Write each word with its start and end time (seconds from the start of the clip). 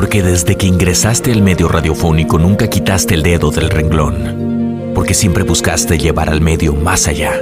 Porque 0.00 0.22
desde 0.22 0.56
que 0.56 0.66
ingresaste 0.66 1.30
al 1.30 1.42
medio 1.42 1.68
radiofónico 1.68 2.38
nunca 2.38 2.68
quitaste 2.68 3.12
el 3.12 3.22
dedo 3.22 3.50
del 3.50 3.68
renglón. 3.68 4.92
Porque 4.94 5.12
siempre 5.12 5.44
buscaste 5.44 5.98
llevar 5.98 6.30
al 6.30 6.40
medio 6.40 6.72
más 6.72 7.06
allá. 7.06 7.34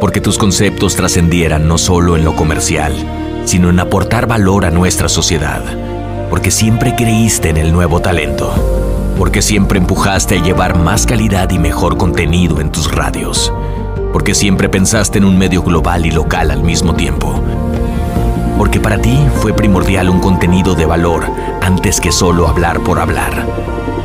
Porque 0.00 0.20
tus 0.20 0.38
conceptos 0.38 0.96
trascendieran 0.96 1.68
no 1.68 1.78
solo 1.78 2.16
en 2.16 2.24
lo 2.24 2.34
comercial, 2.34 2.92
sino 3.44 3.70
en 3.70 3.78
aportar 3.78 4.26
valor 4.26 4.64
a 4.64 4.72
nuestra 4.72 5.08
sociedad. 5.08 5.62
Porque 6.30 6.50
siempre 6.50 6.96
creíste 6.96 7.50
en 7.50 7.58
el 7.58 7.72
nuevo 7.72 8.00
talento. 8.00 8.52
Porque 9.16 9.40
siempre 9.40 9.78
empujaste 9.78 10.38
a 10.38 10.42
llevar 10.42 10.76
más 10.76 11.06
calidad 11.06 11.48
y 11.52 11.60
mejor 11.60 11.96
contenido 11.96 12.60
en 12.60 12.72
tus 12.72 12.90
radios. 12.90 13.52
Porque 14.12 14.34
siempre 14.34 14.68
pensaste 14.68 15.18
en 15.18 15.26
un 15.26 15.38
medio 15.38 15.62
global 15.62 16.06
y 16.06 16.10
local 16.10 16.50
al 16.50 16.64
mismo 16.64 16.96
tiempo. 16.96 17.40
Porque 18.58 18.80
para 18.80 18.98
ti 18.98 19.16
fue 19.36 19.52
primordial 19.52 20.10
un 20.10 20.18
contenido 20.18 20.74
de 20.74 20.84
valor 20.84 21.30
antes 21.62 22.00
que 22.00 22.10
solo 22.10 22.48
hablar 22.48 22.80
por 22.80 22.98
hablar. 22.98 23.46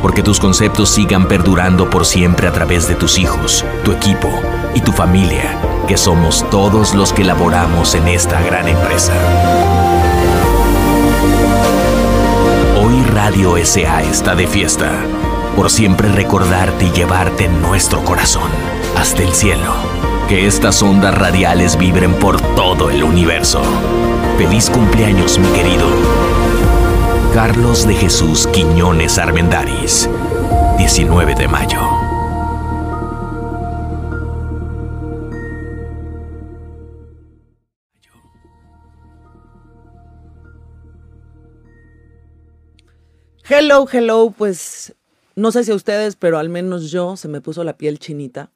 Porque 0.00 0.22
tus 0.22 0.38
conceptos 0.38 0.90
sigan 0.90 1.26
perdurando 1.26 1.90
por 1.90 2.06
siempre 2.06 2.46
a 2.46 2.52
través 2.52 2.86
de 2.86 2.94
tus 2.94 3.18
hijos, 3.18 3.64
tu 3.84 3.90
equipo 3.90 4.30
y 4.72 4.80
tu 4.80 4.92
familia, 4.92 5.58
que 5.88 5.96
somos 5.96 6.48
todos 6.50 6.94
los 6.94 7.12
que 7.12 7.24
laboramos 7.24 7.96
en 7.96 8.06
esta 8.06 8.40
gran 8.42 8.68
empresa. 8.68 9.12
Hoy 12.80 13.02
Radio 13.12 13.56
SA 13.64 14.02
está 14.02 14.36
de 14.36 14.46
fiesta, 14.46 14.92
por 15.56 15.68
siempre 15.68 16.08
recordarte 16.08 16.84
y 16.84 16.92
llevarte 16.92 17.48
nuestro 17.48 18.04
corazón, 18.04 18.50
hasta 18.96 19.22
el 19.24 19.32
cielo. 19.32 20.13
Que 20.28 20.46
estas 20.46 20.82
ondas 20.82 21.14
radiales 21.14 21.76
vibren 21.76 22.14
por 22.14 22.40
todo 22.56 22.88
el 22.88 23.04
universo. 23.04 23.62
Feliz 24.38 24.70
cumpleaños, 24.70 25.38
mi 25.38 25.48
querido. 25.48 25.86
Carlos 27.34 27.86
de 27.86 27.94
Jesús 27.94 28.46
Quiñones 28.46 29.18
Armendaris, 29.18 30.08
19 30.78 31.34
de 31.34 31.46
mayo. 31.48 31.78
Hello, 43.46 43.86
hello, 43.92 44.32
pues 44.36 44.94
no 45.36 45.52
sé 45.52 45.64
si 45.64 45.70
a 45.70 45.74
ustedes, 45.74 46.16
pero 46.16 46.38
al 46.38 46.48
menos 46.48 46.90
yo 46.90 47.18
se 47.18 47.28
me 47.28 47.42
puso 47.42 47.62
la 47.62 47.76
piel 47.76 47.98
chinita. 47.98 48.50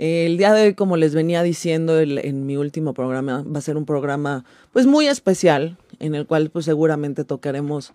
El 0.00 0.38
día 0.38 0.54
de 0.54 0.62
hoy, 0.62 0.74
como 0.74 0.96
les 0.96 1.14
venía 1.14 1.42
diciendo 1.42 2.00
en 2.00 2.46
mi 2.46 2.56
último 2.56 2.94
programa, 2.94 3.42
va 3.42 3.58
a 3.58 3.60
ser 3.60 3.76
un 3.76 3.84
programa 3.84 4.46
pues 4.72 4.86
muy 4.86 5.06
especial, 5.06 5.76
en 5.98 6.14
el 6.14 6.26
cual 6.26 6.48
pues 6.48 6.64
seguramente 6.64 7.26
tocaremos 7.26 7.92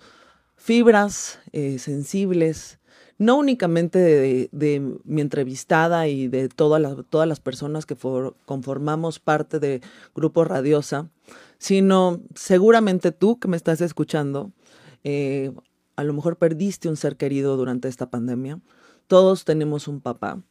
fibras 0.55 1.39
eh, 1.51 1.79
sensibles, 1.79 2.77
no 3.17 3.37
únicamente 3.37 3.97
de, 3.97 4.97
mi 5.03 5.21
entrevistada 5.21 6.07
y 6.07 6.27
de 6.27 6.47
todas 6.47 6.79
las, 7.27 7.39
personas 7.39 7.87
que 7.87 7.97
conformamos 8.45 9.17
parte 9.17 9.59
de 9.59 9.81
Grupo 10.13 10.43
Radiosa, 10.45 11.09
sino 11.57 12.21
seguramente 12.35 13.11
tú 13.13 13.39
que 13.39 13.47
me 13.47 13.57
estás 13.57 13.81
escuchando, 13.81 14.51
eh, 15.03 15.51
a 15.95 16.03
lo 16.03 16.13
mejor 16.13 16.37
perdiste 16.37 16.87
un 16.87 16.97
ser 16.97 17.17
querido 17.17 17.57
durante 17.57 17.87
esta 17.87 18.11
pandemia. 18.11 18.59
Todos 19.07 19.43
tenemos 19.43 19.87
un 19.87 20.01
papá. 20.01 20.43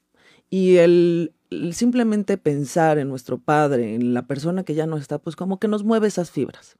Y 0.55 0.77
el, 0.77 1.34
simplemente 1.72 2.38
pensar 2.38 2.98
en 2.98 3.08
nuestro 3.08 3.38
padre, 3.38 3.97
en 3.97 4.14
la 4.14 4.28
persona 4.28 4.62
que 4.62 4.77
ya 4.77 4.86
no 4.86 4.96
está, 4.96 5.19
pues 5.19 5.34
como 5.34 5.58
que 5.58 5.66
nos 5.66 5.83
mueve 5.83 6.06
esas 6.06 6.30
fibras. 6.30 6.77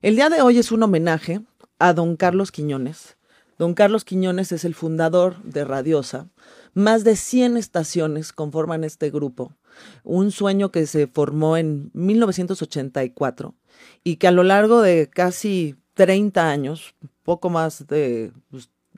El 0.00 0.16
día 0.16 0.28
de 0.28 0.42
hoy 0.42 0.58
es 0.58 0.72
un 0.72 0.82
homenaje 0.82 1.40
a 1.78 1.92
don 1.92 2.16
Carlos 2.16 2.50
Quiñones. 2.50 3.16
Don 3.58 3.74
Carlos 3.74 4.04
Quiñones 4.04 4.50
es 4.50 4.64
el 4.64 4.74
fundador 4.74 5.40
de 5.44 5.64
Radiosa. 5.64 6.30
Más 6.74 7.04
de 7.04 7.14
100 7.14 7.58
estaciones 7.58 8.32
conforman 8.32 8.82
este 8.82 9.12
grupo. 9.12 9.54
Un 10.02 10.32
sueño 10.32 10.72
que 10.72 10.88
se 10.88 11.06
formó 11.06 11.56
en 11.56 11.92
1984 11.94 13.54
y 14.02 14.16
que 14.16 14.26
a 14.26 14.32
lo 14.32 14.42
largo 14.42 14.82
de 14.82 15.08
casi 15.08 15.76
30 15.94 16.50
años, 16.50 16.96
poco 17.22 17.50
más 17.50 17.86
de, 17.86 18.32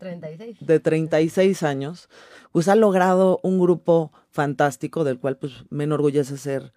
36. 0.05 0.59
De 0.61 0.81
36 0.81 1.63
años, 1.63 2.09
pues 2.53 2.69
ha 2.69 2.77
logrado 2.77 3.41
un 3.43 3.59
grupo 3.59 4.13
fantástico 4.31 5.05
del 5.05 5.19
cual 5.19 5.37
pues 5.37 5.65
me 5.71 5.85
enorgullece 5.85 6.37
ser 6.37 6.73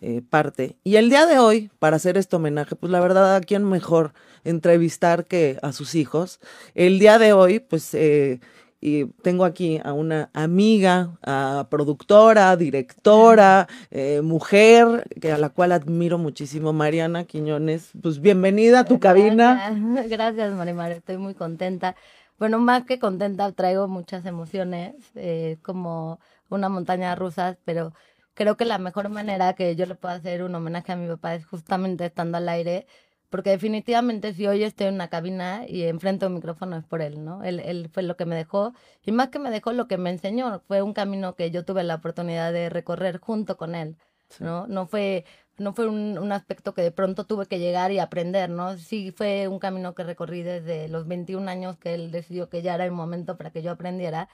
eh, 0.00 0.22
parte. 0.28 0.76
Y 0.82 0.96
el 0.96 1.10
día 1.10 1.26
de 1.26 1.38
hoy, 1.38 1.70
para 1.78 1.96
hacer 1.96 2.16
este 2.16 2.36
homenaje, 2.36 2.74
pues 2.74 2.90
la 2.90 3.00
verdad, 3.00 3.36
¿a 3.36 3.40
quién 3.40 3.64
mejor 3.64 4.12
entrevistar 4.42 5.26
que 5.26 5.58
a 5.62 5.72
sus 5.72 5.94
hijos? 5.94 6.40
El 6.74 6.98
día 6.98 7.18
de 7.18 7.32
hoy, 7.32 7.60
pues 7.60 7.94
eh, 7.94 8.40
y 8.84 9.06
tengo 9.22 9.44
aquí 9.44 9.80
a 9.84 9.92
una 9.92 10.28
amiga, 10.34 11.16
a 11.22 11.68
productora, 11.70 12.56
directora, 12.56 13.68
eh, 13.92 14.22
mujer, 14.22 15.04
que 15.20 15.30
a 15.30 15.38
la 15.38 15.50
cual 15.50 15.70
admiro 15.70 16.18
muchísimo, 16.18 16.72
Mariana 16.72 17.22
Quiñones. 17.22 17.92
Pues 18.02 18.20
bienvenida 18.20 18.80
a 18.80 18.84
tu 18.84 18.98
cabina. 18.98 19.72
Gracias, 20.08 20.52
Marimar, 20.56 20.90
estoy 20.90 21.16
muy 21.16 21.34
contenta. 21.34 21.94
Bueno, 22.38 22.58
más 22.58 22.84
que 22.84 22.98
contenta, 22.98 23.52
traigo 23.52 23.86
muchas 23.88 24.26
emociones, 24.26 24.94
eh, 25.14 25.58
como 25.62 26.18
una 26.50 26.68
montaña 26.68 27.14
rusa, 27.14 27.56
pero 27.64 27.92
creo 28.34 28.56
que 28.56 28.64
la 28.64 28.78
mejor 28.78 29.08
manera 29.10 29.54
que 29.54 29.76
yo 29.76 29.86
le 29.86 29.94
puedo 29.94 30.14
hacer 30.14 30.42
un 30.42 30.54
homenaje 30.54 30.92
a 30.92 30.96
mi 30.96 31.06
papá 31.08 31.34
es 31.36 31.46
justamente 31.46 32.06
estando 32.06 32.38
al 32.38 32.48
aire 32.48 32.86
porque 33.30 33.50
definitivamente 33.50 34.34
si 34.34 34.46
hoy 34.46 34.62
estoy 34.62 34.88
en 34.88 34.94
una 34.94 35.08
cabina 35.08 35.64
y 35.66 35.84
enfrento 35.84 36.26
un 36.26 36.34
micrófono 36.34 36.76
es 36.76 36.84
por 36.84 37.00
él, 37.00 37.24
¿no? 37.24 37.42
Él, 37.44 37.60
él 37.60 37.88
fue 37.90 38.02
lo 38.02 38.14
que 38.16 38.26
me 38.26 38.36
dejó, 38.36 38.74
y 39.02 39.12
más 39.12 39.28
que 39.30 39.38
me 39.38 39.50
dejó, 39.50 39.72
lo 39.72 39.88
que 39.88 39.96
me 39.96 40.10
enseñó, 40.10 40.60
fue 40.68 40.82
un 40.82 40.92
camino 40.92 41.34
que 41.34 41.50
yo 41.50 41.64
tuve 41.64 41.82
la 41.82 41.94
oportunidad 41.94 42.52
de 42.52 42.68
recorrer 42.68 43.18
junto 43.20 43.56
con 43.56 43.74
él, 43.74 43.96
¿no? 44.38 44.66
No 44.66 44.86
fue, 44.86 45.24
no 45.58 45.74
fue 45.74 45.86
un, 45.86 46.18
un, 46.18 46.32
aspecto 46.32 46.74
que 46.74 46.82
de 46.82 46.90
pronto 46.90 47.24
tuve 47.24 47.46
que 47.46 47.58
llegar 47.58 47.92
y 47.92 47.98
aprender, 47.98 48.50
¿no? 48.50 48.76
Sí 48.78 49.12
fue 49.12 49.48
un 49.48 49.58
camino 49.58 49.94
que 49.94 50.04
recorrí 50.04 50.42
desde 50.42 50.88
los 50.88 51.06
21 51.06 51.48
años 51.48 51.76
que 51.78 51.94
él 51.94 52.10
decidió 52.10 52.48
que 52.48 52.62
ya 52.62 52.74
era 52.74 52.84
el 52.84 52.92
momento 52.92 53.36
para 53.36 53.50
que 53.50 53.62
yo 53.62 53.70
aprendiera, 53.70 54.28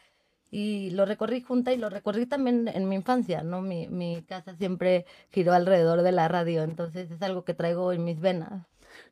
y 0.51 0.91
lo 0.91 1.05
recorrí 1.05 1.43
junta 1.43 1.73
y 1.73 1.77
lo 1.77 1.91
recorrí 1.91 2.27
también 2.27 2.69
en 2.69 2.89
mi 2.89 2.97
infancia, 2.97 3.43
¿no? 3.43 3.61
Mi, 3.61 3.89
mi 3.89 4.23
casa 4.23 4.55
siempre 4.57 5.05
giró 5.31 5.53
alrededor 5.53 6.03
de 6.03 6.13
la 6.13 6.29
radio, 6.29 6.63
entonces 6.63 7.11
es 7.11 7.23
algo 7.23 7.45
que 7.45 7.55
traigo 7.55 7.93
en 7.93 8.05
mis 8.05 8.21
venas. 8.21 8.63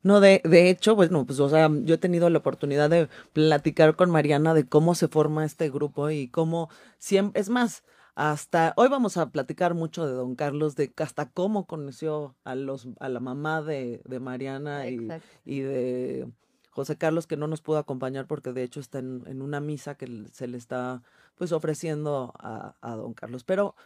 No, 0.03 0.21
de, 0.21 0.41
de 0.45 0.71
hecho, 0.71 0.97
bueno, 0.97 1.27
pues, 1.27 1.39
o 1.41 1.49
sea, 1.49 1.69
yo 1.71 1.95
he 1.95 1.99
tenido 1.99 2.31
la 2.31 2.39
oportunidad 2.39 2.89
de 2.89 3.09
platicar 3.33 3.97
con 3.97 4.11
Mariana 4.11 4.55
de 4.55 4.67
cómo 4.67 4.95
se 4.95 5.09
forma 5.09 5.45
este 5.45 5.69
grupo 5.71 6.11
y 6.11 6.29
cómo 6.29 6.71
siempre, 6.99 7.41
es 7.41 7.51
más, 7.51 7.83
hasta 8.17 8.73
hoy 8.77 8.89
vamos 8.89 9.19
a 9.19 9.31
platicar 9.31 9.75
mucho 9.75 10.07
de 10.07 10.15
Don 10.15 10.37
Carlos, 10.37 10.75
de 10.75 10.91
hasta 10.97 11.29
cómo 11.31 11.67
conoció 11.67 12.35
a 12.45 12.55
los, 12.55 12.89
a 12.99 13.11
la 13.11 13.21
mamá 13.21 13.61
de, 13.61 14.01
de 14.07 14.21
Mariana 14.21 14.89
y, 14.89 15.07
y, 15.45 15.61
de 15.61 16.27
José 16.71 16.97
Carlos, 16.97 17.27
que 17.27 17.37
no 17.37 17.47
nos 17.47 17.61
pudo 17.61 17.77
acompañar 17.77 18.27
porque 18.27 18.55
de 18.55 18.63
hecho 18.63 18.81
está 18.81 19.01
en, 19.01 19.23
en 19.27 19.43
una 19.43 19.61
misa 19.61 19.97
que 19.97 20.25
se 20.33 20.49
le 20.49 20.57
está 20.57 21.03
pues 21.35 21.53
ofreciendo 21.53 22.33
a, 22.39 22.77
a 22.81 22.97
Don 22.97 23.13
Carlos. 23.13 23.45
Pero 23.45 23.77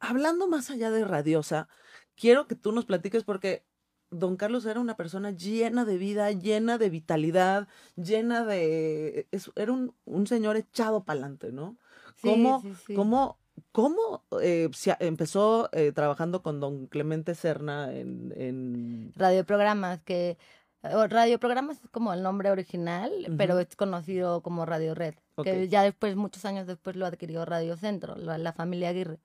hablando 0.00 0.48
más 0.48 0.70
allá 0.70 0.90
de 0.90 1.04
Radiosa, 1.04 1.68
quiero 2.14 2.46
que 2.46 2.54
tú 2.54 2.72
nos 2.72 2.86
platiques 2.86 3.24
porque 3.24 3.66
don 4.08 4.38
Carlos 4.38 4.64
era 4.64 4.80
una 4.80 4.96
persona 4.96 5.32
llena 5.32 5.84
de 5.84 5.98
vida, 5.98 6.32
llena 6.32 6.78
de 6.78 6.88
vitalidad, 6.88 7.68
llena 7.94 8.46
de... 8.46 9.28
era 9.54 9.72
un, 9.72 9.94
un, 10.06 10.26
señor 10.26 10.56
echado 10.56 11.04
para 11.04 11.20
adelante, 11.20 11.52
¿no? 11.52 11.76
¿Cómo, 12.22 12.62
cómo, 12.94 13.38
cómo 13.72 14.24
eh, 14.40 14.68
se 14.72 14.96
empezó 15.00 15.68
eh, 15.72 15.92
trabajando 15.92 16.42
con 16.42 16.60
don 16.60 16.86
Clemente 16.86 17.34
Serna 17.34 17.92
en, 17.92 18.32
en... 18.36 19.12
Radioprogramas, 19.16 20.02
que... 20.02 20.38
Radioprogramas 20.82 21.82
es 21.82 21.90
como 21.90 22.12
el 22.12 22.22
nombre 22.22 22.52
original, 22.52 23.10
pero 23.36 23.58
es 23.58 23.74
conocido 23.74 24.40
como 24.40 24.66
Radio 24.66 24.94
Red, 24.94 25.14
que 25.42 25.66
ya 25.66 25.82
después, 25.82 26.14
muchos 26.14 26.44
años 26.44 26.68
después, 26.68 26.94
lo 26.94 27.06
adquirió 27.06 27.44
Radio 27.44 27.76
Centro, 27.76 28.14
la 28.14 28.52
familia 28.52 28.90
Aguirre. 28.90 29.18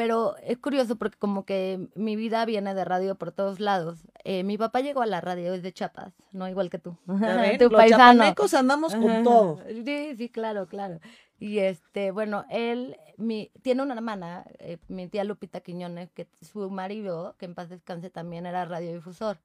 Pero 0.00 0.36
es 0.38 0.56
curioso 0.56 0.96
porque 0.96 1.18
como 1.18 1.44
que 1.44 1.88
mi 1.94 2.16
vida 2.16 2.44
viene 2.46 2.74
de 2.74 2.84
radio 2.86 3.16
por 3.16 3.32
todos 3.32 3.60
lados. 3.60 3.98
Eh, 4.24 4.44
mi 4.44 4.56
papá 4.56 4.80
llegó 4.80 5.02
a 5.02 5.06
la 5.06 5.20
radio 5.20 5.52
desde 5.52 5.72
Chiapas, 5.72 6.14
no 6.32 6.48
igual 6.48 6.70
que 6.70 6.78
tú. 6.78 6.96
Ven, 7.06 7.58
tu 7.58 7.68
los 7.68 7.86
chapanecos 7.86 8.54
andamos 8.54 8.94
con 8.94 9.22
todo. 9.24 9.58
Sí, 9.84 10.14
sí, 10.16 10.28
claro, 10.28 10.68
claro. 10.68 11.00
Y 11.40 11.60
este, 11.60 12.10
bueno, 12.10 12.44
él 12.50 12.98
mi, 13.16 13.50
tiene 13.62 13.82
una 13.82 13.94
hermana, 13.94 14.44
eh, 14.58 14.76
mi 14.88 15.08
tía 15.08 15.24
Lupita 15.24 15.60
Quiñones, 15.60 16.12
que 16.12 16.28
su 16.42 16.68
marido, 16.70 17.34
que 17.38 17.46
en 17.46 17.54
paz 17.54 17.70
descanse, 17.70 18.10
también 18.10 18.44
era 18.44 18.66
radiodifusor. 18.66 19.40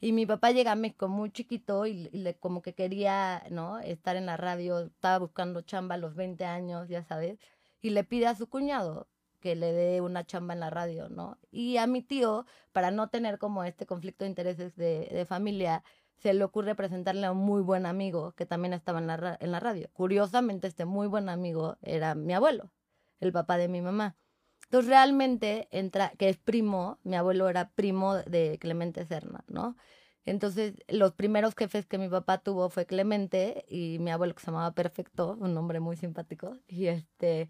Y 0.00 0.12
mi 0.12 0.26
papá 0.26 0.50
llega 0.50 0.72
a 0.72 0.76
México 0.76 1.06
muy 1.06 1.30
chiquito 1.30 1.86
y, 1.86 2.10
y, 2.12 2.18
le, 2.18 2.34
como 2.34 2.60
que 2.60 2.74
quería, 2.74 3.44
¿no? 3.50 3.78
Estar 3.78 4.16
en 4.16 4.26
la 4.26 4.36
radio, 4.36 4.80
estaba 4.80 5.18
buscando 5.18 5.62
chamba 5.62 5.94
a 5.94 5.98
los 5.98 6.16
20 6.16 6.44
años, 6.44 6.88
ya 6.88 7.04
sabes, 7.04 7.38
y 7.80 7.90
le 7.90 8.02
pide 8.02 8.26
a 8.26 8.34
su 8.34 8.48
cuñado 8.48 9.06
que 9.40 9.54
le 9.54 9.72
dé 9.72 10.00
una 10.00 10.24
chamba 10.24 10.54
en 10.54 10.60
la 10.60 10.70
radio, 10.70 11.08
¿no? 11.08 11.38
Y 11.52 11.76
a 11.76 11.86
mi 11.86 12.02
tío, 12.02 12.46
para 12.72 12.90
no 12.90 13.10
tener 13.10 13.38
como 13.38 13.62
este 13.62 13.86
conflicto 13.86 14.24
de 14.24 14.30
intereses 14.30 14.74
de, 14.74 15.08
de 15.12 15.24
familia, 15.24 15.84
se 16.18 16.34
le 16.34 16.44
ocurre 16.44 16.74
presentarle 16.74 17.26
a 17.26 17.32
un 17.32 17.38
muy 17.38 17.62
buen 17.62 17.86
amigo 17.86 18.32
que 18.32 18.46
también 18.46 18.74
estaba 18.74 18.98
en 18.98 19.06
la, 19.06 19.36
en 19.40 19.52
la 19.52 19.60
radio. 19.60 19.88
Curiosamente, 19.92 20.66
este 20.66 20.84
muy 20.84 21.06
buen 21.06 21.28
amigo 21.28 21.76
era 21.82 22.14
mi 22.14 22.34
abuelo, 22.34 22.72
el 23.20 23.32
papá 23.32 23.56
de 23.56 23.68
mi 23.68 23.80
mamá. 23.80 24.16
Entonces, 24.64 24.90
realmente, 24.90 25.68
entra, 25.70 26.10
que 26.18 26.28
es 26.28 26.36
primo, 26.36 26.98
mi 27.02 27.16
abuelo 27.16 27.48
era 27.48 27.70
primo 27.70 28.16
de 28.16 28.58
Clemente 28.60 29.04
Serna, 29.06 29.44
¿no? 29.48 29.76
Entonces, 30.24 30.74
los 30.88 31.14
primeros 31.14 31.54
jefes 31.54 31.86
que 31.86 31.96
mi 31.96 32.08
papá 32.08 32.38
tuvo 32.38 32.68
fue 32.68 32.84
Clemente 32.84 33.64
y 33.68 33.98
mi 34.00 34.10
abuelo 34.10 34.34
que 34.34 34.40
se 34.40 34.46
llamaba 34.46 34.72
Perfecto, 34.74 35.36
un 35.40 35.56
hombre 35.56 35.80
muy 35.80 35.96
simpático. 35.96 36.58
Y 36.66 36.88
este, 36.88 37.48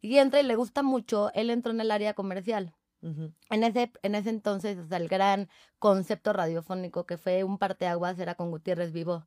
y 0.00 0.18
entra 0.18 0.40
y 0.40 0.44
le 0.44 0.54
gusta 0.54 0.82
mucho, 0.82 1.30
él 1.34 1.50
entró 1.50 1.72
en 1.72 1.80
el 1.80 1.90
área 1.90 2.14
comercial. 2.14 2.74
En, 3.02 3.64
ese, 3.64 3.92
en 4.02 4.14
ese 4.14 4.30
entonces, 4.30 4.78
o 4.78 4.86
sea, 4.86 4.98
el 4.98 5.08
gran 5.08 5.48
concepto 5.78 6.32
radiofónico 6.32 7.06
que 7.06 7.16
fue 7.16 7.44
un 7.44 7.58
parteaguas 7.58 8.18
era 8.18 8.34
con 8.34 8.50
Gutiérrez 8.50 8.92
Vivo 8.92 9.26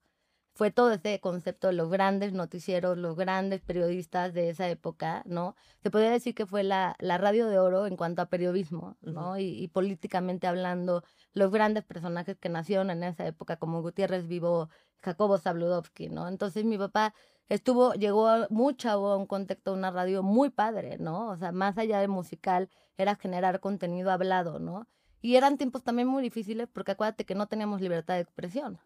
fue 0.56 0.72
todo 0.72 0.92
ese 0.92 1.20
concepto 1.20 1.68
de 1.68 1.74
los 1.74 1.90
grandes 1.90 2.34
noticieros, 2.34 2.98
los 2.98 3.16
grandes 3.16 3.62
periodistas 3.62 4.34
de 4.34 4.50
esa 4.50 4.70
época, 4.70 5.24
¿no? 5.26 5.56
Se 5.82 5.90
podría 5.90 6.12
decir 6.12 6.36
que 6.36 6.46
fue 6.46 6.64
la, 6.64 6.96
la 7.00 7.18
radio 7.18 7.48
de 7.48 7.58
oro 7.58 7.88
en 7.88 7.98
cuanto 7.98 8.22
a 8.22 8.28
periodismo, 8.28 8.96
¿no? 9.02 9.38
y, 9.40 9.68
políticamente 9.70 10.48
hablando, 10.48 11.04
los 11.34 11.52
grandes 11.52 11.84
personajes 11.84 12.38
que 12.38 12.50
nacieron 12.50 12.92
en 12.92 13.04
esa 13.04 13.26
época, 13.26 13.58
como 13.58 13.82
Gutiérrez 13.82 14.28
Vivo, 14.28 14.70
Jacobo 15.04 15.38
Zabludovsky, 15.38 16.10
¿no? 16.10 16.28
Entonces 16.28 16.64
mi 16.66 16.78
papá 16.78 17.14
estuvo, 17.50 17.94
llegó 17.94 18.30
mucho 18.50 18.90
a 18.90 19.18
un 19.18 19.28
contexto 19.28 19.74
una 19.74 19.92
radio 19.92 20.24
muy 20.24 20.50
padre, 20.50 20.98
¿no? 20.98 21.30
O 21.30 21.38
sea, 21.38 21.52
más 21.52 21.78
allá 21.78 22.00
de 22.00 22.08
musical, 22.08 22.70
era 22.98 23.16
generar 23.16 23.60
contenido 23.60 24.12
hablado, 24.12 24.60
¿no? 24.60 24.88
Y 25.22 25.36
eran 25.36 25.58
tiempos 25.58 25.84
también 25.84 26.08
muy 26.08 26.22
difíciles 26.22 26.68
porque 26.72 26.92
acuérdate 26.92 27.26
que 27.26 27.36
no 27.36 27.48
teníamos 27.48 27.82
libertad 27.82 28.16
de 28.16 28.22
expresión. 28.22 28.80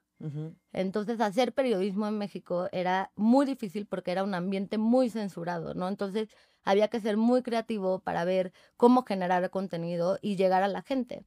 Entonces, 0.73 1.21
hacer 1.21 1.53
periodismo 1.53 2.07
en 2.07 2.17
México 2.17 2.69
era 2.71 3.11
muy 3.15 3.45
difícil 3.45 3.85
porque 3.85 4.11
era 4.11 4.23
un 4.23 4.33
ambiente 4.33 4.79
muy 4.79 5.09
censurado, 5.11 5.75
¿no? 5.75 5.87
Entonces, 5.87 6.29
había 6.63 6.87
que 6.87 6.99
ser 6.99 7.17
muy 7.17 7.43
creativo 7.43 7.99
para 7.99 8.25
ver 8.25 8.51
cómo 8.77 9.03
generar 9.03 9.49
contenido 9.51 10.17
y 10.21 10.35
llegar 10.35 10.63
a 10.63 10.67
la 10.67 10.81
gente. 10.81 11.23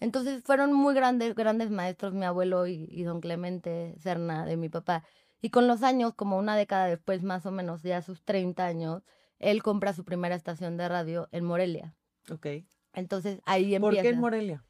Entonces, 0.00 0.42
fueron 0.44 0.72
muy 0.72 0.94
grandes, 0.94 1.34
grandes 1.34 1.70
maestros 1.70 2.14
mi 2.14 2.24
abuelo 2.24 2.66
y, 2.66 3.02
don 3.02 3.20
Clemente 3.20 3.94
Serna 3.98 4.46
de 4.46 4.56
mi 4.56 4.68
papá. 4.68 5.04
Y 5.40 5.50
con 5.50 5.66
los 5.66 5.82
años, 5.82 6.14
como 6.14 6.38
una 6.38 6.56
década 6.56 6.86
después, 6.86 7.22
más 7.22 7.46
o 7.46 7.50
menos, 7.50 7.82
ya 7.82 8.02
sus 8.02 8.22
30 8.22 8.64
años, 8.64 9.02
él 9.38 9.62
compra 9.62 9.92
su 9.92 10.04
primera 10.04 10.34
estación 10.34 10.76
de 10.76 10.88
radio 10.88 11.28
en 11.32 11.44
Morelia. 11.44 11.94
Ok. 12.30 12.46
Entonces, 12.92 13.40
ahí 13.44 13.74
empieza. 13.74 13.80
¿Por 13.80 14.02
qué 14.02 14.08
en 14.08 14.20
Morelia? 14.20 14.64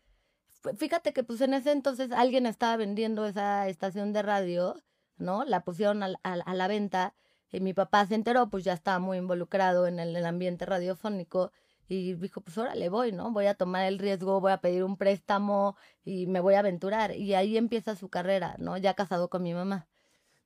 fíjate 0.76 1.12
que 1.12 1.22
pues 1.22 1.40
en 1.40 1.54
ese 1.54 1.72
entonces 1.72 2.12
alguien 2.12 2.46
estaba 2.46 2.76
vendiendo 2.76 3.26
esa 3.26 3.68
estación 3.68 4.12
de 4.12 4.22
radio, 4.22 4.74
¿no? 5.16 5.44
La 5.44 5.64
pusieron 5.64 6.02
a, 6.02 6.14
la 6.22 6.68
venta 6.68 7.14
y 7.50 7.60
mi 7.60 7.74
papá 7.74 8.06
se 8.06 8.14
enteró, 8.14 8.50
pues 8.50 8.64
ya 8.64 8.72
estaba 8.72 8.98
muy 8.98 9.18
involucrado 9.18 9.86
en 9.86 9.98
el, 9.98 10.24
ambiente 10.26 10.66
radiofónico 10.66 11.52
y 11.88 12.14
dijo, 12.14 12.42
pues 12.42 12.58
ahora 12.58 12.74
le 12.74 12.90
voy, 12.90 13.12
¿no? 13.12 13.32
Voy 13.32 13.46
a 13.46 13.54
tomar 13.54 13.86
el 13.86 13.98
riesgo, 13.98 14.40
voy 14.40 14.52
a 14.52 14.60
pedir 14.60 14.84
un 14.84 14.96
préstamo 14.96 15.76
y 16.04 16.26
me 16.26 16.40
voy 16.40 16.54
a 16.54 16.58
aventurar. 16.58 17.16
Y 17.16 17.34
ahí 17.34 17.56
empieza 17.56 17.96
su 17.96 18.08
carrera, 18.08 18.56
¿no? 18.58 18.76
Ya 18.76 18.94
casado 18.94 19.28
con 19.30 19.42
mi 19.42 19.54
mamá. 19.54 19.88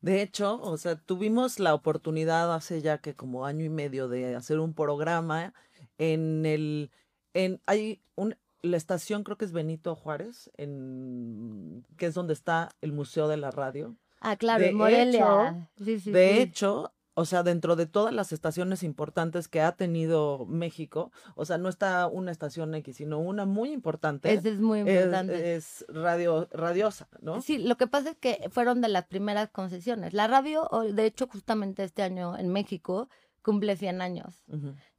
De 0.01 0.23
hecho, 0.23 0.61
o 0.61 0.77
sea, 0.77 0.97
tuvimos 0.97 1.59
la 1.59 1.75
oportunidad 1.75 2.53
hace 2.55 2.81
ya 2.81 2.99
que 2.99 3.15
como 3.15 3.45
año 3.45 3.65
y 3.65 3.69
medio 3.69 4.09
de 4.09 4.35
hacer 4.35 4.59
un 4.59 4.75
programa 4.75 5.55
en 5.99 6.47
el, 6.47 6.91
en, 7.35 7.61
hay 7.67 8.03
un, 8.17 8.37
la 8.63 8.77
estación 8.77 9.23
creo 9.25 9.37
que 9.37 9.45
es 9.45 9.53
Benito 9.53 9.95
Juárez, 9.95 10.51
en, 10.57 11.85
que 11.97 12.07
es 12.07 12.15
donde 12.15 12.35
está 12.35 12.71
el 12.81 12.93
Museo 12.93 13.29
de 13.29 13.37
la 13.37 13.51
Radio. 13.51 13.97
Ah, 14.21 14.37
claro, 14.37 14.65
en 14.65 14.77
Morelia. 14.77 15.69
de 15.77 16.43
hecho, 16.43 16.93
o 17.15 17.25
sea, 17.25 17.43
dentro 17.43 17.77
de 17.77 17.87
todas 17.87 18.15
las 18.15 18.33
estaciones 18.33 18.83
importantes 18.83 19.49
que 19.49 19.61
ha 19.61 19.73
tenido 19.73 20.47
México, 20.47 21.13
o 21.35 21.45
sea, 21.45 21.59
no 21.59 21.69
está 21.69 22.07
una 22.07 22.31
estación 22.31 22.75
X, 22.75 22.97
sino 22.97 23.19
una 23.19 23.45
muy 23.45 23.73
importante. 23.73 24.33
Esa 24.33 24.49
es 24.49 24.61
muy 24.61 24.81
importante. 24.81 25.55
Es, 25.55 25.85
radio, 25.89 26.49
radiosa, 26.53 27.09
¿no? 27.21 27.43
Sí, 27.43 27.59
lo 27.59 27.77
que 27.77 27.87
pasa 27.87 28.11
es 28.11 28.17
que 28.17 28.49
fueron 28.51 28.81
de 28.81 28.89
las 28.89 29.07
primeras 29.07 29.51
concesiones. 29.51 30.15
La 30.15 30.27
radio, 30.27 30.69
de 30.91 31.05
hecho, 31.05 31.27
justamente 31.27 31.85
este 31.85 32.03
año 32.03 32.37
en 32.37 32.49
México, 32.49 33.09
cumple 33.43 33.77
100 33.77 34.01
años. 34.01 34.45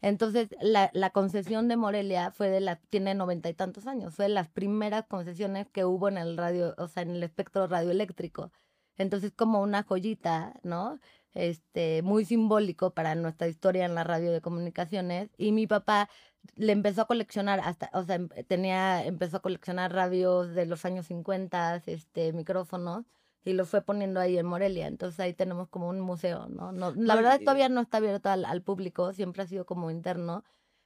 Entonces, 0.01 0.50
la, 0.62 0.92
la, 0.94 1.09
concesión 1.12 1.68
de 1.68 1.77
Morelia 1.77 2.31
fue 2.31 2.50
de 2.50 2.59
la, 2.59 2.75
tiene 2.75 3.16
noventa 3.16 3.50
y 3.50 3.54
tantos 3.54 3.88
años, 3.88 4.16
fue 4.16 4.25
de 4.25 4.33
las 4.33 4.50
primeras 4.50 5.06
concesiones 5.07 5.69
que 5.69 5.86
hubo 5.86 6.09
en 6.09 6.18
el 6.18 6.38
radio, 6.38 6.75
o 6.77 6.88
sea, 6.88 7.04
en 7.04 7.12
el 7.12 7.24
espectro 7.24 7.68
radioeléctrico. 7.68 8.51
Entonces, 8.98 9.31
como 9.31 9.62
una 9.62 9.83
joyita, 9.83 10.59
¿no? 10.63 11.00
Este, 11.33 12.03
muy 12.03 12.25
simbólico 12.25 12.94
para 12.94 13.15
nuestra 13.15 13.47
historia 13.47 13.85
en 13.85 13.95
la 13.95 14.03
radio 14.03 14.31
de 14.31 14.41
comunicaciones. 14.41 15.30
Y 15.38 15.51
mi 15.51 15.68
papá 15.68 16.09
le 16.56 16.74
empezó 16.74 17.01
a 17.01 17.07
coleccionar 17.07 17.59
hasta, 17.59 17.89
o 17.94 18.03
sea, 18.03 18.15
em, 18.15 18.30
tenía, 18.47 19.06
empezó 19.06 19.38
a 19.38 19.41
coleccionar 19.41 19.94
radios 19.94 20.53
de 20.53 20.65
los 20.65 20.85
años 20.85 21.07
50, 21.07 21.81
este, 21.88 22.33
micrófonos 22.33 23.06
y 23.45 23.53
lo 23.53 23.65
fue 23.65 23.81
poniendo 23.81 24.19
ahí 24.19 24.38
en 24.38 24.45
Morelia. 24.45 24.88
Entonces 24.88 25.19
ahí 25.19 25.33
tenemos 25.33 25.68
como 25.69 25.89
un 25.89 26.00
museo, 26.00 26.47
¿no? 26.47 26.71
no 26.71 26.94
la 26.95 27.15
verdad 27.15 27.39
todavía 27.39 27.69
no 27.69 27.81
está 27.81 27.97
abierto 27.97 28.30
al, 28.30 28.45
al, 28.45 28.62
público, 28.62 29.13
siempre 29.13 29.44
ha 29.44 29.47
sido 29.47 29.65
como 29.65 29.91
interno. 29.91 30.44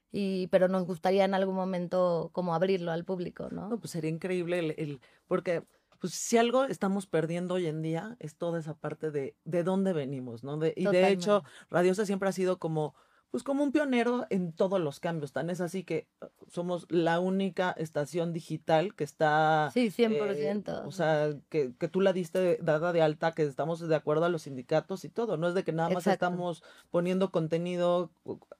Y, 0.09 0.47
pero 0.47 0.69
nos 0.69 0.85
gustaría 0.85 1.25
en 1.25 1.33
algún 1.33 1.55
momento 1.55 2.29
como 2.31 2.55
abrirlo 2.55 2.91
al 2.91 3.03
público, 3.03 3.49
¿no? 3.51 3.67
No, 3.67 3.77
pues 3.77 3.91
sería 3.91 4.09
increíble 4.09 4.59
el, 4.59 4.75
el 4.77 5.01
porque 5.27 5.63
pues 5.99 6.13
si 6.13 6.37
algo 6.37 6.63
estamos 6.65 7.07
perdiendo 7.07 7.55
hoy 7.55 7.67
en 7.67 7.81
día 7.81 8.15
es 8.19 8.35
toda 8.35 8.59
esa 8.59 8.73
parte 8.73 9.11
de 9.11 9.35
de 9.45 9.63
dónde 9.63 9.93
venimos, 9.93 10.43
¿no? 10.43 10.57
De, 10.57 10.73
y 10.75 10.85
de 10.85 11.09
hecho, 11.09 11.43
Radiosa 11.69 12.05
siempre 12.05 12.29
ha 12.29 12.33
sido 12.33 12.57
como 12.57 12.95
pues 13.31 13.43
como 13.43 13.63
un 13.63 13.71
pionero 13.71 14.25
en 14.29 14.53
todos 14.53 14.79
los 14.79 14.99
cambios. 14.99 15.33
Tan 15.33 15.49
es 15.49 15.59
así 15.59 15.83
que 15.83 16.07
uh, 16.21 16.27
somos 16.47 16.85
la 16.89 17.19
única 17.19 17.71
estación 17.77 18.31
digital 18.31 18.95
que 18.95 19.03
está... 19.03 19.69
Sí, 19.73 19.89
100%. 19.89 20.67
Eh, 20.67 20.85
o 20.85 20.91
sea, 20.91 21.35
que, 21.49 21.73
que, 21.77 21.87
tú 21.89 21.99
la 21.99 22.13
diste 22.13 22.57
dada 22.61 22.93
de 22.93 23.01
alta, 23.01 23.33
que 23.33 23.43
estamos 23.43 23.85
de 23.85 23.95
acuerdo 23.95 24.25
a 24.25 24.29
los 24.29 24.43
sindicatos 24.43 25.03
y 25.03 25.09
todo. 25.09 25.35
No 25.35 25.49
es 25.49 25.55
de 25.55 25.63
que 25.63 25.73
nada 25.73 25.89
más 25.89 26.07
estamos 26.07 26.63
poniendo 26.89 27.31
contenido, 27.31 28.11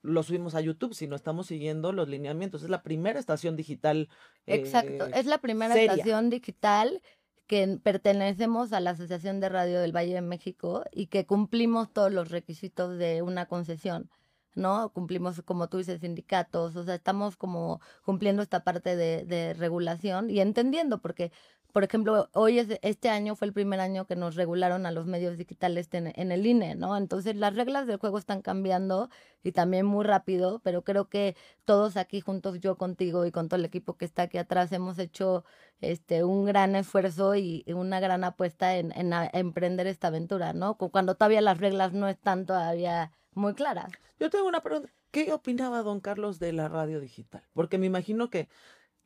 lo 0.02 0.24
subimos 0.24 0.54
a 0.54 0.62
YouTube, 0.62 0.94
sino 0.94 1.16
estamos 1.16 1.48
siguiendo 1.48 1.94
los 1.94 2.10
lineamientos. 2.10 2.64
Es 2.64 2.70
la 2.70 2.84
primera 2.84 3.20
estación 3.20 3.56
digital. 3.56 4.10
Exacto, 4.46 5.06
es 5.08 5.26
la 5.26 5.38
primera 5.38 5.76
estación 5.76 6.30
digital 6.30 7.02
que 7.48 7.80
pertenecemos 7.82 8.74
a 8.74 8.80
la 8.80 8.92
Asociación 8.92 9.40
de 9.40 9.50
Radio 9.50 9.80
del 9.82 9.96
Valle 9.96 10.14
de 10.14 10.22
México 10.22 10.84
y 10.92 11.08
que 11.08 11.26
cumplimos 11.26 11.92
todos 11.94 12.12
los 12.12 12.30
requisitos 12.30 12.98
de 12.98 13.22
una 13.22 13.48
concesión. 13.48 14.10
¿no? 14.58 14.92
Cumplimos, 14.92 15.42
como 15.44 15.70
tú 15.70 15.78
dices, 15.78 16.02
sindicatos, 16.02 16.76
o 16.76 16.84
sea, 16.84 16.96
estamos 16.96 17.38
como 17.38 17.80
cumpliendo 18.04 18.42
esta 18.42 18.64
parte 18.64 18.96
de, 18.96 19.24
de 19.24 19.54
regulación 19.54 20.30
y 20.30 20.40
entendiendo, 20.42 21.00
porque, 21.00 21.32
por 21.74 21.84
ejemplo, 21.84 22.30
hoy 22.34 22.60
es, 22.60 22.68
este 22.82 23.10
año 23.10 23.36
fue 23.36 23.48
el 23.48 23.54
primer 23.54 23.80
año 23.80 24.06
que 24.06 24.16
nos 24.16 24.36
regularon 24.36 24.86
a 24.86 24.92
los 24.92 25.06
medios 25.06 25.38
digitales 25.38 25.90
en, 25.92 26.32
el 26.32 26.46
INE, 26.46 26.76
¿no? 26.76 26.98
Entonces 26.98 27.36
las 27.36 27.56
reglas 27.56 27.88
del 27.88 27.98
juego 27.98 28.18
están 28.18 28.42
cambiando 28.42 29.10
y 29.44 29.52
también 29.52 29.86
muy 29.86 30.04
rápido, 30.06 30.60
pero 30.64 30.84
creo 30.84 31.10
que 31.10 31.36
todos 31.66 31.98
aquí 31.98 32.22
juntos, 32.22 32.60
yo 32.60 32.78
contigo 32.78 33.26
y 33.26 33.32
con 33.32 33.48
todo 33.50 33.60
el 33.60 33.66
equipo 33.66 33.98
que 33.98 34.06
está 34.06 34.24
aquí 34.24 34.38
atrás, 34.38 34.72
hemos 34.72 34.98
hecho 35.00 35.44
este 35.82 36.24
un 36.24 36.46
gran 36.46 36.76
esfuerzo 36.76 37.36
y 37.36 37.64
una 37.68 38.00
gran 38.00 38.24
apuesta 38.24 38.78
en, 38.78 38.92
en 38.94 39.14
emprender 39.34 39.88
esta 39.88 40.08
aventura, 40.08 40.54
¿no? 40.54 40.78
Cuando 40.78 41.16
todavía 41.16 41.42
las 41.42 41.60
reglas 41.60 41.94
no 41.94 42.08
están 42.08 42.46
todavía 42.46 43.12
muy 43.34 43.54
clara. 43.54 43.88
Yo 44.20 44.30
tengo 44.30 44.48
una 44.48 44.62
pregunta. 44.62 44.92
¿Qué 45.12 45.32
opinaba 45.32 45.84
don 45.84 46.00
Carlos 46.02 46.40
de 46.40 46.54
la 46.54 46.68
radio 46.68 47.00
digital? 47.00 47.44
Porque 47.54 47.78
me 47.78 47.86
imagino 47.86 48.30
que 48.30 48.50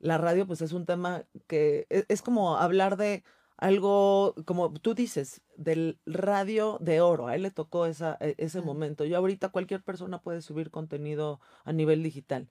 la 0.02 0.18
radio 0.18 0.46
pues 0.46 0.60
es 0.60 0.72
un 0.72 0.84
tema 0.84 1.24
que 1.46 1.86
e, 1.88 2.04
es, 2.08 2.20
como 2.20 2.58
hablar 2.58 2.96
de 2.96 3.24
algo, 3.56 4.34
como 4.44 4.72
tú 4.72 4.94
dices, 4.94 5.40
del 5.56 5.98
radio 6.04 6.76
de 6.80 7.00
oro. 7.00 7.28
A 7.28 7.36
él 7.36 7.42
le 7.42 7.52
tocó 7.52 7.86
esa, 7.86 8.18
e, 8.20 8.34
ese 8.36 8.60
momento. 8.60 9.04
Yo 9.04 9.16
ahorita 9.16 9.50
cualquier 9.50 9.82
persona 9.82 10.20
puede 10.20 10.42
subir 10.42 10.70
contenido 10.70 11.40
a 11.64 11.72
nivel 11.72 12.02
digital. 12.02 12.50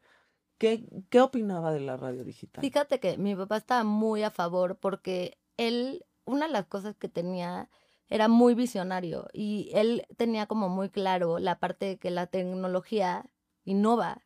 ¿Qué, 0.58 0.86
¿Qué 1.10 1.20
opinaba 1.20 1.74
de 1.74 1.82
la 1.82 1.98
radio 1.98 2.24
digital? 2.24 2.62
Fíjate 2.62 3.00
que 3.00 3.18
mi 3.18 3.36
papá 3.36 3.58
estaba 3.58 3.84
muy 3.84 4.24
a 4.24 4.32
favor 4.32 4.78
porque 4.78 5.38
él, 5.58 6.06
una 6.24 6.48
de 6.48 6.54
las 6.54 6.66
cosas 6.68 6.96
que 6.96 7.10
tenía 7.10 7.70
era 8.08 8.28
muy 8.28 8.56
visionario 8.56 9.28
y 9.34 9.72
él 9.74 10.06
tenía 10.18 10.46
como 10.46 10.70
muy 10.70 10.90
claro 10.90 11.40
la 11.40 11.60
parte 11.60 11.86
de 11.86 11.98
que 11.98 12.12
la 12.12 12.28
tecnología 12.28 13.26
innova 13.66 14.22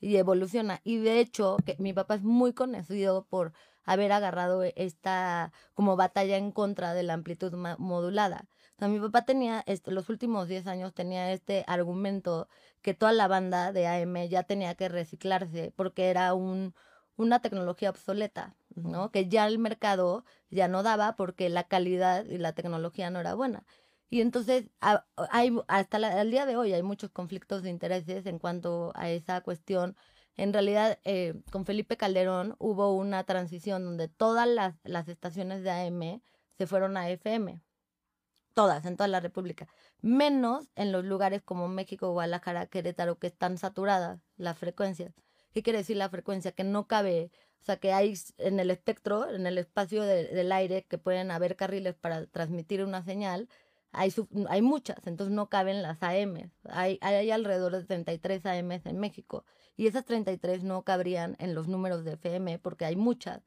y 0.00 0.16
evoluciona. 0.16 0.80
Y 0.84 0.98
de 0.98 1.20
hecho, 1.20 1.56
que 1.64 1.76
mi 1.78 1.92
papá 1.92 2.16
es 2.16 2.22
muy 2.22 2.52
conocido 2.52 3.26
por 3.26 3.52
haber 3.84 4.12
agarrado 4.12 4.62
esta 4.64 5.52
como 5.74 5.96
batalla 5.96 6.36
en 6.36 6.52
contra 6.52 6.94
de 6.94 7.02
la 7.02 7.14
amplitud 7.14 7.52
modulada. 7.78 8.46
O 8.76 8.78
sea, 8.78 8.88
mi 8.88 9.00
papá 9.00 9.24
tenía, 9.24 9.62
este, 9.66 9.90
los 9.90 10.08
últimos 10.10 10.48
10 10.48 10.66
años 10.66 10.92
tenía 10.94 11.32
este 11.32 11.64
argumento 11.66 12.48
que 12.82 12.94
toda 12.94 13.12
la 13.12 13.28
banda 13.28 13.72
de 13.72 13.86
AM 13.86 14.28
ya 14.28 14.42
tenía 14.42 14.74
que 14.74 14.88
reciclarse 14.88 15.72
porque 15.76 16.10
era 16.10 16.34
un, 16.34 16.74
una 17.16 17.40
tecnología 17.40 17.90
obsoleta. 17.90 18.56
¿no? 18.76 19.10
Que 19.10 19.28
ya 19.28 19.46
el 19.46 19.58
mercado 19.58 20.24
ya 20.50 20.68
no 20.68 20.82
daba 20.82 21.16
porque 21.16 21.48
la 21.48 21.64
calidad 21.64 22.24
y 22.26 22.38
la 22.38 22.52
tecnología 22.52 23.10
no 23.10 23.20
era 23.20 23.34
buena. 23.34 23.64
Y 24.08 24.20
entonces, 24.20 24.70
hay, 24.80 25.56
hasta 25.68 26.20
el 26.20 26.30
día 26.30 26.46
de 26.46 26.56
hoy 26.56 26.72
hay 26.72 26.82
muchos 26.82 27.10
conflictos 27.10 27.62
de 27.62 27.70
intereses 27.70 28.26
en 28.26 28.38
cuanto 28.38 28.92
a 28.94 29.10
esa 29.10 29.40
cuestión. 29.40 29.96
En 30.36 30.52
realidad, 30.52 30.98
eh, 31.04 31.34
con 31.50 31.64
Felipe 31.64 31.96
Calderón 31.96 32.54
hubo 32.58 32.94
una 32.94 33.24
transición 33.24 33.84
donde 33.84 34.08
todas 34.08 34.46
las, 34.46 34.74
las 34.84 35.08
estaciones 35.08 35.62
de 35.62 35.70
AM 35.70 36.22
se 36.56 36.66
fueron 36.66 36.96
a 36.96 37.10
FM. 37.10 37.60
Todas, 38.54 38.86
en 38.86 38.96
toda 38.96 39.08
la 39.08 39.20
República. 39.20 39.68
Menos 40.00 40.70
en 40.76 40.92
los 40.92 41.04
lugares 41.04 41.42
como 41.42 41.68
México, 41.68 42.12
Guadalajara, 42.12 42.66
Querétaro, 42.66 43.18
que 43.18 43.26
están 43.26 43.58
saturadas 43.58 44.20
las 44.36 44.56
frecuencias. 44.56 45.12
¿Qué 45.52 45.62
quiere 45.62 45.80
decir 45.80 45.96
la 45.96 46.08
frecuencia? 46.10 46.52
Que 46.52 46.64
no 46.64 46.86
cabe, 46.86 47.30
o 47.60 47.64
sea, 47.64 47.78
que 47.78 47.92
hay 47.92 48.14
en 48.38 48.60
el 48.60 48.70
espectro, 48.70 49.28
en 49.28 49.46
el 49.46 49.58
espacio 49.58 50.02
del 50.04 50.52
aire, 50.52 50.84
que 50.84 50.98
pueden 50.98 51.30
haber 51.30 51.56
carriles 51.56 51.94
para 51.96 52.26
transmitir 52.26 52.84
una 52.84 53.02
señal, 53.02 53.48
hay, 53.96 54.12
hay 54.48 54.62
muchas, 54.62 55.06
entonces 55.06 55.34
no 55.34 55.48
caben 55.48 55.82
las 55.82 56.02
AM. 56.02 56.50
Hay, 56.64 56.98
hay 57.00 57.30
alrededor 57.30 57.72
de 57.72 57.84
33 57.84 58.44
AM 58.46 58.72
en 58.72 58.98
México 58.98 59.44
y 59.76 59.86
esas 59.86 60.04
33 60.04 60.64
no 60.64 60.82
cabrían 60.82 61.36
en 61.38 61.54
los 61.54 61.66
números 61.66 62.04
de 62.04 62.12
FM 62.12 62.58
porque 62.58 62.84
hay 62.84 62.96
muchas. 62.96 63.42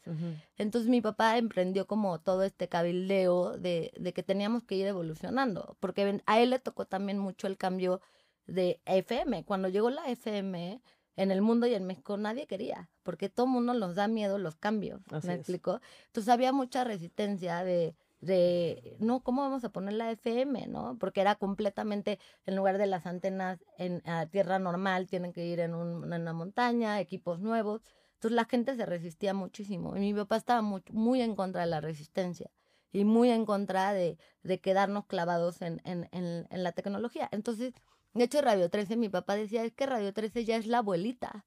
Entonces 0.58 0.90
mi 0.90 1.02
papá 1.02 1.38
emprendió 1.38 1.88
como 1.88 2.20
todo 2.20 2.44
este 2.44 2.68
cabildeo 2.68 3.58
de, 3.58 3.92
de 3.98 4.14
que 4.14 4.24
teníamos 4.24 4.64
que 4.64 4.76
ir 4.76 4.88
evolucionando, 4.88 5.78
porque 5.80 6.22
a 6.26 6.40
él 6.40 6.50
le 6.50 6.60
tocó 6.60 6.86
también 6.86 7.20
mucho 7.20 7.48
el 7.48 7.58
cambio 7.58 8.02
de 8.48 8.82
FM. 8.86 9.46
Cuando 9.46 9.70
llegó 9.70 9.90
la 9.92 10.08
FM, 10.08 10.82
en 11.16 11.32
el 11.32 11.42
mundo 11.42 11.68
y 11.68 11.74
en 11.74 11.86
México 11.86 12.16
nadie 12.16 12.48
quería, 12.48 12.90
porque 13.04 13.28
todo 13.28 13.46
mundo 13.46 13.74
nos 13.74 13.96
da 13.96 14.08
miedo 14.08 14.38
los 14.38 14.56
cambios, 14.56 15.02
¿me 15.26 15.34
explicó? 15.34 15.82
Entonces 16.06 16.30
había 16.30 16.54
mucha 16.54 16.86
resistencia 16.86 17.64
de, 17.66 17.94
de, 18.22 18.98
no, 19.00 19.22
¿cómo 19.22 19.42
vamos 19.42 19.64
a 19.64 19.70
poner 19.70 19.94
la 19.94 20.12
FM, 20.12 20.68
no? 20.68 20.98
Porque 21.00 21.22
era 21.22 21.36
completamente, 21.36 22.20
en 22.46 22.56
lugar 22.56 22.78
de 22.78 22.88
las 22.88 23.06
antenas 23.06 23.64
en 23.78 24.02
a 24.08 24.26
tierra 24.28 24.60
normal, 24.60 25.08
tienen 25.08 25.34
que 25.34 25.46
ir 25.46 25.60
en, 25.60 25.74
un, 25.74 26.04
una 26.12 26.34
montaña, 26.34 27.00
equipos 27.00 27.40
nuevos. 27.40 27.82
Entonces 28.16 28.36
la 28.36 28.46
gente 28.46 28.76
se 28.76 28.86
resistía 28.86 29.34
muchísimo. 29.34 29.96
Y 29.96 30.02
mi 30.02 30.14
papá 30.14 30.36
estaba 30.38 30.62
muy, 30.62 31.22
en 31.22 31.36
contra 31.36 31.62
de 31.62 31.68
la 31.68 31.82
resistencia 31.82 32.52
y 32.92 33.06
muy 33.06 33.30
en 33.30 33.46
contra 33.46 33.94
de, 33.94 34.18
de 34.44 34.60
quedarnos 34.60 35.06
clavados 35.06 35.62
en, 35.62 35.82
en, 35.86 36.10
en, 36.12 36.48
en 36.50 36.64
la 36.64 36.74
tecnología. 36.74 37.30
Entonces, 37.32 37.74
de 38.14 38.24
hecho, 38.26 38.42
Radio 38.42 38.70
13, 38.70 38.98
mi 38.98 39.10
papá 39.10 39.36
decía, 39.36 39.64
es 39.64 39.74
que 39.74 39.86
Radio 39.86 40.14
13 40.14 40.44
ya 40.44 40.58
es 40.58 40.68
la 40.68 40.80
abuelita. 40.80 41.46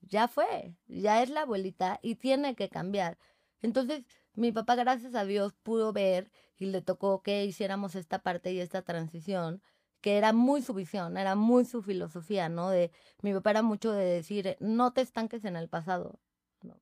Ya 0.00 0.28
fue, 0.28 0.74
ya 0.86 1.22
es 1.22 1.30
la 1.30 1.42
abuelita 1.42 1.98
y 2.02 2.16
tiene 2.16 2.54
que 2.54 2.68
cambiar. 2.68 3.18
Entonces, 3.62 4.04
mi 4.38 4.52
papá, 4.52 4.76
gracias 4.76 5.14
a 5.16 5.24
Dios, 5.24 5.52
pudo 5.62 5.92
ver 5.92 6.30
y 6.56 6.66
le 6.66 6.80
tocó 6.80 7.22
que 7.22 7.44
hiciéramos 7.44 7.96
esta 7.96 8.20
parte 8.20 8.52
y 8.52 8.60
esta 8.60 8.82
transición, 8.82 9.62
que 10.00 10.16
era 10.16 10.32
muy 10.32 10.62
su 10.62 10.74
visión, 10.74 11.16
era 11.16 11.34
muy 11.34 11.64
su 11.64 11.82
filosofía, 11.82 12.48
¿no? 12.48 12.70
De, 12.70 12.92
mi 13.22 13.34
papá 13.34 13.50
era 13.50 13.62
mucho 13.62 13.92
de 13.92 14.04
decir, 14.04 14.56
no 14.60 14.92
te 14.92 15.00
estanques 15.00 15.44
en 15.44 15.56
el 15.56 15.68
pasado, 15.68 16.20
¿no? 16.62 16.80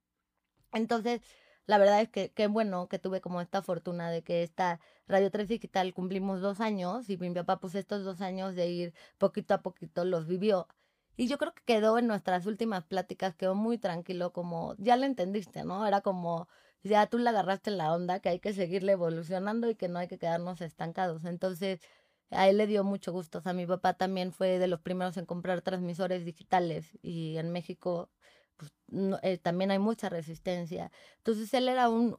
Entonces, 0.72 1.22
la 1.66 1.78
verdad 1.78 2.02
es 2.02 2.10
que 2.10 2.30
qué 2.32 2.46
bueno 2.46 2.88
que 2.88 2.98
tuve 2.98 3.20
como 3.22 3.40
esta 3.40 3.62
fortuna 3.62 4.10
de 4.10 4.22
que 4.22 4.42
esta 4.42 4.78
Radio 5.08 5.30
3 5.30 5.48
Digital 5.48 5.94
cumplimos 5.94 6.40
dos 6.42 6.60
años 6.60 7.08
y 7.10 7.16
mi 7.16 7.30
papá 7.32 7.58
pues 7.58 7.74
estos 7.74 8.04
dos 8.04 8.20
años 8.20 8.54
de 8.54 8.68
ir 8.68 8.94
poquito 9.18 9.54
a 9.54 9.62
poquito 9.62 10.04
los 10.04 10.26
vivió. 10.26 10.68
Y 11.16 11.28
yo 11.28 11.38
creo 11.38 11.54
que 11.54 11.62
quedó 11.64 11.98
en 11.98 12.06
nuestras 12.06 12.44
últimas 12.46 12.84
pláticas, 12.84 13.34
quedó 13.34 13.54
muy 13.54 13.78
tranquilo, 13.78 14.32
como 14.32 14.74
ya 14.78 14.96
le 14.96 15.06
entendiste, 15.06 15.64
¿no? 15.64 15.86
Era 15.86 16.02
como, 16.02 16.48
ya 16.88 17.06
tú 17.06 17.18
le 17.18 17.30
agarraste 17.30 17.70
la 17.70 17.92
onda, 17.92 18.20
que 18.20 18.28
hay 18.30 18.40
que 18.40 18.52
seguirle 18.52 18.92
evolucionando 18.92 19.68
y 19.70 19.74
que 19.74 19.88
no 19.88 19.98
hay 19.98 20.08
que 20.08 20.18
quedarnos 20.18 20.60
estancados. 20.60 21.24
Entonces, 21.24 21.80
a 22.30 22.48
él 22.48 22.58
le 22.58 22.66
dio 22.66 22.84
mucho 22.84 23.12
gusto. 23.12 23.38
O 23.38 23.40
sea, 23.40 23.52
mi 23.52 23.66
papá 23.66 23.94
también 23.94 24.32
fue 24.32 24.58
de 24.58 24.68
los 24.68 24.80
primeros 24.80 25.16
en 25.16 25.26
comprar 25.26 25.62
transmisores 25.62 26.24
digitales 26.24 26.98
y 27.02 27.36
en 27.38 27.50
México 27.52 28.10
pues, 28.56 28.72
eh, 29.22 29.38
también 29.38 29.70
hay 29.70 29.78
mucha 29.78 30.08
resistencia. 30.08 30.90
Entonces 31.18 31.52
él 31.54 31.68
era 31.68 31.88
un, 31.88 32.14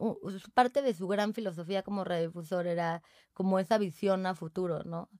parte 0.54 0.82
de 0.82 0.94
su 0.94 1.08
gran 1.08 1.34
filosofía 1.34 1.82
como 1.82 2.04
radiodifusor 2.04 2.66
era 2.66 3.02
como 3.34 3.58
esa 3.58 3.78
visión 3.78 4.26
a 4.26 4.34
futuro, 4.34 4.84
¿no? 4.84 5.10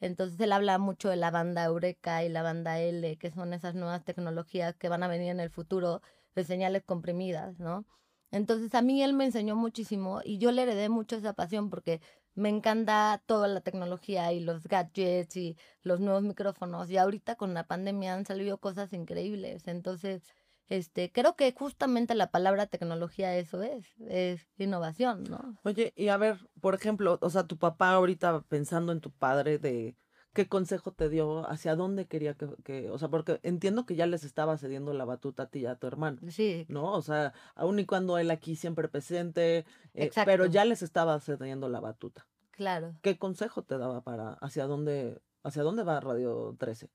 Entonces 0.00 0.40
él 0.40 0.52
habla 0.52 0.78
mucho 0.78 1.08
de 1.08 1.16
la 1.16 1.30
banda 1.30 1.64
Eureka 1.64 2.24
y 2.24 2.28
la 2.28 2.42
banda 2.42 2.80
L, 2.80 3.16
que 3.18 3.30
son 3.30 3.52
esas 3.52 3.74
nuevas 3.74 4.04
tecnologías 4.04 4.76
que 4.76 4.88
van 4.88 5.02
a 5.02 5.08
venir 5.08 5.30
en 5.30 5.40
el 5.40 5.50
futuro 5.50 6.02
de 6.34 6.44
señales 6.44 6.84
comprimidas, 6.84 7.58
¿no? 7.58 7.84
Entonces 8.30 8.74
a 8.74 8.82
mí 8.82 9.02
él 9.02 9.14
me 9.14 9.24
enseñó 9.24 9.56
muchísimo 9.56 10.20
y 10.24 10.38
yo 10.38 10.52
le 10.52 10.62
heredé 10.62 10.88
mucho 10.88 11.16
esa 11.16 11.32
pasión 11.32 11.70
porque 11.70 12.00
me 12.34 12.48
encanta 12.48 13.22
toda 13.26 13.48
la 13.48 13.60
tecnología 13.60 14.32
y 14.32 14.40
los 14.40 14.68
gadgets 14.68 15.36
y 15.36 15.56
los 15.82 16.00
nuevos 16.00 16.22
micrófonos 16.22 16.90
y 16.90 16.96
ahorita 16.96 17.36
con 17.36 17.54
la 17.54 17.66
pandemia 17.66 18.14
han 18.14 18.26
salido 18.26 18.58
cosas 18.58 18.92
increíbles. 18.92 19.66
Entonces, 19.66 20.22
este, 20.68 21.10
creo 21.10 21.34
que 21.34 21.52
justamente 21.52 22.14
la 22.14 22.30
palabra 22.30 22.66
tecnología 22.66 23.34
eso 23.36 23.62
es, 23.62 23.86
es 24.06 24.46
innovación, 24.58 25.24
¿no? 25.24 25.58
Oye, 25.64 25.92
y 25.96 26.08
a 26.08 26.16
ver, 26.16 26.38
por 26.60 26.74
ejemplo, 26.74 27.18
o 27.20 27.30
sea, 27.30 27.44
tu 27.44 27.56
papá 27.56 27.92
ahorita 27.92 28.42
pensando 28.42 28.92
en 28.92 29.00
tu 29.00 29.10
padre 29.10 29.58
de 29.58 29.96
¿Qué 30.32 30.48
consejo 30.48 30.92
te 30.92 31.08
dio? 31.08 31.48
¿Hacia 31.48 31.74
dónde 31.74 32.06
quería 32.06 32.34
que, 32.34 32.90
o 32.90 32.98
sea, 32.98 33.08
porque 33.08 33.40
entiendo 33.42 33.86
que 33.86 33.96
ya 33.96 34.06
les 34.06 34.24
estaba 34.24 34.56
cediendo 34.58 34.92
la 34.92 35.04
batuta 35.04 35.44
a 35.44 35.46
ti 35.50 35.60
y 35.60 35.66
a 35.66 35.76
tu 35.76 35.86
hermano. 35.86 36.20
Sí. 36.30 36.66
¿No? 36.68 36.92
O 36.92 37.02
sea, 37.02 37.32
aun 37.54 37.78
y 37.78 37.86
cuando 37.86 38.18
él 38.18 38.30
aquí 38.30 38.54
siempre 38.54 38.88
presente, 38.88 39.64
eh, 39.94 40.10
pero 40.24 40.46
ya 40.46 40.64
les 40.64 40.82
estaba 40.82 41.18
cediendo 41.20 41.68
la 41.68 41.80
batuta. 41.80 42.26
Claro. 42.52 42.94
¿Qué 43.02 43.18
consejo 43.18 43.62
te 43.62 43.78
daba 43.78 44.02
para 44.02 44.32
hacia 44.34 44.66
dónde, 44.66 45.20
hacia 45.42 45.62
dónde 45.62 45.82
va 45.82 46.00
Radio 46.00 46.56
13? 46.58 46.90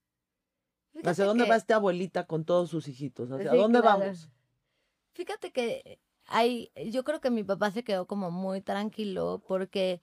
¿Hacia 1.04 1.26
dónde 1.26 1.46
va 1.46 1.56
esta 1.56 1.76
abuelita 1.76 2.28
con 2.28 2.46
todos 2.46 2.70
sus 2.70 2.88
hijitos? 2.88 3.32
¿Hacia 3.32 3.54
dónde 3.54 3.82
vamos? 3.82 4.30
Fíjate 5.14 5.52
que 5.52 6.00
hay, 6.28 6.72
yo 6.92 7.04
creo 7.04 7.20
que 7.20 7.30
mi 7.30 7.44
papá 7.44 7.72
se 7.72 7.84
quedó 7.84 8.08
como 8.08 8.32
muy 8.32 8.62
tranquilo 8.62 9.42
porque 9.48 10.02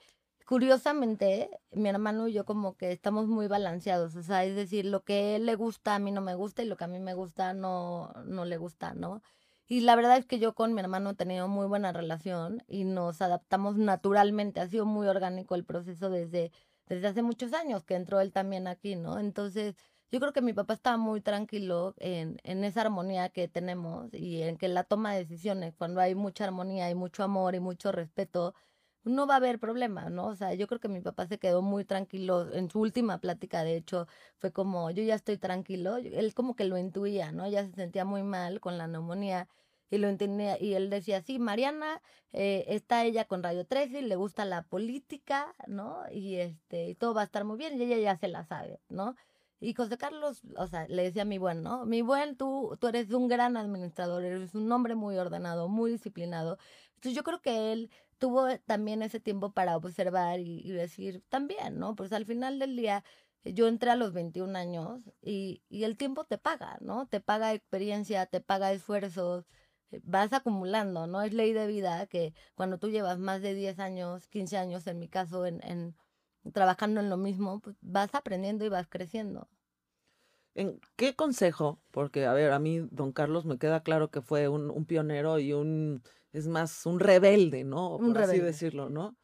curiosamente, 0.51 1.49
mi 1.71 1.89
hermano 1.91 2.27
y 2.27 2.33
yo 2.33 2.45
como 2.45 2.77
que 2.77 2.91
estamos 2.91 3.29
muy 3.29 3.47
balanceados, 3.47 4.17
o 4.17 4.23
sea, 4.25 4.45
es 4.45 4.57
decir, 4.57 4.85
lo 4.85 5.05
que 5.05 5.37
él 5.37 5.47
le 5.47 5.55
gusta 5.55 5.95
a 5.95 6.01
mí 6.01 6.11
no 6.11 6.23
me 6.23 6.35
gusta 6.35 6.65
y 6.65 6.67
lo 6.67 6.77
que 6.77 6.83
a 6.83 6.89
mí 6.89 6.99
me 6.99 7.15
gusta 7.15 7.55
no, 7.55 8.13
no 8.25 8.45
le 8.45 8.57
gusta, 8.57 8.93
¿no? 8.93 9.23
Y 9.69 9.83
la 9.83 9.95
verdad 9.95 10.17
es 10.19 10.27
que 10.27 10.41
yo 10.41 10.57
con 10.57 10.75
mi 10.75 10.81
hermano 10.81 11.11
he 11.11 11.15
tenido 11.15 11.47
muy 11.47 11.69
buena 11.69 11.93
relación 11.93 12.65
y 12.67 12.83
nos 12.83 13.23
adaptamos 13.23 13.77
naturalmente, 13.77 14.59
ha 14.59 14.67
sido 14.67 14.87
muy 14.87 15.07
orgánico 15.07 15.55
el 15.55 15.65
proceso 15.65 16.11
desde, 16.11 16.51
desde 16.87 17.07
hace 17.07 17.23
muchos 17.23 17.53
años 17.53 17.85
que 17.85 17.95
entró 17.95 18.21
él 18.21 18.33
también 18.33 18.67
aquí, 18.67 18.97
¿no? 18.97 19.21
Entonces, 19.21 19.77
yo 20.11 20.19
creo 20.19 20.33
que 20.33 20.43
mi 20.43 20.53
papá 20.53 20.75
estaba 20.75 20.97
muy 20.97 21.21
tranquilo 21.21 21.95
en, 21.99 22.41
en 22.43 22.65
esa 22.65 22.81
armonía 22.81 23.29
que 23.29 23.47
tenemos 23.47 24.13
y 24.13 24.43
en 24.43 24.57
que 24.57 24.67
la 24.67 24.83
toma 24.83 25.13
de 25.13 25.21
decisiones, 25.21 25.77
cuando 25.77 26.01
hay 26.01 26.17
mucha 26.17 26.43
armonía 26.43 26.91
y 26.91 26.97
mucho 26.97 27.23
amor 27.23 27.55
y 27.55 27.61
mucho 27.61 27.93
respeto, 27.93 28.53
no 29.05 29.27
va 29.27 29.35
a 29.35 29.37
haber 29.39 29.59
problema, 29.59 30.11
¿no? 30.11 30.27
O 30.27 30.37
sea, 30.37 30.55
yo 30.55 30.67
creo 30.67 30.81
que 30.81 30.89
mi 30.89 31.01
papá 31.01 31.27
se 31.27 31.39
quedó 31.39 31.63
muy 31.63 31.85
tranquilo 31.85 32.53
en 32.53 32.71
su 32.71 32.81
última 32.81 33.19
plática, 33.19 33.65
de 33.65 33.77
hecho, 33.77 34.07
fue 34.39 34.53
como, 34.53 34.91
yo 34.91 35.03
ya 35.03 35.15
estoy 35.15 35.39
tranquilo, 35.39 35.97
él 35.97 36.35
como 36.35 36.55
que 36.57 36.65
lo 36.65 36.79
intuía, 36.79 37.33
¿no? 37.33 37.49
Ya 37.49 37.65
se 37.67 37.73
sentía 37.73 38.05
muy 38.05 38.23
mal 38.23 38.61
con 38.61 38.79
la 38.79 38.87
neumonía 38.87 39.49
y 39.91 39.99
lo 39.99 40.09
entendía, 40.09 40.61
y 40.61 40.75
él 40.75 40.91
decía, 40.91 41.23
sí, 41.23 41.39
Mariana, 41.39 42.01
eh, 42.33 42.65
está 42.69 43.05
ella 43.05 43.25
con 43.25 43.43
Radio 43.43 43.67
13, 43.67 44.03
le 44.03 44.17
gusta 44.17 44.45
la 44.45 44.63
política, 44.63 45.55
¿no? 45.67 46.05
Y 46.13 46.37
este, 46.37 46.91
y 46.91 46.95
todo 46.95 47.15
va 47.15 47.23
a 47.23 47.25
estar 47.25 47.45
muy 47.45 47.59
bien, 47.59 47.81
y 47.81 47.85
ella 47.85 47.99
ya 47.99 48.17
se 48.17 48.29
la 48.29 48.45
sabe, 48.45 48.81
¿no? 48.89 49.17
Y 49.61 49.75
José 49.75 49.99
Carlos, 49.99 50.41
o 50.57 50.67
sea, 50.69 50.87
le 50.89 51.03
decía 51.03 51.23
a 51.23 51.27
mi 51.27 51.37
buen, 51.39 51.63
¿no? 51.63 51.85
Mi 51.85 52.01
buen, 52.03 52.37
tú, 52.37 52.79
tú 52.81 52.87
eres 52.89 53.11
un 53.13 53.29
gran 53.29 53.57
administrador, 53.59 54.25
eres 54.25 54.55
un 54.55 54.71
hombre 54.73 54.95
muy 54.95 55.19
ordenado, 55.19 55.69
muy 55.69 55.91
disciplinado. 55.93 56.57
Entonces 56.95 57.15
yo 57.15 57.23
creo 57.25 57.43
que 57.43 57.73
él 57.73 57.91
tuvo 58.21 58.59
también 58.67 59.03
ese 59.03 59.21
tiempo 59.21 59.53
para 59.53 59.77
observar 59.77 60.41
y, 60.41 60.71
decir 60.71 61.25
también, 61.29 61.79
¿no? 61.79 61.97
Pues 61.97 62.13
al 62.13 62.27
final 62.27 62.59
del 62.61 62.77
día 62.77 63.05
yo 63.45 63.67
entré 63.69 63.91
a 63.91 63.97
los 63.97 64.13
21 64.13 64.57
años 64.57 65.01
y, 65.23 65.63
y 65.69 65.85
el 65.85 65.97
tiempo 65.97 66.25
te 66.25 66.39
paga, 66.39 66.79
¿no? 66.81 67.09
Te 67.09 67.21
paga 67.21 67.55
experiencia, 67.55 68.27
te 68.27 68.41
paga 68.41 68.73
esfuerzos, 68.73 69.47
eh, 69.91 70.01
vas 70.05 70.33
acumulando, 70.33 71.07
¿no? 71.07 71.23
Es 71.23 71.33
ley 71.33 71.53
de 71.53 71.67
vida 71.67 72.07
que 72.07 72.35
cuando 72.55 72.79
tú 72.79 72.91
llevas 72.91 73.19
más 73.19 73.43
de 73.43 73.55
10 73.55 73.79
años, 73.81 74.29
15 74.29 74.59
años 74.59 74.87
en 74.87 74.99
mi 74.99 75.09
caso, 75.09 75.47
en, 75.47 75.61
en 75.65 75.97
trabajando 76.53 77.01
en 77.01 77.11
lo 77.11 77.17
mismo, 77.17 77.61
pues 77.61 77.77
vas 77.81 78.15
aprendiendo 78.15 78.65
y 78.65 78.69
vas 78.69 78.89
creciendo. 78.89 79.49
¿En 80.55 80.81
qué 80.97 81.15
consejo? 81.15 81.81
Porque, 81.91 82.27
a 82.27 82.33
ver, 82.35 82.53
a 82.53 82.59
mí, 82.59 82.81
don 82.91 83.13
Carlos, 83.13 83.47
me 83.47 83.59
queda 83.59 83.83
claro 83.83 84.11
que 84.11 84.21
fue 84.21 84.49
un, 84.49 84.71
un 84.71 84.85
pionero 84.85 85.39
y 85.39 85.53
un, 85.53 86.03
es 86.33 86.47
más, 86.47 86.87
un 86.87 87.01
rebelde, 87.01 87.65
¿no? 87.65 87.99
Por 87.99 88.19
así 88.19 88.39
decirlo, 88.39 88.91
¿no? 88.91 89.17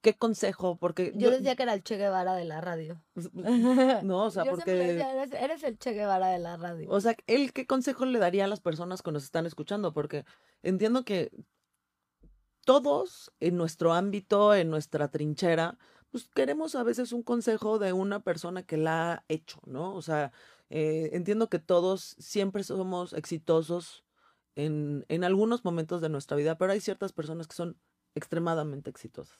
¿qué 0.00 0.16
consejo? 0.16 0.76
Porque 0.76 1.12
yo, 1.16 1.30
decía 1.30 1.56
que 1.56 1.62
era 1.62 1.74
el 1.74 1.82
Che 1.82 1.96
Guevara 1.96 2.34
de 2.34 2.44
la 2.44 2.60
radio. 2.60 3.02
No, 4.04 4.24
o 4.24 4.30
sea, 4.30 4.44
Yo 4.44 4.52
porque... 4.52 4.64
siempre 4.64 4.86
decía, 4.94 5.22
eres, 5.22 5.32
eres 5.32 5.62
el 5.62 5.78
Che 5.78 5.92
Guevara 5.92 6.28
de 6.28 6.38
la 6.38 6.56
radio. 6.56 6.88
O 6.90 7.00
sea, 7.00 7.16
él 7.26 7.52
qué 7.52 7.66
consejo 7.66 8.04
le 8.06 8.18
daría 8.18 8.44
a 8.44 8.48
las 8.48 8.60
personas 8.60 9.02
que 9.02 9.12
nos 9.12 9.24
están 9.24 9.46
escuchando, 9.46 9.92
porque 9.92 10.24
entiendo 10.62 11.04
que 11.04 11.30
todos 12.64 13.32
en 13.40 13.56
nuestro 13.56 13.92
ámbito, 13.92 14.54
en 14.54 14.70
nuestra 14.70 15.08
trinchera, 15.08 15.78
pues 16.10 16.28
queremos 16.28 16.74
a 16.74 16.82
veces 16.82 17.12
un 17.12 17.22
consejo 17.22 17.78
de 17.78 17.92
una 17.92 18.20
persona 18.20 18.62
que 18.62 18.76
la 18.76 19.12
ha 19.12 19.24
hecho, 19.28 19.60
¿no? 19.66 19.94
O 19.94 20.02
sea, 20.02 20.32
eh, 20.70 21.10
entiendo 21.12 21.48
que 21.48 21.58
todos 21.58 22.16
siempre 22.18 22.62
somos 22.62 23.12
exitosos 23.12 24.04
en, 24.58 25.04
en 25.08 25.24
algunos 25.24 25.64
momentos 25.64 26.00
de 26.00 26.08
nuestra 26.10 26.36
vida, 26.36 26.58
pero 26.58 26.72
hay 26.72 26.80
ciertas 26.80 27.12
personas 27.12 27.46
que 27.48 27.54
son 27.56 27.80
extremadamente 28.14 28.90
exitosas 28.90 29.38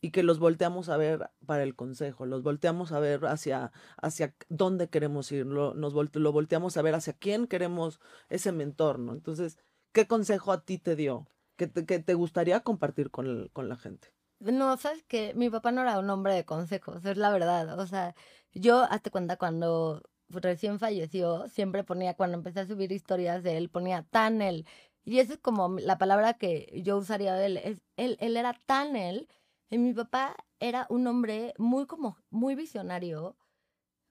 y 0.00 0.10
que 0.10 0.22
los 0.22 0.38
volteamos 0.38 0.90
a 0.90 0.96
ver 0.98 1.30
para 1.46 1.62
el 1.62 1.74
consejo, 1.74 2.26
los 2.26 2.42
volteamos 2.42 2.92
a 2.92 3.00
ver 3.00 3.24
hacia, 3.26 3.72
hacia 3.96 4.34
dónde 4.48 4.88
queremos 4.90 5.32
ir, 5.32 5.46
lo, 5.46 5.74
nos 5.74 5.94
volte- 5.94 6.18
lo 6.20 6.32
volteamos 6.32 6.76
a 6.76 6.82
ver 6.82 6.94
hacia 6.94 7.14
quién 7.14 7.46
queremos 7.46 8.00
ese 8.28 8.52
mentor, 8.52 8.98
¿no? 8.98 9.12
Entonces, 9.12 9.58
¿qué 9.92 10.06
consejo 10.06 10.52
a 10.52 10.64
ti 10.64 10.78
te 10.78 10.94
dio? 10.96 11.26
que 11.56 11.66
te, 11.66 11.84
que 11.86 11.98
te 11.98 12.14
gustaría 12.14 12.60
compartir 12.60 13.10
con, 13.10 13.26
el- 13.26 13.50
con 13.52 13.68
la 13.68 13.76
gente? 13.76 14.14
No, 14.40 14.76
sabes 14.76 15.02
que 15.02 15.34
mi 15.34 15.50
papá 15.50 15.72
no 15.72 15.82
era 15.82 15.98
un 15.98 16.08
hombre 16.10 16.34
de 16.34 16.44
consejos, 16.44 17.04
es 17.04 17.16
la 17.16 17.30
verdad. 17.30 17.76
O 17.80 17.86
sea, 17.86 18.14
yo, 18.52 18.82
hazte 18.82 19.10
cuenta, 19.10 19.36
cuando 19.36 20.02
recién 20.30 20.78
falleció, 20.78 21.48
siempre 21.48 21.84
ponía, 21.84 22.14
cuando 22.14 22.36
empecé 22.38 22.60
a 22.60 22.66
subir 22.66 22.92
historias 22.92 23.42
de 23.42 23.56
él, 23.56 23.70
ponía 23.70 24.02
tan 24.04 24.42
él. 24.42 24.66
Y 25.04 25.20
esa 25.20 25.34
es 25.34 25.38
como 25.40 25.78
la 25.78 25.98
palabra 25.98 26.34
que 26.34 26.82
yo 26.84 26.98
usaría 26.98 27.34
de 27.34 27.46
él. 27.46 27.56
Es, 27.58 27.82
él, 27.96 28.16
él 28.20 28.36
era 28.36 28.54
tan 28.66 28.96
él. 28.96 29.28
Y 29.70 29.78
mi 29.78 29.92
papá 29.94 30.36
era 30.60 30.86
un 30.90 31.06
hombre 31.06 31.54
muy 31.58 31.86
como, 31.86 32.18
muy 32.30 32.54
visionario, 32.54 33.36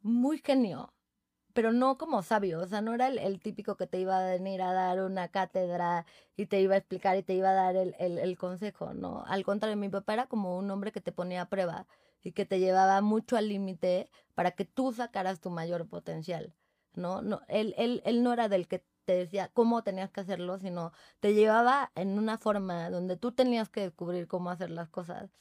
muy 0.01 0.39
genio, 0.39 0.93
pero 1.53 1.71
no 1.73 1.97
como 1.97 2.23
sabio. 2.23 2.61
O 2.61 2.67
sea, 2.67 2.81
no 2.81 2.93
era 2.93 3.07
el, 3.07 3.17
el 3.19 3.39
típico 3.41 3.77
que 3.77 3.87
te 3.87 3.99
iba 3.99 4.19
a 4.19 4.31
venir 4.31 4.61
a 4.61 4.73
dar 4.73 5.01
una 5.03 5.29
cátedra 5.29 6.05
y 6.35 6.47
te 6.47 6.61
iba 6.61 6.75
a 6.75 6.77
explicar 6.79 7.17
y 7.17 7.23
te 7.23 7.33
iba 7.33 7.49
a 7.49 7.53
dar 7.53 7.75
el, 7.75 7.95
el, 7.99 8.17
el 8.19 8.37
consejo, 8.37 8.93
¿no? 8.93 9.23
Al 9.27 9.43
contrario, 9.45 9.77
mi 9.77 9.89
papá 9.89 10.13
era 10.13 10.27
como 10.27 10.57
un 10.57 10.69
hombre 10.71 10.91
que 10.91 11.01
te 11.01 11.11
ponía 11.11 11.43
a 11.43 11.49
prueba 11.49 11.87
y 12.23 12.31
que 12.33 12.45
te 12.45 12.59
llevaba 12.59 13.01
mucho 13.01 13.37
al 13.37 13.49
límite 13.49 14.09
para 14.35 14.51
que 14.51 14.65
tú 14.65 14.93
sacaras 14.93 15.39
tu 15.41 15.49
mayor 15.49 15.87
potencial, 15.89 16.55
¿no? 16.93 17.21
no 17.21 17.41
él, 17.47 17.73
él, 17.77 18.01
él 18.05 18.23
no 18.23 18.33
era 18.33 18.49
del 18.49 18.67
que 18.67 18.85
te 19.05 19.13
decía 19.13 19.49
cómo 19.53 19.83
tenías 19.83 20.11
que 20.11 20.21
hacerlo, 20.21 20.59
sino 20.59 20.91
te 21.19 21.33
llevaba 21.33 21.91
en 21.95 22.17
una 22.19 22.37
forma 22.37 22.89
donde 22.89 23.17
tú 23.17 23.31
tenías 23.31 23.69
que 23.69 23.81
descubrir 23.81 24.27
cómo 24.27 24.49
hacer 24.49 24.69
las 24.69 24.89
cosas. 24.89 25.31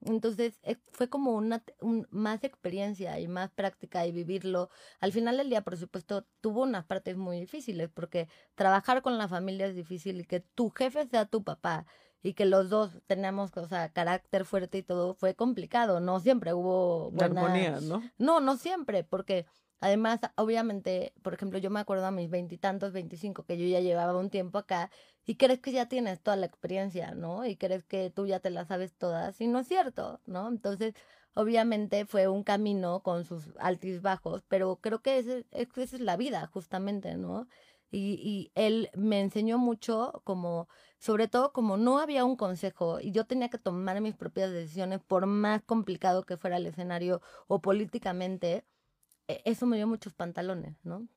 Entonces 0.00 0.60
eh, 0.62 0.76
fue 0.92 1.08
como 1.10 1.32
una 1.32 1.64
un- 1.80 2.06
más 2.10 2.44
experiencia 2.44 3.18
y 3.18 3.26
más 3.28 3.50
práctica 3.50 4.06
y 4.06 4.12
vivirlo. 4.12 4.70
Al 5.00 5.12
final 5.12 5.36
del 5.38 5.50
día, 5.50 5.62
por 5.64 5.76
supuesto, 5.76 6.24
tuvo 6.40 6.62
unas 6.62 6.84
partes 6.86 7.16
muy 7.16 7.40
difíciles 7.40 7.88
porque 7.92 8.28
trabajar 8.54 9.02
con 9.02 9.18
la 9.18 9.26
familia 9.28 9.66
es 9.66 9.74
difícil 9.74 10.20
y 10.20 10.24
que 10.24 10.40
tu 10.40 10.70
jefe 10.70 11.06
sea 11.08 11.26
tu 11.26 11.42
papá 11.44 11.86
y 12.22 12.34
que 12.34 12.44
los 12.44 12.68
dos 12.68 12.98
tenemos, 13.06 13.56
o 13.56 13.66
sea, 13.68 13.90
carácter 13.90 14.44
fuerte 14.44 14.78
y 14.78 14.82
todo 14.82 15.14
fue 15.14 15.34
complicado. 15.34 16.00
No 16.00 16.20
siempre 16.20 16.52
hubo 16.52 17.10
buena... 17.10 17.42
armonía, 17.42 17.80
¿no? 17.80 18.02
No, 18.18 18.40
no 18.40 18.56
siempre, 18.56 19.04
porque 19.04 19.46
además, 19.80 20.20
obviamente, 20.36 21.12
por 21.22 21.34
ejemplo, 21.34 21.58
yo 21.58 21.70
me 21.70 21.80
acuerdo 21.80 22.06
a 22.06 22.10
mis 22.10 22.30
veintitantos, 22.30 22.92
veinticinco, 22.92 23.44
que 23.44 23.56
yo 23.56 23.66
ya 23.66 23.80
llevaba 23.80 24.18
un 24.18 24.30
tiempo 24.30 24.58
acá 24.58 24.90
y 25.24 25.36
crees 25.36 25.60
que 25.60 25.72
ya 25.72 25.86
tienes 25.86 26.20
toda 26.20 26.36
la 26.36 26.46
experiencia, 26.46 27.14
¿no? 27.14 27.44
Y 27.44 27.56
crees 27.56 27.84
que 27.84 28.10
tú 28.10 28.26
ya 28.26 28.40
te 28.40 28.50
la 28.50 28.64
sabes 28.64 28.96
todas 28.96 29.40
y 29.40 29.46
no 29.46 29.60
es 29.60 29.68
cierto, 29.68 30.20
¿no? 30.26 30.48
Entonces, 30.48 30.94
obviamente 31.34 32.04
fue 32.06 32.26
un 32.26 32.42
camino 32.42 33.00
con 33.04 33.24
sus 33.24 33.44
altibajos, 33.60 34.42
pero 34.48 34.76
creo 34.80 35.00
que 35.02 35.18
ese, 35.18 35.46
es- 35.52 35.68
esa 35.76 35.96
es 35.96 36.00
la 36.00 36.16
vida, 36.16 36.48
justamente, 36.52 37.16
¿no? 37.16 37.46
Y, 37.90 38.20
y 38.20 38.50
él 38.54 38.90
me 38.94 39.20
enseñó 39.20 39.56
mucho 39.58 40.20
como, 40.24 40.68
sobre 40.98 41.28
todo 41.28 41.52
como 41.52 41.76
no 41.76 41.98
había 41.98 42.24
un 42.24 42.36
consejo 42.36 43.00
y 43.00 43.12
yo 43.12 43.24
tenía 43.26 43.48
que 43.50 43.58
tomar 43.58 44.00
mis 44.00 44.14
propias 44.16 44.50
decisiones 44.52 45.00
por 45.00 45.26
más 45.26 45.62
complicado 45.62 46.24
que 46.24 46.36
fuera 46.36 46.56
el 46.58 46.66
escenario 46.66 47.22
o 47.46 47.60
políticamente, 47.60 48.64
e- 49.28 49.42
eso 49.44 49.66
me 49.66 49.76
dio 49.78 49.86
muchos 49.86 50.14
pantalones, 50.14 50.76
¿no? 50.84 51.08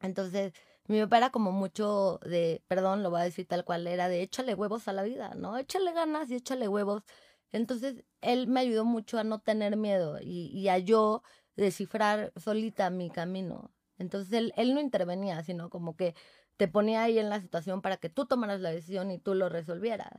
Entonces, 0.00 0.52
mi 0.86 1.00
papá 1.00 1.18
era 1.18 1.30
como 1.30 1.52
mucho 1.52 2.18
de, 2.24 2.62
perdón, 2.68 3.02
lo 3.02 3.10
voy 3.10 3.20
a 3.20 3.24
decir 3.24 3.46
tal 3.46 3.64
cual, 3.64 3.86
era 3.86 4.08
de 4.08 4.22
échale 4.22 4.54
huevos 4.54 4.88
a 4.88 4.92
la 4.92 5.02
vida, 5.04 5.34
¿no? 5.36 5.56
Échale 5.58 5.92
ganas 5.92 6.30
y 6.30 6.34
échale 6.36 6.68
huevos. 6.68 7.04
Entonces, 7.52 8.04
él 8.20 8.46
me 8.48 8.60
ayudó 8.60 8.84
mucho 8.84 9.18
a 9.18 9.24
no 9.24 9.40
tener 9.40 9.76
miedo 9.76 10.18
y, 10.20 10.48
y 10.48 10.68
a 10.68 10.78
yo 10.78 11.22
descifrar 11.56 12.32
solita 12.36 12.90
mi 12.90 13.10
camino. 13.10 13.70
Entonces, 13.98 14.32
él, 14.32 14.52
él 14.56 14.74
no 14.74 14.80
intervenía, 14.80 15.42
sino 15.44 15.70
como 15.70 15.96
que 15.96 16.14
te 16.62 16.68
ponía 16.68 17.02
ahí 17.02 17.18
en 17.18 17.28
la 17.28 17.40
situación 17.40 17.82
para 17.82 17.96
que 17.96 18.08
tú 18.08 18.24
tomaras 18.24 18.60
la 18.60 18.70
decisión 18.70 19.10
y 19.10 19.18
tú 19.18 19.34
lo 19.34 19.48
resolvieras. 19.48 20.12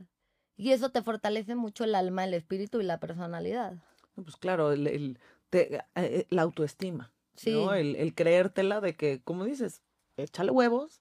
Y 0.58 0.72
eso 0.72 0.90
te 0.90 1.00
fortalece 1.00 1.54
mucho 1.54 1.84
el 1.84 1.94
alma, 1.94 2.24
el 2.24 2.34
espíritu 2.34 2.82
y 2.82 2.84
la 2.84 3.00
personalidad. 3.00 3.78
Pues 4.14 4.36
claro, 4.36 4.70
el, 4.72 4.86
el- 4.86 5.18
te- 5.48 5.82
eh, 5.94 6.26
la 6.28 6.42
autoestima, 6.42 7.14
Sí. 7.34 7.50
¿no? 7.54 7.72
El, 7.72 7.96
el 7.96 8.14
creértela 8.14 8.82
de 8.82 8.94
que, 8.94 9.22
como 9.22 9.46
dices, 9.46 9.80
échale 10.18 10.50
huevos, 10.50 11.00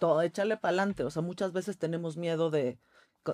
todo, 0.00 0.22
échale 0.22 0.56
para 0.56 0.70
adelante. 0.70 1.04
O 1.04 1.10
sea, 1.12 1.22
muchas 1.22 1.52
veces 1.52 1.78
tenemos 1.78 2.16
miedo 2.16 2.50
de, 2.50 2.80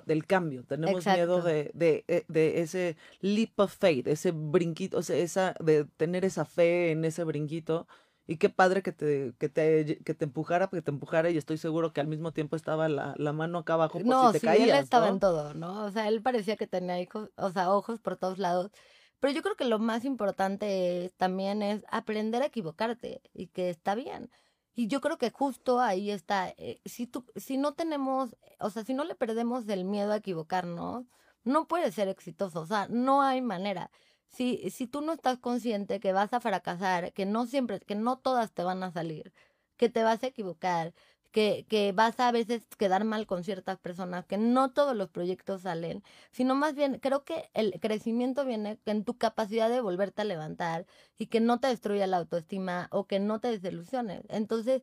del 0.05 0.27
cambio, 0.27 0.63
tenemos 0.63 1.07
miedo 1.07 1.41
de, 1.41 1.71
de, 1.73 2.05
eh, 2.07 2.23
de 2.27 2.61
ese 2.61 2.97
leap 3.21 3.59
of 3.59 3.75
faith, 3.75 4.05
ese 4.05 4.29
brinquito, 4.31 4.99
o 4.99 5.01
sea, 5.01 5.15
esa, 5.17 5.55
de 5.59 5.85
tener 5.85 6.23
esa 6.23 6.45
fe 6.45 6.91
en 6.91 7.03
ese 7.03 7.23
brinquito. 7.23 7.87
Y 8.27 8.37
qué 8.37 8.49
padre 8.49 8.83
que 8.83 8.91
te, 8.91 9.33
que 9.39 9.49
te, 9.49 9.99
que 10.03 10.13
te 10.13 10.25
empujara, 10.25 10.67
que 10.69 10.81
te 10.81 10.91
empujara, 10.91 11.29
y 11.31 11.37
estoy 11.37 11.57
seguro 11.57 11.93
que 11.93 12.01
al 12.01 12.07
mismo 12.07 12.33
tiempo 12.33 12.55
estaba 12.57 12.89
la, 12.89 13.15
la 13.17 13.33
mano 13.33 13.59
acá 13.59 13.73
abajo 13.75 14.03
por 14.03 14.15
No, 14.15 14.17
si 14.17 14.29
te 14.29 14.41
sí, 14.41 14.41
caías, 14.41 14.69
él 14.69 14.73
estaba 14.75 15.07
¿no? 15.07 15.09
en 15.09 15.19
todo, 15.19 15.53
¿no? 15.53 15.85
O 15.85 15.91
sea, 15.91 16.07
él 16.07 16.21
parecía 16.21 16.55
que 16.57 16.67
tenía 16.67 16.99
hijos, 17.01 17.31
o 17.37 17.49
sea, 17.51 17.71
ojos 17.73 17.99
por 17.99 18.17
todos 18.17 18.37
lados. 18.37 18.71
Pero 19.19 19.33
yo 19.33 19.41
creo 19.41 19.55
que 19.55 19.65
lo 19.65 19.79
más 19.79 20.05
importante 20.05 21.05
es- 21.05 21.15
también 21.15 21.61
es 21.63 21.83
aprender 21.89 22.41
a 22.43 22.45
equivocarte 22.47 23.21
y 23.33 23.47
que 23.47 23.69
está 23.69 23.95
bien. 23.95 24.29
Y 24.75 24.87
yo 24.87 25.01
creo 25.01 25.17
que 25.17 25.31
justo 25.31 25.79
ahí 25.81 26.11
está, 26.11 26.49
eh, 26.57 26.81
si 26.85 27.07
tú, 27.07 27.25
si 27.35 27.57
no 27.57 27.73
tenemos, 27.73 28.35
o 28.59 28.69
sea, 28.69 28.83
si 28.83 28.93
no 28.93 29.03
le 29.03 29.15
perdemos 29.15 29.67
el 29.69 29.85
miedo 29.85 30.11
a 30.11 30.17
equivocarnos, 30.17 31.05
no 31.43 31.67
puedes 31.67 31.95
ser 31.95 32.07
exitoso, 32.09 32.61
o 32.61 32.65
sea, 32.67 32.87
no 32.89 33.21
hay 33.23 33.41
manera. 33.41 33.89
Si, 34.29 34.69
si 34.71 34.87
tú 34.87 35.01
no 35.01 35.13
estás 35.13 35.39
consciente 35.39 35.99
que 35.99 36.13
vas 36.13 36.33
a 36.33 36.39
fracasar, 36.41 37.13
que 37.13 37.25
no 37.25 37.45
siempre, 37.45 37.79
que 37.79 37.95
no 37.95 38.17
todas 38.19 38.53
te 38.53 38.63
van 38.63 38.83
a 38.83 38.91
salir, 38.91 39.33
que 39.77 39.89
te 39.89 40.03
vas 40.03 40.23
a 40.23 40.27
equivocar, 40.27 40.93
que, 41.31 41.65
que 41.69 41.91
vas 41.91 42.19
a 42.19 42.29
a 42.29 42.31
veces 42.31 42.65
quedar 42.77 43.03
mal 43.05 43.27
con 43.27 43.43
ciertas 43.43 43.79
personas, 43.79 44.25
que 44.25 44.37
no 44.37 44.71
todos 44.73 44.95
los 44.95 45.09
proyectos 45.09 45.61
salen, 45.63 46.03
sino 46.31 46.55
más 46.55 46.75
bien 46.75 46.99
creo 46.99 47.23
que 47.23 47.49
el 47.53 47.79
crecimiento 47.79 48.45
viene 48.45 48.79
en 48.85 49.03
tu 49.05 49.17
capacidad 49.17 49.69
de 49.69 49.81
volverte 49.81 50.21
a 50.23 50.25
levantar 50.25 50.85
y 51.17 51.27
que 51.27 51.39
no 51.39 51.59
te 51.59 51.67
destruya 51.67 52.07
la 52.07 52.17
autoestima 52.17 52.87
o 52.91 53.07
que 53.07 53.19
no 53.19 53.39
te 53.39 53.49
desilusiones. 53.49 54.23
Entonces, 54.29 54.81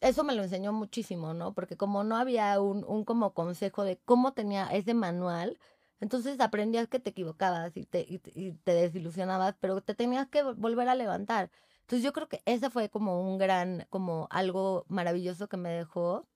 eso 0.00 0.24
me 0.24 0.34
lo 0.34 0.42
enseñó 0.44 0.72
muchísimo, 0.72 1.34
¿no? 1.34 1.54
Porque 1.54 1.76
como 1.76 2.04
no 2.04 2.16
había 2.16 2.60
un, 2.60 2.84
un 2.86 3.04
como 3.04 3.34
consejo 3.34 3.84
de 3.84 3.98
cómo 4.04 4.32
tenía 4.32 4.66
ese 4.68 4.94
manual, 4.94 5.58
entonces 6.00 6.38
aprendías 6.40 6.88
que 6.88 7.00
te 7.00 7.10
equivocabas 7.10 7.76
y 7.76 7.84
te, 7.84 8.00
y, 8.00 8.20
y 8.34 8.52
te 8.52 8.72
desilusionabas, 8.72 9.56
pero 9.60 9.80
te 9.82 9.94
tenías 9.94 10.28
que 10.28 10.44
vol- 10.44 10.56
volver 10.56 10.88
a 10.88 10.94
levantar. 10.94 11.50
Entonces 11.82 12.04
yo 12.04 12.12
creo 12.12 12.28
que 12.28 12.42
ese 12.44 12.70
fue 12.70 12.88
como 12.90 13.22
un 13.22 13.38
gran, 13.38 13.86
como 13.90 14.28
algo 14.30 14.84
maravilloso 14.88 15.48
que 15.48 15.56
me 15.56 15.70
dejó, 15.70 16.26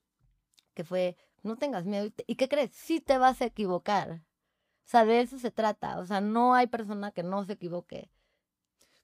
que 0.74 0.84
fue, 0.84 1.16
no 1.42 1.56
tengas 1.56 1.84
miedo. 1.84 2.06
¿Y, 2.06 2.10
te- 2.10 2.24
¿y 2.26 2.36
qué 2.36 2.48
crees? 2.48 2.70
Sí 2.72 3.00
te 3.00 3.18
vas 3.18 3.40
a 3.42 3.46
equivocar. 3.46 4.22
O 4.84 4.88
sea, 4.92 5.04
de 5.04 5.20
eso 5.20 5.38
se 5.38 5.50
trata. 5.50 5.98
O 5.98 6.06
sea, 6.06 6.20
no 6.20 6.54
hay 6.54 6.66
persona 6.66 7.12
que 7.12 7.22
no 7.22 7.44
se 7.44 7.52
equivoque. 7.54 8.10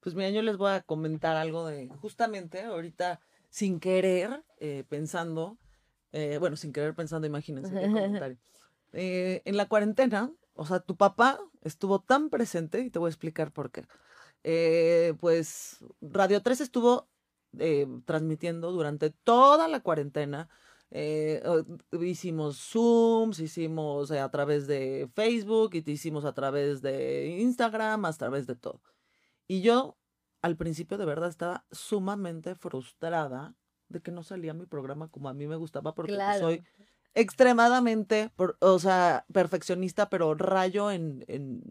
Pues 0.01 0.15
mira, 0.15 0.31
yo 0.31 0.43
les 0.43 0.57
voy 0.57 0.71
a 0.71 0.81
comentar 0.83 1.37
algo 1.37 1.67
de, 1.67 1.89
justamente 2.01 2.63
ahorita, 2.63 3.21
sin 3.51 3.81
querer, 3.81 4.45
eh, 4.59 4.85
pensando, 4.89 5.59
eh, 6.13 6.39
bueno, 6.39 6.57
sin 6.57 6.73
querer 6.73 6.95
pensando, 6.95 7.27
imagínense 7.27 7.75
qué 7.75 7.91
comentario. 7.93 8.39
Eh, 8.95 9.43
en 9.45 9.59
la 9.59 9.67
cuarentena, 9.69 10.33
o 10.59 10.67
sea, 10.67 10.81
tu 10.81 10.97
papá 10.97 11.39
estuvo 11.63 12.01
tan 12.01 12.31
presente, 12.31 12.81
y 12.81 12.91
te 12.91 12.99
voy 12.99 13.09
a 13.09 13.11
explicar 13.11 13.53
por 13.53 13.71
qué. 13.71 13.87
Eh, 14.45 15.15
pues 15.21 15.79
Radio 16.01 16.43
3 16.43 16.61
estuvo 16.61 17.09
eh, 17.59 17.87
transmitiendo 18.05 18.73
durante 18.73 19.11
toda 19.11 19.69
la 19.69 19.81
cuarentena. 19.81 20.49
eh, 20.91 21.43
hicimos 22.01 22.57
Zooms, 22.73 23.39
hicimos 23.41 24.11
a 24.11 24.29
través 24.31 24.67
de 24.67 25.09
Facebook, 25.15 25.75
y 25.75 25.83
te 25.83 25.93
hicimos 25.93 26.25
a 26.25 26.33
través 26.35 26.83
de 26.83 27.39
Instagram, 27.41 28.05
a 28.05 28.13
través 28.15 28.47
de 28.47 28.57
todo. 28.57 28.83
Y 29.47 29.63
yo 29.63 29.97
al 30.43 30.57
principio 30.57 30.99
de 30.99 31.05
verdad 31.05 31.29
estaba 31.29 31.67
sumamente 31.71 32.55
frustrada 32.55 33.55
de 33.89 34.01
que 34.01 34.11
no 34.11 34.23
salía 34.23 34.55
mi 34.55 34.67
programa 34.67 35.09
como 35.09 35.29
a 35.29 35.35
mí 35.35 35.47
me 35.47 35.57
gustaba 35.57 35.95
porque 35.95 36.13
pues, 36.13 36.19
Claro. 36.25 36.41
soy 36.41 36.63
extremadamente, 37.19 38.31
por- 38.37 38.57
o 38.61 38.79
sea, 38.79 39.27
perfeccionista, 39.33 40.09
pero 40.11 40.35
rayo 40.35 40.91
en, 40.91 41.25
en, 41.29 41.63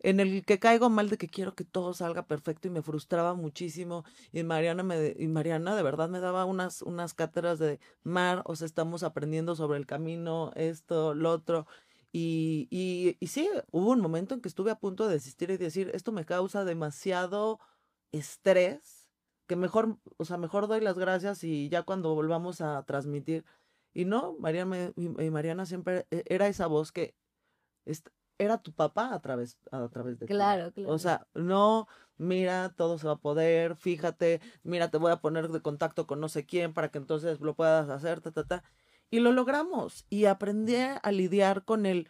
en 0.00 0.20
el 0.20 0.44
que 0.44 0.58
caigo 0.58 0.90
mal 0.90 1.08
de 1.10 1.16
que 1.18 1.28
quiero 1.28 1.54
que 1.54 1.64
todo 1.64 1.94
salga 1.94 2.26
perfecto 2.26 2.68
y 2.68 2.70
me 2.70 2.82
frustraba 2.82 3.34
muchísimo. 3.34 4.04
Y 4.32 4.42
Mariana, 4.44 4.82
me, 4.82 5.14
y 5.18 5.28
Mariana 5.28 5.76
de 5.76 5.82
verdad 5.82 6.08
me 6.10 6.20
daba 6.20 6.44
unas, 6.44 6.82
unas 6.82 7.14
cátedras 7.14 7.58
de 7.58 7.80
mar, 8.02 8.42
o 8.46 8.56
sea, 8.56 8.66
estamos 8.66 9.02
aprendiendo 9.02 9.56
sobre 9.56 9.78
el 9.78 9.86
camino, 9.86 10.52
esto, 10.56 11.14
lo 11.14 11.30
otro. 11.32 11.66
Y, 12.12 12.68
y, 12.70 13.16
y 13.20 13.26
sí, 13.28 13.48
hubo 13.72 13.90
un 13.92 14.00
momento 14.00 14.34
en 14.34 14.40
que 14.40 14.48
estuve 14.48 14.70
a 14.70 14.78
punto 14.78 15.06
de 15.08 15.14
desistir 15.14 15.50
y 15.50 15.56
decir, 15.56 15.90
esto 15.94 16.12
me 16.12 16.24
causa 16.26 16.64
demasiado 16.64 17.58
estrés, 18.12 19.08
que 19.46 19.56
mejor, 19.56 19.98
o 20.16 20.24
sea, 20.24 20.36
mejor 20.38 20.68
doy 20.68 20.80
las 20.80 20.98
gracias 20.98 21.44
y 21.44 21.68
ya 21.68 21.82
cuando 21.82 22.14
volvamos 22.14 22.60
a 22.60 22.82
transmitir. 22.84 23.44
Y 23.94 24.04
no, 24.04 24.36
Mariana, 24.38 24.92
y 24.96 25.08
Mariana 25.30 25.64
siempre 25.66 26.06
e, 26.10 26.24
era 26.26 26.48
esa 26.48 26.66
voz 26.66 26.92
que 26.92 27.14
era 28.38 28.58
tu 28.58 28.72
papá 28.72 29.14
a 29.14 29.20
través, 29.20 29.58
a 29.70 29.88
través 29.88 30.18
de 30.18 30.26
Claro, 30.26 30.72
claro. 30.72 30.92
O 30.92 30.98
sea, 30.98 31.26
no, 31.34 31.86
mira, 32.16 32.74
todo 32.76 32.98
se 32.98 33.06
va 33.06 33.14
a 33.14 33.20
poder, 33.20 33.76
fíjate, 33.76 34.40
mira, 34.62 34.90
te 34.90 34.98
voy 34.98 35.12
a 35.12 35.20
poner 35.20 35.48
de 35.48 35.62
contacto 35.62 36.06
con 36.06 36.20
no 36.20 36.28
sé 36.28 36.44
quién 36.44 36.74
para 36.74 36.90
que 36.90 36.98
entonces 36.98 37.40
lo 37.40 37.54
puedas 37.54 37.88
hacer, 37.88 38.20
ta, 38.20 38.32
ta, 38.32 38.44
ta. 38.44 38.64
Y 39.10 39.20
lo 39.20 39.32
logramos. 39.32 40.06
Y 40.10 40.24
aprendí 40.24 40.74
a 40.76 41.12
lidiar 41.12 41.64
con 41.64 41.86
el, 41.86 42.08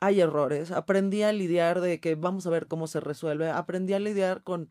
hay 0.00 0.20
errores, 0.20 0.70
aprendí 0.70 1.22
a 1.22 1.32
lidiar 1.32 1.80
de 1.80 2.00
que 2.00 2.14
vamos 2.14 2.46
a 2.46 2.50
ver 2.50 2.68
cómo 2.68 2.86
se 2.86 3.00
resuelve, 3.00 3.50
aprendí 3.50 3.94
a 3.94 3.98
lidiar 3.98 4.42
con, 4.44 4.70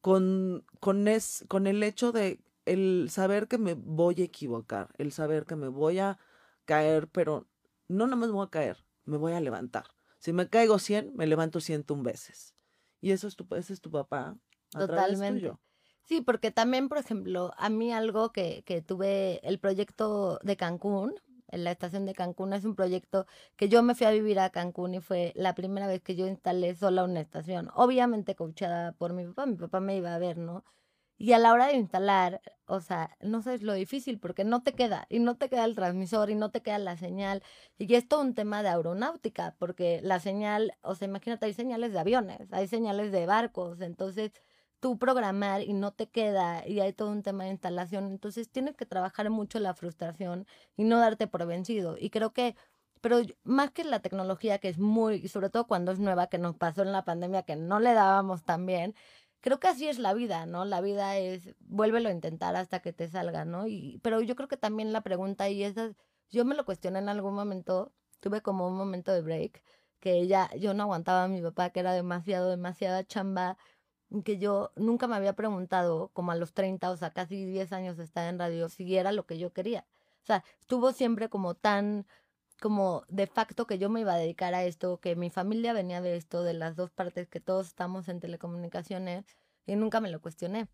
con, 0.00 0.64
con, 0.80 1.08
es, 1.08 1.44
con 1.48 1.66
el 1.66 1.82
hecho 1.82 2.12
de 2.12 2.40
el 2.64 3.08
saber 3.10 3.48
que 3.48 3.58
me 3.58 3.74
voy 3.74 4.20
a 4.20 4.24
equivocar, 4.24 4.88
el 4.98 5.12
saber 5.12 5.46
que 5.46 5.56
me 5.56 5.68
voy 5.68 5.98
a 5.98 6.18
caer, 6.64 7.08
pero 7.08 7.48
no 7.88 8.06
nada 8.06 8.16
más 8.16 8.28
me 8.28 8.34
voy 8.34 8.46
a 8.46 8.50
caer, 8.50 8.84
me 9.04 9.16
voy 9.16 9.32
a 9.32 9.40
levantar. 9.40 9.84
Si 10.18 10.32
me 10.32 10.48
caigo 10.48 10.78
100, 10.78 11.14
me 11.14 11.26
levanto 11.26 11.60
101 11.60 12.02
veces. 12.02 12.54
Y 13.00 13.10
eso 13.10 13.26
es 13.26 13.34
tu, 13.34 13.46
ese 13.56 13.72
es 13.72 13.80
tu 13.80 13.90
papá. 13.90 14.36
Totalmente. 14.70 15.52
Sí, 16.04 16.20
porque 16.20 16.50
también, 16.50 16.88
por 16.88 16.98
ejemplo, 16.98 17.52
a 17.56 17.68
mí 17.68 17.92
algo 17.92 18.32
que, 18.32 18.62
que 18.64 18.82
tuve, 18.82 19.40
el 19.46 19.58
proyecto 19.58 20.38
de 20.42 20.56
Cancún, 20.56 21.14
en 21.48 21.64
la 21.64 21.70
estación 21.70 22.06
de 22.06 22.14
Cancún, 22.14 22.52
es 22.52 22.64
un 22.64 22.74
proyecto 22.74 23.26
que 23.56 23.68
yo 23.68 23.82
me 23.82 23.94
fui 23.94 24.06
a 24.06 24.10
vivir 24.10 24.40
a 24.40 24.50
Cancún 24.50 24.94
y 24.94 25.00
fue 25.00 25.32
la 25.36 25.54
primera 25.54 25.86
vez 25.86 26.02
que 26.02 26.16
yo 26.16 26.26
instalé 26.26 26.74
sola 26.74 27.04
una 27.04 27.20
estación. 27.20 27.70
Obviamente 27.74 28.34
coachada 28.34 28.92
por 28.92 29.12
mi 29.12 29.24
papá, 29.26 29.46
mi 29.46 29.56
papá 29.56 29.80
me 29.80 29.96
iba 29.96 30.14
a 30.14 30.18
ver, 30.18 30.38
¿no? 30.38 30.64
Y 31.18 31.32
a 31.32 31.38
la 31.38 31.52
hora 31.52 31.66
de 31.68 31.74
instalar, 31.74 32.40
o 32.66 32.80
sea, 32.80 33.16
no 33.20 33.42
sabes 33.42 33.62
lo 33.62 33.74
difícil 33.74 34.18
porque 34.18 34.44
no 34.44 34.62
te 34.62 34.72
queda, 34.74 35.06
y 35.08 35.20
no 35.20 35.36
te 35.36 35.48
queda 35.48 35.64
el 35.64 35.74
transmisor, 35.74 36.30
y 36.30 36.34
no 36.34 36.50
te 36.50 36.62
queda 36.62 36.78
la 36.78 36.96
señal. 36.96 37.42
Y 37.78 37.94
es 37.94 38.08
todo 38.08 38.22
un 38.22 38.34
tema 38.34 38.62
de 38.62 38.70
aeronáutica, 38.70 39.54
porque 39.58 40.00
la 40.02 40.20
señal, 40.20 40.74
o 40.82 40.94
sea, 40.94 41.08
imagínate, 41.08 41.46
hay 41.46 41.54
señales 41.54 41.92
de 41.92 42.00
aviones, 42.00 42.52
hay 42.52 42.66
señales 42.68 43.12
de 43.12 43.26
barcos, 43.26 43.80
entonces 43.80 44.32
tú 44.80 44.98
programar 44.98 45.62
y 45.62 45.74
no 45.74 45.92
te 45.92 46.08
queda, 46.08 46.66
y 46.66 46.80
hay 46.80 46.92
todo 46.92 47.10
un 47.10 47.22
tema 47.22 47.44
de 47.44 47.50
instalación, 47.50 48.10
entonces 48.10 48.50
tienes 48.50 48.74
que 48.76 48.86
trabajar 48.86 49.30
mucho 49.30 49.60
la 49.60 49.74
frustración 49.74 50.46
y 50.76 50.84
no 50.84 50.98
darte 50.98 51.28
por 51.28 51.46
vencido. 51.46 51.96
Y 51.98 52.10
creo 52.10 52.32
que 52.32 52.56
pero 53.02 53.20
más 53.44 53.72
que 53.72 53.84
la 53.84 54.00
tecnología 54.00 54.58
que 54.58 54.68
es 54.68 54.78
muy, 54.78 55.26
sobre 55.28 55.50
todo 55.50 55.66
cuando 55.66 55.92
es 55.92 55.98
nueva, 55.98 56.28
que 56.28 56.38
nos 56.38 56.54
pasó 56.56 56.82
en 56.82 56.92
la 56.92 57.04
pandemia, 57.04 57.42
que 57.42 57.56
no 57.56 57.80
le 57.80 57.94
dábamos 57.94 58.44
tan 58.44 58.64
bien, 58.64 58.94
creo 59.42 59.60
que 59.60 59.68
así 59.68 59.88
es 59.88 59.98
la 59.98 60.14
vida, 60.14 60.46
¿no? 60.46 60.64
La 60.64 60.80
vida 60.80 61.18
es, 61.18 61.54
vuélvelo 61.60 62.08
a 62.08 62.12
intentar 62.12 62.56
hasta 62.56 62.80
que 62.80 62.92
te 62.94 63.08
salga, 63.08 63.44
¿no? 63.44 63.66
Y, 63.66 63.98
pero 64.02 64.22
yo 64.22 64.36
creo 64.36 64.48
que 64.48 64.56
también 64.56 64.92
la 64.92 65.02
pregunta 65.02 65.50
y 65.50 65.64
esa, 65.64 65.92
yo 66.30 66.44
me 66.46 66.54
lo 66.54 66.64
cuestioné 66.64 67.00
en 67.00 67.08
algún 67.10 67.34
momento, 67.34 67.92
tuve 68.20 68.40
como 68.40 68.66
un 68.68 68.76
momento 68.76 69.12
de 69.12 69.20
break, 69.22 69.62
que 70.00 70.26
ya 70.26 70.50
yo 70.56 70.74
no 70.74 70.84
aguantaba 70.84 71.24
a 71.24 71.28
mi 71.28 71.42
papá, 71.42 71.70
que 71.70 71.80
era 71.80 71.92
demasiado, 71.92 72.50
demasiada 72.50 73.04
chamba, 73.04 73.58
que 74.24 74.38
yo 74.38 74.72
nunca 74.76 75.06
me 75.08 75.16
había 75.16 75.34
preguntado, 75.34 76.10
como 76.12 76.32
a 76.32 76.36
los 76.36 76.52
30, 76.54 76.90
o 76.90 76.96
sea, 76.96 77.10
casi 77.10 77.44
10 77.44 77.72
años 77.72 77.96
de 77.96 78.04
estar 78.04 78.28
en 78.28 78.38
radio, 78.38 78.68
si 78.68 78.96
era 78.96 79.12
lo 79.12 79.26
que 79.26 79.38
yo 79.38 79.52
quería. 79.52 79.86
O 80.22 80.26
sea, 80.26 80.44
estuvo 80.60 80.92
siempre 80.92 81.28
como 81.28 81.54
tan 81.54 82.06
como 82.62 83.04
de 83.08 83.26
facto 83.26 83.66
que 83.66 83.78
yo 83.78 83.90
me 83.90 84.00
iba 84.00 84.14
a 84.14 84.18
dedicar 84.18 84.54
a 84.54 84.64
esto, 84.64 85.00
que 85.00 85.16
mi 85.16 85.30
familia 85.30 85.72
venía 85.72 86.00
de 86.00 86.16
esto, 86.16 86.44
de 86.44 86.54
las 86.54 86.76
dos 86.76 86.92
partes, 86.92 87.28
que 87.28 87.40
todos 87.40 87.66
estamos 87.66 88.08
en 88.08 88.20
telecomunicaciones, 88.20 89.26
y 89.66 89.74
nunca 89.74 90.00
me 90.00 90.10
lo 90.10 90.20
cuestioné. 90.22 90.68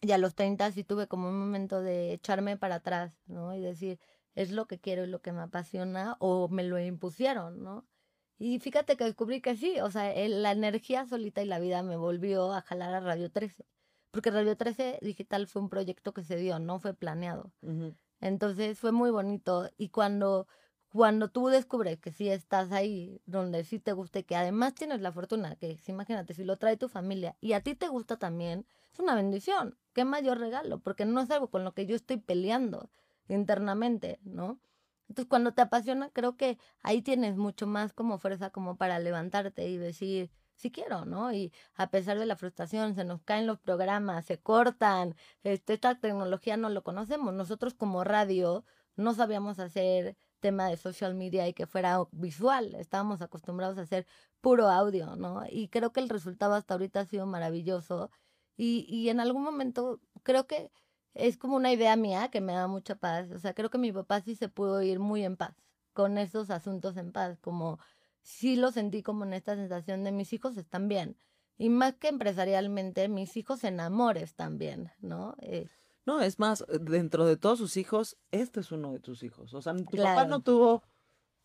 Y 0.00 0.12
a 0.12 0.18
los 0.18 0.36
30 0.36 0.70
sí 0.70 0.84
tuve 0.84 1.08
como 1.08 1.28
un 1.28 1.38
momento 1.38 1.82
de 1.82 2.12
echarme 2.12 2.56
para 2.56 2.76
atrás, 2.76 3.18
¿no? 3.26 3.54
Y 3.56 3.60
decir, 3.60 3.98
es 4.36 4.52
lo 4.52 4.66
que 4.66 4.78
quiero 4.78 5.02
y 5.04 5.08
lo 5.08 5.20
que 5.20 5.32
me 5.32 5.42
apasiona, 5.42 6.16
o 6.20 6.48
me 6.48 6.62
lo 6.62 6.78
impusieron, 6.78 7.60
¿no? 7.62 7.84
Y 8.38 8.60
fíjate 8.60 8.96
que 8.96 9.04
descubrí 9.04 9.40
que 9.40 9.56
sí, 9.56 9.80
o 9.80 9.90
sea, 9.90 10.14
la 10.28 10.52
energía 10.52 11.06
solita 11.06 11.42
y 11.42 11.46
la 11.46 11.58
vida 11.58 11.82
me 11.82 11.96
volvió 11.96 12.52
a 12.52 12.62
jalar 12.62 12.94
a 12.94 13.00
Radio 13.00 13.32
13. 13.32 13.66
Porque 14.12 14.30
Radio 14.30 14.56
13 14.56 15.00
Digital 15.02 15.48
fue 15.48 15.62
un 15.62 15.70
proyecto 15.70 16.14
que 16.14 16.22
se 16.22 16.36
dio, 16.36 16.60
no 16.60 16.78
fue 16.78 16.94
planeado. 16.94 17.50
Entonces 18.20 18.78
fue 18.78 18.92
muy 18.92 19.10
bonito. 19.10 19.70
Y 19.76 19.88
cuando 19.88 20.46
cuando 20.96 21.28
tú 21.28 21.48
descubres 21.48 21.98
que 21.98 22.10
sí 22.10 22.30
estás 22.30 22.72
ahí, 22.72 23.20
donde 23.26 23.64
sí 23.64 23.78
te 23.78 23.92
gusta 23.92 24.20
y 24.20 24.24
que 24.24 24.34
además 24.34 24.74
tienes 24.74 25.02
la 25.02 25.12
fortuna, 25.12 25.54
que 25.56 25.78
imagínate, 25.88 26.32
si 26.32 26.42
lo 26.42 26.56
trae 26.56 26.78
tu 26.78 26.88
familia 26.88 27.36
y 27.42 27.52
a 27.52 27.60
ti 27.62 27.74
te 27.74 27.88
gusta 27.88 28.16
también, 28.18 28.66
es 28.94 28.98
una 28.98 29.14
bendición. 29.14 29.76
Qué 29.92 30.06
mayor 30.06 30.38
regalo, 30.38 30.80
porque 30.80 31.04
no 31.04 31.20
es 31.20 31.30
algo 31.30 31.50
con 31.50 31.64
lo 31.64 31.74
que 31.74 31.84
yo 31.84 31.94
estoy 31.94 32.16
peleando 32.16 32.88
internamente, 33.28 34.20
¿no? 34.24 34.58
Entonces, 35.08 35.28
cuando 35.28 35.52
te 35.52 35.60
apasiona, 35.60 36.08
creo 36.10 36.38
que 36.38 36.58
ahí 36.82 37.02
tienes 37.02 37.36
mucho 37.36 37.66
más 37.66 37.92
como 37.92 38.18
fuerza 38.18 38.48
como 38.48 38.76
para 38.76 38.98
levantarte 38.98 39.68
y 39.68 39.76
decir, 39.76 40.30
sí 40.54 40.70
quiero, 40.70 41.04
¿no? 41.04 41.30
Y 41.30 41.52
a 41.74 41.90
pesar 41.90 42.18
de 42.18 42.24
la 42.24 42.36
frustración, 42.36 42.94
se 42.94 43.04
nos 43.04 43.22
caen 43.22 43.46
los 43.46 43.58
programas, 43.58 44.24
se 44.24 44.38
cortan, 44.38 45.14
este, 45.44 45.74
esta 45.74 46.00
tecnología 46.00 46.56
no 46.56 46.70
lo 46.70 46.82
conocemos. 46.82 47.34
Nosotros 47.34 47.74
como 47.74 48.02
radio 48.02 48.64
no 48.96 49.12
sabíamos 49.12 49.58
hacer 49.58 50.16
tema 50.40 50.68
de 50.68 50.76
social 50.76 51.14
media 51.14 51.48
y 51.48 51.54
que 51.54 51.66
fuera 51.66 51.98
visual. 52.12 52.74
Estábamos 52.76 53.22
acostumbrados 53.22 53.78
a 53.78 53.82
hacer 53.82 54.06
puro 54.40 54.68
audio, 54.68 55.16
¿no? 55.16 55.44
Y 55.48 55.68
creo 55.68 55.92
que 55.92 56.00
el 56.00 56.08
resultado 56.08 56.54
hasta 56.54 56.74
ahorita 56.74 57.00
ha 57.00 57.06
sido 57.06 57.26
maravilloso. 57.26 58.10
Y, 58.56 58.86
y 58.88 59.08
en 59.10 59.20
algún 59.20 59.42
momento 59.42 60.00
creo 60.22 60.46
que 60.46 60.70
es 61.14 61.36
como 61.38 61.56
una 61.56 61.72
idea 61.72 61.96
mía 61.96 62.28
que 62.30 62.40
me 62.40 62.52
da 62.52 62.66
mucha 62.68 62.96
paz. 62.96 63.30
O 63.32 63.38
sea, 63.38 63.54
creo 63.54 63.70
que 63.70 63.78
mi 63.78 63.92
papá 63.92 64.20
sí 64.20 64.36
se 64.36 64.48
pudo 64.48 64.82
ir 64.82 64.98
muy 64.98 65.24
en 65.24 65.36
paz 65.36 65.54
con 65.92 66.18
esos 66.18 66.50
asuntos 66.50 66.96
en 66.98 67.10
paz, 67.10 67.38
como 67.40 67.78
sí 68.22 68.56
lo 68.56 68.70
sentí 68.70 69.02
como 69.02 69.24
en 69.24 69.32
esta 69.32 69.56
sensación 69.56 70.04
de 70.04 70.12
mis 70.12 70.32
hijos 70.34 70.56
están 70.58 70.88
bien. 70.88 71.16
Y 71.58 71.70
más 71.70 71.94
que 71.94 72.08
empresarialmente, 72.08 73.08
mis 73.08 73.36
hijos 73.38 73.64
enamores 73.64 74.34
también, 74.34 74.92
¿no? 75.00 75.36
Eh, 75.40 75.68
no, 76.06 76.22
es 76.22 76.38
más, 76.38 76.64
dentro 76.80 77.26
de 77.26 77.36
todos 77.36 77.58
sus 77.58 77.76
hijos, 77.76 78.16
este 78.30 78.60
es 78.60 78.70
uno 78.70 78.92
de 78.92 79.00
tus 79.00 79.24
hijos. 79.24 79.52
O 79.52 79.60
sea, 79.60 79.74
tu 79.74 79.96
papá 79.96 80.24
no 80.24 80.40
tuvo 80.40 80.84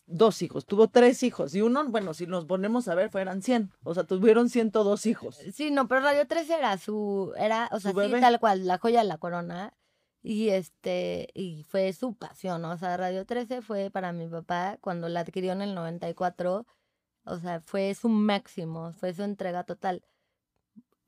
dos 0.06 0.40
hijos, 0.40 0.66
tuvo 0.66 0.88
tres 0.88 1.24
hijos. 1.24 1.54
Y 1.54 1.62
uno, 1.62 1.84
bueno, 1.88 2.14
si 2.14 2.28
nos 2.28 2.44
ponemos 2.44 2.86
a 2.86 2.94
ver, 2.94 3.10
fueran 3.10 3.42
100. 3.42 3.72
O 3.82 3.92
sea, 3.92 4.04
tuvieron 4.04 4.48
102 4.48 5.06
hijos. 5.06 5.36
Sí, 5.52 5.72
no, 5.72 5.88
pero 5.88 6.02
Radio 6.02 6.28
13 6.28 6.54
era 6.54 6.78
su, 6.78 7.32
era, 7.36 7.68
o 7.72 7.80
sea, 7.80 7.90
sí, 7.90 8.20
tal 8.20 8.38
cual, 8.38 8.66
la 8.66 8.78
joya 8.78 9.00
de 9.00 9.08
la 9.08 9.18
corona. 9.18 9.74
Y 10.22 10.50
este, 10.50 11.30
y 11.34 11.64
fue 11.64 11.92
su 11.92 12.14
pasión, 12.14 12.64
o 12.64 12.78
sea, 12.78 12.96
Radio 12.96 13.26
13 13.26 13.60
fue 13.60 13.90
para 13.90 14.12
mi 14.12 14.28
papá 14.28 14.78
cuando 14.80 15.08
la 15.08 15.20
adquirió 15.20 15.50
en 15.50 15.62
el 15.62 15.74
94, 15.74 16.64
o 17.24 17.38
sea, 17.38 17.60
fue 17.62 17.92
su 17.94 18.08
máximo, 18.08 18.92
fue 18.92 19.12
su 19.14 19.24
entrega 19.24 19.64
total. 19.64 20.04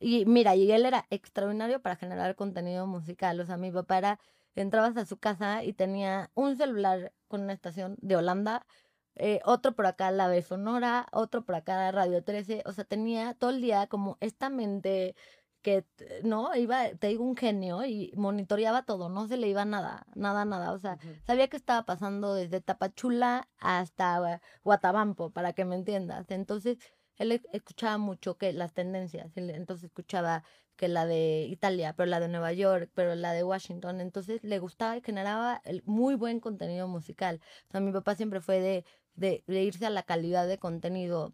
Y 0.04 0.26
mira, 0.26 0.54
y 0.54 0.70
él 0.70 0.84
era 0.84 1.06
extraordinario 1.08 1.80
para 1.80 1.96
generar 1.96 2.36
contenido 2.36 2.86
musical. 2.86 3.40
O 3.40 3.46
sea, 3.46 3.56
mi 3.56 3.70
papá 3.72 3.96
era, 3.96 4.20
entrabas 4.54 4.98
a 4.98 5.06
su 5.06 5.16
casa 5.16 5.64
y 5.64 5.72
tenía 5.72 6.30
un 6.34 6.58
celular 6.58 7.14
con 7.26 7.40
una 7.40 7.54
estación 7.54 7.96
de 8.02 8.16
Holanda, 8.16 8.66
eh, 9.14 9.40
otro 9.46 9.74
por 9.74 9.86
acá 9.86 10.10
la 10.10 10.28
de 10.28 10.42
Sonora, 10.42 11.06
otro 11.10 11.44
por 11.46 11.54
acá 11.54 11.90
Radio 11.90 12.22
13. 12.22 12.64
O 12.66 12.72
sea, 12.72 12.84
tenía 12.84 13.32
todo 13.32 13.48
el 13.48 13.62
día 13.62 13.86
como 13.86 14.18
esta 14.20 14.50
mente 14.50 15.16
que, 15.62 15.86
¿no? 16.22 16.54
Iba, 16.54 16.90
te 16.96 17.08
digo, 17.08 17.24
un 17.24 17.36
genio 17.36 17.82
y 17.86 18.12
monitoreaba 18.14 18.82
todo, 18.84 19.08
no 19.08 19.26
se 19.26 19.38
le 19.38 19.48
iba 19.48 19.64
nada, 19.64 20.06
nada, 20.14 20.44
nada. 20.44 20.72
O 20.72 20.78
sea, 20.78 20.98
sabía 21.26 21.48
que 21.48 21.56
estaba 21.56 21.86
pasando 21.86 22.34
desde 22.34 22.60
Tapachula 22.60 23.48
hasta 23.58 24.42
Guatabampo, 24.64 25.30
para 25.30 25.54
que 25.54 25.64
me 25.64 25.76
entiendas. 25.76 26.30
Entonces, 26.30 26.76
él 27.16 27.40
escuchaba 27.52 27.98
mucho 27.98 28.36
que 28.36 28.52
las 28.52 28.72
tendencias, 28.72 29.30
entonces 29.36 29.84
escuchaba 29.84 30.44
que 30.76 30.88
la 30.88 31.06
de 31.06 31.46
Italia, 31.48 31.94
pero 31.96 32.06
la 32.06 32.20
de 32.20 32.28
Nueva 32.28 32.52
York, 32.52 32.90
pero 32.94 33.14
la 33.14 33.32
de 33.32 33.44
Washington, 33.44 34.00
entonces 34.00 34.42
le 34.42 34.58
gustaba 34.58 34.96
y 34.96 35.02
generaba 35.02 35.60
el 35.64 35.82
muy 35.86 36.14
buen 36.16 36.40
contenido 36.40 36.88
musical. 36.88 37.40
O 37.68 37.70
sea, 37.70 37.80
mi 37.80 37.92
papá 37.92 38.16
siempre 38.16 38.40
fue 38.40 38.60
de, 38.60 38.84
de, 39.14 39.62
irse 39.62 39.86
a 39.86 39.90
la 39.90 40.02
calidad 40.02 40.48
de 40.48 40.58
contenido. 40.58 41.32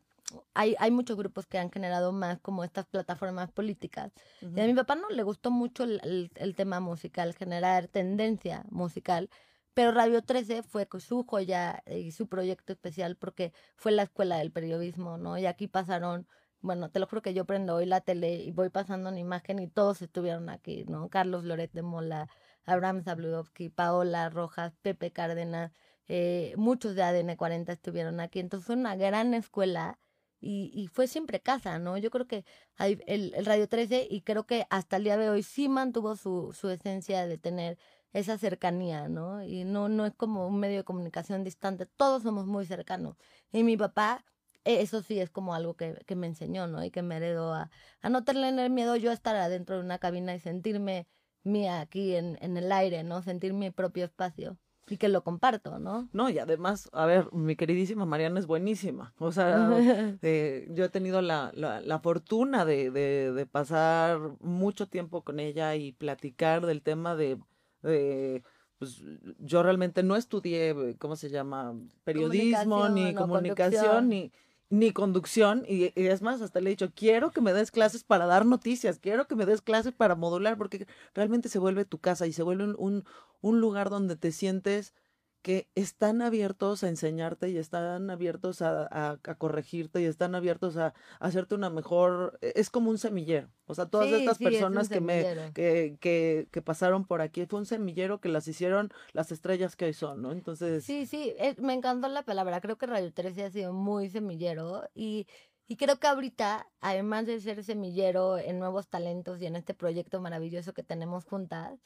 Hay, 0.55 0.77
hay 0.79 0.91
muchos 0.91 1.17
grupos 1.17 1.47
que 1.47 1.59
han 1.59 1.71
generado 1.71 2.13
más 2.13 2.39
como 2.41 2.65
estas 2.65 2.87
plataformas 2.87 3.51
políticas. 3.51 4.13
Y 4.43 4.61
a 4.61 4.67
mi 4.67 4.75
papá 4.75 4.95
no 4.95 5.09
le 5.09 5.23
gustó 5.23 5.51
mucho 5.51 5.85
el, 5.85 6.31
el 6.35 6.55
tema 6.55 6.81
musical, 6.81 7.35
generar 7.35 7.89
tendencia 7.89 8.65
musical 8.71 9.31
pero 9.75 9.93
Radio 9.93 10.23
13 10.23 10.63
fue 10.63 10.89
su 10.99 11.25
joya 11.25 11.83
y 11.87 12.13
su 12.13 12.29
proyecto 12.29 12.73
especial 12.73 13.17
porque 13.17 13.53
fue 13.77 13.93
la 13.93 14.03
escuela 14.05 14.39
del 14.39 14.53
periodismo, 14.53 15.19
¿no? 15.19 15.39
Y 15.39 15.47
aquí 15.47 15.69
pasaron 15.69 16.27
bueno, 16.63 16.91
te 16.91 17.01
lo 17.01 17.07
juro 17.07 17.23
que 17.23 17.35
yo 17.35 17.47
prendo 17.47 17.77
hoy 17.77 17.87
la 17.87 18.01
tele 18.03 18.35
y 18.37 18.51
voy 18.53 18.69
pasando 18.71 19.09
una 19.09 19.19
imagen 19.19 19.59
y 19.61 19.69
todos 19.69 20.03
estuvieron 20.03 20.51
aquí, 20.51 20.85
¿no? 20.85 21.09
Carlos 21.09 21.45
Loret 21.45 21.73
de 21.73 21.83
Mola, 21.83 22.29
Abraham 22.65 23.03
Zabludovsky, 23.03 23.71
Paola 23.71 24.29
Rojas, 24.29 24.75
Pepe 24.83 25.11
Cárdenas, 25.11 25.73
eh, 26.09 26.55
muchos 26.57 26.95
de 26.95 27.03
ADN 27.03 27.37
40 27.37 27.73
estuvieron 27.73 28.21
aquí. 28.21 28.41
Entonces 28.41 28.67
fue 28.67 28.77
una 28.77 28.95
gran 28.97 29.33
escuela 29.35 29.99
y, 30.41 30.71
y 30.75 30.89
fue 30.89 31.07
siempre 31.07 31.41
casa, 31.41 31.79
¿no? 31.79 31.97
Yo 31.99 32.11
creo 32.11 32.27
que 32.27 32.45
el, 32.79 33.03
el, 33.07 33.45
Radio 33.47 33.69
13 33.69 34.09
y 34.11 34.23
creo 34.23 34.47
que 34.47 34.67
hasta 34.71 34.97
el 34.97 35.05
día 35.05 35.17
de 35.17 35.31
hoy 35.31 35.43
sí 35.43 35.69
mantuvo 35.69 36.17
su, 36.17 36.53
su 36.53 36.69
esencia 36.71 37.27
de 37.27 37.39
tener 37.39 37.79
esa 38.13 38.39
cercanía, 38.39 39.09
¿no? 39.09 39.43
Y 39.45 39.65
no, 39.65 39.89
no 39.89 40.07
es 40.07 40.15
como 40.15 40.47
un 40.47 40.59
medio 40.59 40.79
de 40.79 40.85
comunicación 40.85 41.45
distante, 41.45 41.87
todos 41.87 42.23
somos 42.23 42.47
muy 42.47 42.67
cercanos. 42.67 43.17
Y 43.53 43.63
mi 43.65 43.77
papá 43.77 44.25
e, 44.65 44.83
eso 44.83 45.03
sí 45.03 45.21
es 45.21 45.31
como 45.31 45.55
algo 45.55 45.75
que, 45.75 45.95
que 46.07 46.17
me 46.17 46.27
enseñó, 46.27 46.67
¿no? 46.67 46.85
Y 46.85 46.91
que 46.91 47.03
me 47.03 47.17
heredó 47.17 47.55
a, 47.55 47.71
a 48.03 48.09
no 48.11 48.25
tener 48.25 48.71
miedo 48.71 48.97
yo 48.97 49.11
a 49.11 49.15
estar 49.15 49.37
adentro 49.37 49.77
de 49.77 49.83
una 49.83 49.99
cabina 49.99 50.35
y 50.35 50.41
sentirme 50.41 51.07
mía 51.43 51.81
aquí 51.81 52.15
en, 52.17 52.39
en 52.41 52.57
el 52.57 52.71
aire, 52.73 53.03
¿no? 53.05 53.23
Sentir 53.23 53.53
mi 53.53 53.71
propio 53.71 54.05
espacio 54.05 54.59
y 54.91 54.97
que 54.97 55.09
lo 55.09 55.23
comparto, 55.23 55.79
¿no? 55.79 56.09
No, 56.13 56.29
y 56.29 56.39
además, 56.39 56.91
a 56.93 57.07
ver, 57.07 57.33
mi 57.33 57.55
queridísima 57.55 58.05
Mariana 58.07 58.41
es 58.41 58.47
buenísima. 58.47 59.15
O 59.19 59.31
sea, 59.31 59.71
eh, 60.23 60.67
yo 60.71 60.85
he 60.85 60.89
tenido 60.89 61.23
la, 61.23 61.53
la, 61.55 61.81
la 61.81 62.01
fortuna 62.01 62.65
de, 62.65 62.91
de, 62.91 63.33
de, 63.33 63.47
pasar 63.47 64.19
mucho 64.41 64.89
tiempo 64.89 65.23
con 65.23 65.39
ella 65.39 65.77
y 65.77 65.93
platicar 65.93 66.67
del 66.67 66.83
tema 66.83 67.15
de, 67.15 67.39
de 67.83 68.43
pues 68.79 69.03
yo 69.39 69.63
realmente 69.63 70.03
no 70.03 70.17
estudié, 70.17 70.97
¿cómo 70.99 71.15
se 71.15 71.29
llama? 71.29 71.75
Periodismo, 72.03 72.89
ni 72.89 73.15
comunicación, 73.15 74.09
ni 74.09 74.33
ni 74.71 74.93
conducción, 74.93 75.65
y, 75.69 75.93
es 75.97 76.23
más, 76.23 76.41
hasta 76.41 76.61
le 76.61 76.71
he 76.71 76.75
dicho, 76.75 76.93
quiero 76.95 77.33
que 77.33 77.41
me 77.41 77.53
des 77.53 77.73
clases 77.73 78.05
para 78.05 78.27
dar 78.27 78.47
noticias, 78.47 79.01
quiero 79.01 79.27
que 79.27 79.35
me 79.35 79.45
des 79.45 79.63
clases 79.63 79.93
para 79.93 80.15
modular, 80.15 80.57
porque 80.57 80.87
realmente 81.13 81.49
se 81.49 81.59
vuelve 81.59 81.85
tu 81.85 81.99
casa 81.99 82.29
y 82.29 82.33
se 82.33 82.45
vuelve 82.45 82.65
un, 82.65 82.77
un, 82.79 83.05
un 83.41 83.61
lugar 83.61 83.91
donde 83.91 84.15
te 84.15 84.31
sientes 84.31 84.95
que 85.43 85.69
están 85.75 86.23
abiertos 86.23 86.85
a 86.85 86.89
enseñarte 86.89 87.49
y 87.49 87.57
están 87.57 88.11
abiertos 88.11 88.63
a, 88.63 88.83
a, 88.91 89.19
a 89.23 89.35
corregirte 89.37 90.03
y 90.03 90.05
están 90.05 90.35
abiertos 90.35 90.77
a, 90.77 90.89
a, 90.89 90.95
hacerte 91.21 91.55
una 91.55 91.71
mejor, 91.71 92.39
e, 92.43 92.53
es 92.57 92.71
como 92.71 92.91
un 92.91 92.99
semillero. 92.99 93.49
O 93.67 93.75
sea, 93.75 93.87
todas 93.87 94.09
Sí, 94.09 94.15
estas 94.17 94.39
sí, 94.39 94.45
personas 94.45 94.85
es 94.85 94.89
que 94.91 95.01
me, 95.01 95.53
que, 95.55 95.97
que, 96.01 96.49
que 96.51 96.63
pasaron 96.63 97.07
por 97.07 97.21
aquí, 97.23 97.47
fue 97.47 97.61
un 97.61 97.67
semillero 97.67 98.21
que 98.21 98.29
las 98.29 98.49
hicieron 98.49 98.91
las 99.13 99.33
estrellas 99.33 99.77
que 99.77 99.87
hoy 99.87 99.95
son, 99.95 100.23
¿no? 100.23 100.33
Entonces, 100.33 100.85
Sí, 100.85 101.07
sí, 101.07 101.35
me 101.59 101.73
encantó 101.75 102.09
la 102.09 102.23
palabra. 102.25 102.61
Creo 102.61 102.77
que 102.77 102.87
Radio 102.87 103.13
13 103.13 103.45
ha 103.45 103.51
sido 103.51 103.73
muy 103.73 104.09
semillero 104.11 104.89
y, 104.95 105.27
y 105.69 105.77
creo 105.77 105.99
que 106.01 106.07
ahorita, 106.09 106.67
además 106.81 107.27
de 107.27 107.41
ser 107.41 107.63
semillero 107.65 108.39
en 108.39 108.59
nuevos 108.59 108.89
talentos 108.89 109.41
y 109.41 109.47
en 109.47 109.57
este 109.57 109.73
proyecto 109.75 110.21
maravilloso 110.21 110.75
que 110.75 110.83
tenemos 110.83 111.25
juntas, 111.25 111.79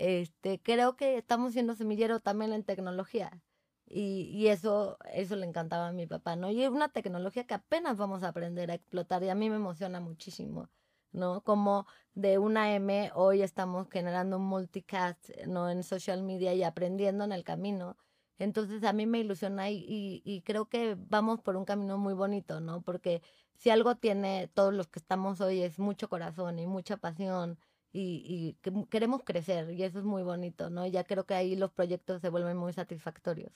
este, 0.00 0.60
creo 0.62 0.96
que 0.96 1.16
estamos 1.18 1.52
siendo 1.52 1.74
semillero 1.74 2.20
también 2.20 2.52
en 2.52 2.64
tecnología. 2.64 3.42
Y, 3.86 4.30
y 4.32 4.48
eso, 4.48 4.98
eso 5.12 5.34
le 5.36 5.46
encantaba 5.46 5.88
a 5.88 5.92
mi 5.92 6.06
papá, 6.06 6.36
¿no? 6.36 6.50
Y 6.50 6.62
es 6.62 6.70
una 6.70 6.90
tecnología 6.90 7.44
que 7.46 7.54
apenas 7.54 7.96
vamos 7.96 8.22
a 8.22 8.28
aprender 8.28 8.70
a 8.70 8.74
explotar 8.74 9.22
y 9.24 9.28
a 9.30 9.34
mí 9.34 9.50
me 9.50 9.56
emociona 9.56 10.00
muchísimo, 10.00 10.70
¿no? 11.12 11.42
Como 11.42 11.86
de 12.14 12.38
una 12.38 12.72
M 12.74 13.10
hoy 13.14 13.42
estamos 13.42 13.88
generando 13.90 14.36
un 14.38 14.44
multicast, 14.44 15.30
¿no? 15.46 15.68
En 15.70 15.82
social 15.82 16.22
media 16.22 16.54
y 16.54 16.62
aprendiendo 16.62 17.24
en 17.24 17.32
el 17.32 17.42
camino. 17.44 17.96
Entonces 18.38 18.84
a 18.84 18.92
mí 18.92 19.06
me 19.06 19.18
ilusiona 19.20 19.70
y, 19.70 19.78
y, 19.86 20.22
y 20.24 20.42
creo 20.42 20.66
que 20.68 20.96
vamos 20.98 21.40
por 21.42 21.56
un 21.56 21.64
camino 21.64 21.98
muy 21.98 22.14
bonito, 22.14 22.60
¿no? 22.60 22.82
Porque 22.82 23.22
si 23.56 23.70
algo 23.70 23.96
tiene 23.96 24.48
todos 24.54 24.72
los 24.72 24.88
que 24.88 25.00
estamos 25.00 25.40
hoy 25.40 25.62
es 25.62 25.78
mucho 25.78 26.08
corazón 26.08 26.58
y 26.58 26.66
mucha 26.66 26.96
pasión 26.96 27.58
y, 27.92 28.22
y 28.26 28.54
que 28.62 28.72
queremos 28.90 29.22
crecer 29.24 29.70
y 29.72 29.82
eso 29.84 29.98
es 29.98 30.04
muy 30.04 30.22
bonito, 30.22 30.70
¿no? 30.70 30.86
Ya 30.86 31.04
creo 31.04 31.26
que 31.26 31.34
ahí 31.34 31.56
los 31.56 31.72
proyectos 31.72 32.20
se 32.22 32.28
vuelven 32.30 32.56
muy 32.56 32.72
satisfactorios. 32.72 33.52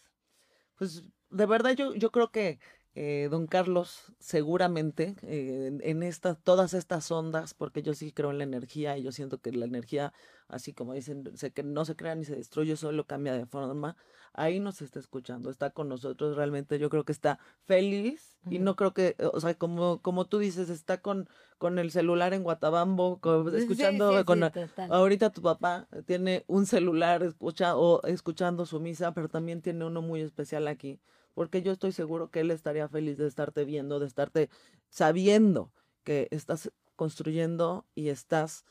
Pues 0.77 1.05
de 1.31 1.47
verdad 1.47 1.73
yo, 1.77 1.95
yo 1.95 2.11
creo 2.11 2.31
que 2.31 2.59
eh, 2.95 3.29
don 3.31 3.47
Carlos 3.47 4.13
seguramente 4.21 5.17
eh, 5.23 5.67
en, 5.69 5.81
en 5.83 6.03
estas, 6.03 6.39
todas 6.43 6.75
estas 6.75 7.11
ondas, 7.11 7.55
porque 7.55 7.83
yo 7.83 7.95
sí 7.95 8.13
creo 8.13 8.31
en 8.31 8.39
la 8.39 8.45
energía 8.45 8.97
y 8.97 9.03
yo 9.03 9.11
siento 9.13 9.39
que 9.39 9.51
la 9.53 9.65
energía, 9.65 10.13
así 10.49 10.73
como 10.73 10.95
dicen, 10.95 11.31
se, 11.37 11.51
que 11.53 11.63
no 11.63 11.85
se 11.85 11.97
crea 11.97 12.15
ni 12.15 12.25
se 12.25 12.37
destruye, 12.37 12.77
solo 12.77 13.05
cambia 13.07 13.33
de 13.33 13.47
forma, 13.47 13.97
ahí 14.33 14.61
nos 14.61 14.81
está 14.83 14.99
escuchando, 15.01 15.51
está 15.51 15.71
con 15.71 15.89
nosotros, 15.89 16.37
realmente 16.37 16.79
yo 16.79 16.89
creo 16.91 17.05
que 17.05 17.13
está 17.13 17.39
feliz 17.65 18.37
y 18.51 18.59
no 18.59 18.77
creo 18.77 18.93
que, 18.93 19.17
o 19.33 19.41
sea, 19.41 19.55
como, 19.55 20.01
como 20.03 20.27
tú 20.27 20.39
dices, 20.39 20.69
está 20.69 21.01
con, 21.01 21.29
con 21.59 21.79
el 21.79 21.91
celular 21.91 22.35
en 22.35 22.43
Guatabambo, 22.43 23.19
con- 23.21 23.45
escuchando, 23.57 24.11
sí, 24.19 24.25
con, 24.25 24.39
sí, 24.39 24.45
ahorita 24.93 25.31
tu 25.31 25.41
papá 25.43 25.89
tiene 26.07 26.45
un 26.47 26.67
celular 26.67 27.23
escucha, 27.23 27.77
o 27.77 28.03
escuchando 28.07 28.67
su 28.67 28.81
misa, 28.81 29.15
pero 29.15 29.29
también 29.29 29.63
tiene 29.63 29.85
uno 29.85 30.03
muy 30.03 30.21
especial 30.21 30.69
aquí, 30.69 31.01
porque 31.35 31.63
yo 31.63 31.73
estoy 31.73 31.93
seguro 31.93 32.31
que 32.31 32.41
él 32.41 32.51
estaría 32.51 32.89
feliz 32.89 33.19
de 33.19 33.27
estarte 33.27 33.65
viendo, 33.65 33.99
de 34.01 34.07
estarte 34.07 34.49
sabiendo 34.89 35.73
que 36.05 36.29
estás 36.31 36.71
construyendo 36.97 37.87
y 37.95 38.09
estás 38.09 38.65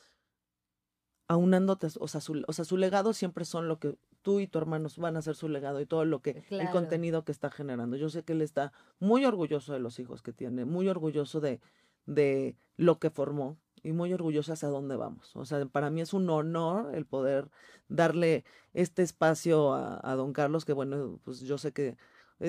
aunándote, 1.28 1.88
o 2.00 2.08
sea, 2.08 2.20
su, 2.20 2.42
o 2.46 2.52
sea, 2.52 2.64
su 2.64 2.76
legado 2.76 3.12
siempre 3.12 3.44
son 3.44 3.68
lo 3.68 3.78
que 3.78 3.96
tú 4.22 4.40
y 4.40 4.46
tu 4.46 4.58
hermano 4.58 4.88
van 4.98 5.16
a 5.16 5.22
ser 5.22 5.34
su 5.36 5.48
legado 5.48 5.80
y 5.80 5.86
todo 5.86 6.04
lo 6.04 6.20
que, 6.20 6.30
el 6.30 6.42
Claro. 6.44 6.70
contenido 6.72 7.24
que 7.24 7.32
está 7.32 7.50
generando. 7.50 7.96
Yo 7.96 8.08
sé 8.08 8.22
que 8.24 8.32
él 8.32 8.42
está 8.42 8.72
muy 8.98 9.24
orgulloso 9.24 9.72
de 9.72 9.78
los 9.80 9.98
hijos 9.98 10.22
que 10.22 10.32
tiene, 10.32 10.64
muy 10.64 10.88
orgulloso 10.88 11.40
de, 11.40 11.60
de 12.06 12.56
lo 12.76 12.98
que 12.98 13.10
formó 13.10 13.58
y 13.82 13.92
muy 13.92 14.12
orgulloso 14.12 14.52
hacia 14.52 14.68
dónde 14.68 14.96
vamos. 14.96 15.34
O 15.36 15.44
sea, 15.44 15.64
para 15.66 15.90
mí 15.90 16.00
es 16.00 16.14
un 16.14 16.28
honor 16.30 16.94
el 16.94 17.04
poder 17.04 17.50
darle 17.88 18.44
este 18.72 19.02
espacio 19.02 19.74
a, 19.74 20.00
a 20.02 20.14
don 20.16 20.32
Carlos, 20.32 20.64
que 20.64 20.72
bueno, 20.72 21.20
pues 21.24 21.40
yo 21.40 21.58
sé 21.58 21.72
que 21.72 21.96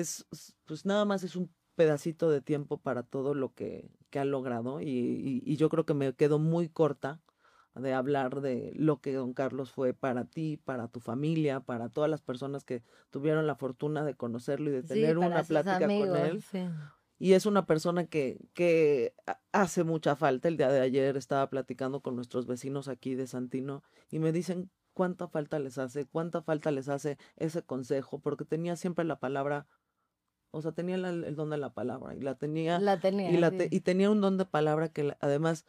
es, 0.00 0.26
pues 0.64 0.84
nada 0.86 1.04
más 1.04 1.22
es 1.24 1.36
un 1.36 1.54
pedacito 1.74 2.30
de 2.30 2.40
tiempo 2.40 2.78
para 2.80 3.02
todo 3.02 3.34
lo 3.34 3.54
que, 3.54 3.90
que 4.10 4.18
ha 4.18 4.24
logrado 4.24 4.80
y, 4.80 4.86
y, 4.88 5.42
y 5.44 5.56
yo 5.56 5.68
creo 5.68 5.84
que 5.86 5.94
me 5.94 6.14
quedo 6.14 6.38
muy 6.38 6.68
corta 6.68 7.20
de 7.74 7.92
hablar 7.92 8.40
de 8.40 8.72
lo 8.74 9.00
que 9.02 9.12
don 9.12 9.34
Carlos 9.34 9.70
fue 9.70 9.92
para 9.92 10.24
ti, 10.24 10.56
para 10.56 10.88
tu 10.88 11.00
familia, 11.00 11.60
para 11.60 11.90
todas 11.90 12.08
las 12.10 12.22
personas 12.22 12.64
que 12.64 12.82
tuvieron 13.10 13.46
la 13.46 13.56
fortuna 13.56 14.04
de 14.04 14.14
conocerlo 14.14 14.70
y 14.70 14.72
de 14.72 14.82
tener 14.82 15.18
una 15.18 15.44
plática 15.44 15.84
amigos, 15.86 16.08
con 16.08 16.16
él. 16.16 16.42
sí. 16.50 16.58
Y 17.18 17.32
es 17.32 17.46
una 17.46 17.66
persona 17.66 18.06
que, 18.06 18.38
que 18.54 19.14
ha- 19.26 19.40
hace 19.52 19.84
mucha 19.84 20.16
falta. 20.16 20.48
El 20.48 20.56
día 20.56 20.68
de 20.68 20.80
ayer 20.80 21.16
estaba 21.16 21.48
platicando 21.48 22.00
con 22.02 22.14
nuestros 22.16 22.46
vecinos 22.46 22.88
aquí 22.88 23.14
de 23.14 23.26
Santino 23.26 23.82
y 24.10 24.18
me 24.18 24.32
dicen 24.32 24.70
cuánta 24.92 25.28
falta 25.28 25.58
les 25.58 25.78
hace, 25.78 26.06
cuánta 26.06 26.42
falta 26.42 26.70
les 26.70 26.88
hace 26.88 27.18
ese 27.36 27.62
consejo, 27.62 28.20
porque 28.20 28.44
tenía 28.44 28.76
siempre 28.76 29.04
la 29.04 29.18
palabra, 29.18 29.66
o 30.50 30.62
sea, 30.62 30.72
tenía 30.72 30.96
la- 30.96 31.10
el 31.10 31.36
don 31.36 31.50
de 31.50 31.56
la 31.58 31.70
palabra 31.74 32.14
y 32.14 32.20
la 32.20 32.34
tenía 32.36 32.78
La 32.80 32.98
tenía. 32.98 33.30
y, 33.30 33.36
la 33.36 33.50
te- 33.50 33.68
y 33.70 33.80
tenía 33.80 34.10
un 34.10 34.20
don 34.20 34.36
de 34.38 34.44
palabra 34.44 34.88
que 34.88 35.04
la- 35.04 35.16
además 35.20 35.66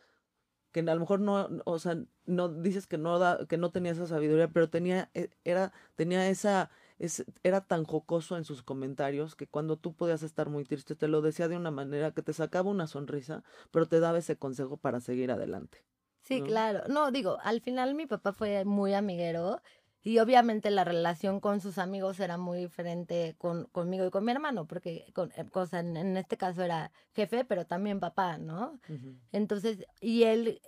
que 0.71 0.81
a 0.81 0.93
lo 0.93 0.99
mejor 0.99 1.19
no, 1.21 1.49
o 1.65 1.79
sea, 1.79 1.97
no 2.25 2.49
dices 2.49 2.85
que 2.87 2.97
no 2.97 3.17
da, 3.19 3.47
que 3.47 3.57
no 3.57 3.71
tenía 3.71 3.93
esa 3.93 4.05
sabiduría, 4.05 4.49
pero 4.49 4.69
tenía, 4.69 5.09
e- 5.15 5.29
era, 5.43 5.71
tenía 5.95 6.29
esa, 6.29 6.69
es, 6.99 7.25
era 7.41 7.61
tan 7.61 7.83
jocoso 7.83 8.37
en 8.37 8.43
sus 8.45 8.61
comentarios 8.61 9.35
que 9.35 9.47
cuando 9.47 9.77
tú 9.77 9.93
podías 9.95 10.21
estar 10.23 10.49
muy 10.49 10.65
triste, 10.65 10.95
te 10.95 11.07
lo 11.07 11.21
decía 11.21 11.47
de 11.47 11.57
una 11.57 11.71
manera 11.71 12.11
que 12.11 12.21
te 12.21 12.33
sacaba 12.33 12.69
una 12.69 12.85
sonrisa, 12.85 13.43
pero 13.71 13.87
te 13.87 13.99
daba 13.99 14.19
ese 14.19 14.37
consejo 14.37 14.77
para 14.77 14.99
seguir 14.99 15.31
adelante. 15.31 15.83
Sí, 16.21 16.41
¿no? 16.41 16.45
claro. 16.45 16.83
No, 16.89 17.09
digo, 17.11 17.37
al 17.41 17.61
final 17.61 17.95
mi 17.95 18.05
papá 18.05 18.33
fue 18.33 18.65
muy 18.65 18.93
amiguero 18.93 19.61
y 20.07 20.19
obviamente 20.19 20.71
la 20.71 20.85
relación 20.85 21.41
con 21.41 21.59
sus 21.59 21.77
amigos 21.77 22.21
era 22.21 22.37
muy 22.37 22.59
diferente 22.59 23.35
con, 23.37 23.65
conmigo 23.65 24.05
y 24.05 24.09
con 24.09 24.23
mi 24.23 24.31
hermano, 24.31 24.65
porque 24.65 25.11
con, 25.13 25.33
eh, 25.35 25.43
cosa, 25.51 25.81
en, 25.81 25.97
en 25.97 26.15
este 26.15 26.37
caso 26.37 26.63
era 26.63 26.93
jefe, 27.13 27.43
pero 27.43 27.65
también 27.65 27.99
papá, 27.99 28.37
¿no? 28.37 28.79
Ujú. 28.87 29.17
Entonces, 29.33 29.85
y 29.99 30.23
él, 30.23 30.61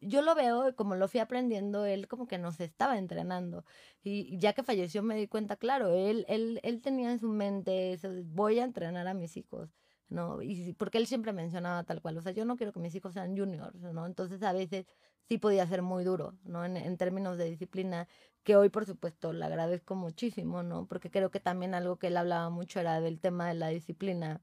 yo 0.00 0.22
lo 0.22 0.36
veo, 0.36 0.76
como 0.76 0.94
lo 0.94 1.08
fui 1.08 1.18
aprendiendo, 1.18 1.84
él 1.84 2.06
como 2.06 2.28
que 2.28 2.38
nos 2.38 2.60
estaba 2.60 2.96
entrenando. 2.96 3.64
Y 4.04 4.38
ya 4.38 4.52
que 4.52 4.62
falleció 4.62 5.02
me 5.02 5.16
di 5.16 5.26
cuenta, 5.26 5.56
claro, 5.56 5.92
él, 5.92 6.24
él, 6.28 6.60
él 6.62 6.80
tenía 6.80 7.10
en 7.10 7.18
su 7.18 7.28
mente 7.28 7.94
eso, 7.94 8.10
voy 8.26 8.60
a 8.60 8.64
entrenar 8.64 9.08
a 9.08 9.14
mis 9.14 9.36
hijos, 9.36 9.76
¿no? 10.08 10.42
Y 10.42 10.74
porque 10.74 10.98
él 10.98 11.06
siempre 11.06 11.32
mencionaba 11.32 11.84
tal 11.84 12.00
cual, 12.02 12.18
o 12.18 12.22
sea, 12.22 12.32
yo 12.32 12.44
no 12.44 12.56
quiero 12.56 12.72
que 12.72 12.80
mis 12.80 12.94
hijos 12.94 13.14
sean 13.14 13.36
juniors, 13.36 13.80
¿no? 13.80 14.06
Entonces 14.06 14.42
a 14.42 14.52
veces 14.52 14.86
sí 15.28 15.38
podía 15.38 15.66
ser 15.66 15.82
muy 15.82 16.04
duro, 16.04 16.38
¿no? 16.44 16.64
En, 16.64 16.76
en 16.76 16.96
términos 16.96 17.38
de 17.38 17.46
disciplina, 17.46 18.08
que 18.42 18.56
hoy 18.56 18.68
por 18.68 18.86
supuesto 18.86 19.32
le 19.32 19.44
agradezco 19.44 19.94
muchísimo, 19.94 20.62
¿no? 20.62 20.86
Porque 20.86 21.10
creo 21.10 21.30
que 21.30 21.40
también 21.40 21.74
algo 21.74 21.98
que 21.98 22.08
él 22.08 22.16
hablaba 22.16 22.50
mucho 22.50 22.80
era 22.80 23.00
del 23.00 23.20
tema 23.20 23.48
de 23.48 23.54
la 23.54 23.68
disciplina, 23.68 24.42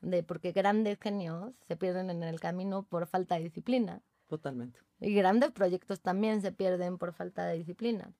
de 0.00 0.22
porque 0.22 0.52
grandes 0.52 0.98
genios 1.00 1.54
se 1.66 1.76
pierden 1.76 2.10
en 2.10 2.22
el 2.22 2.40
camino 2.40 2.84
por 2.84 3.06
falta 3.06 3.36
de 3.36 3.44
disciplina. 3.44 4.02
Totalmente. 4.28 4.80
Y 5.00 5.14
grandes 5.14 5.50
proyectos 5.52 6.02
también 6.02 6.42
se 6.42 6.52
pierden 6.52 6.98
por 6.98 7.12
falta 7.12 7.46
de 7.46 7.56
disciplina. 7.56 8.12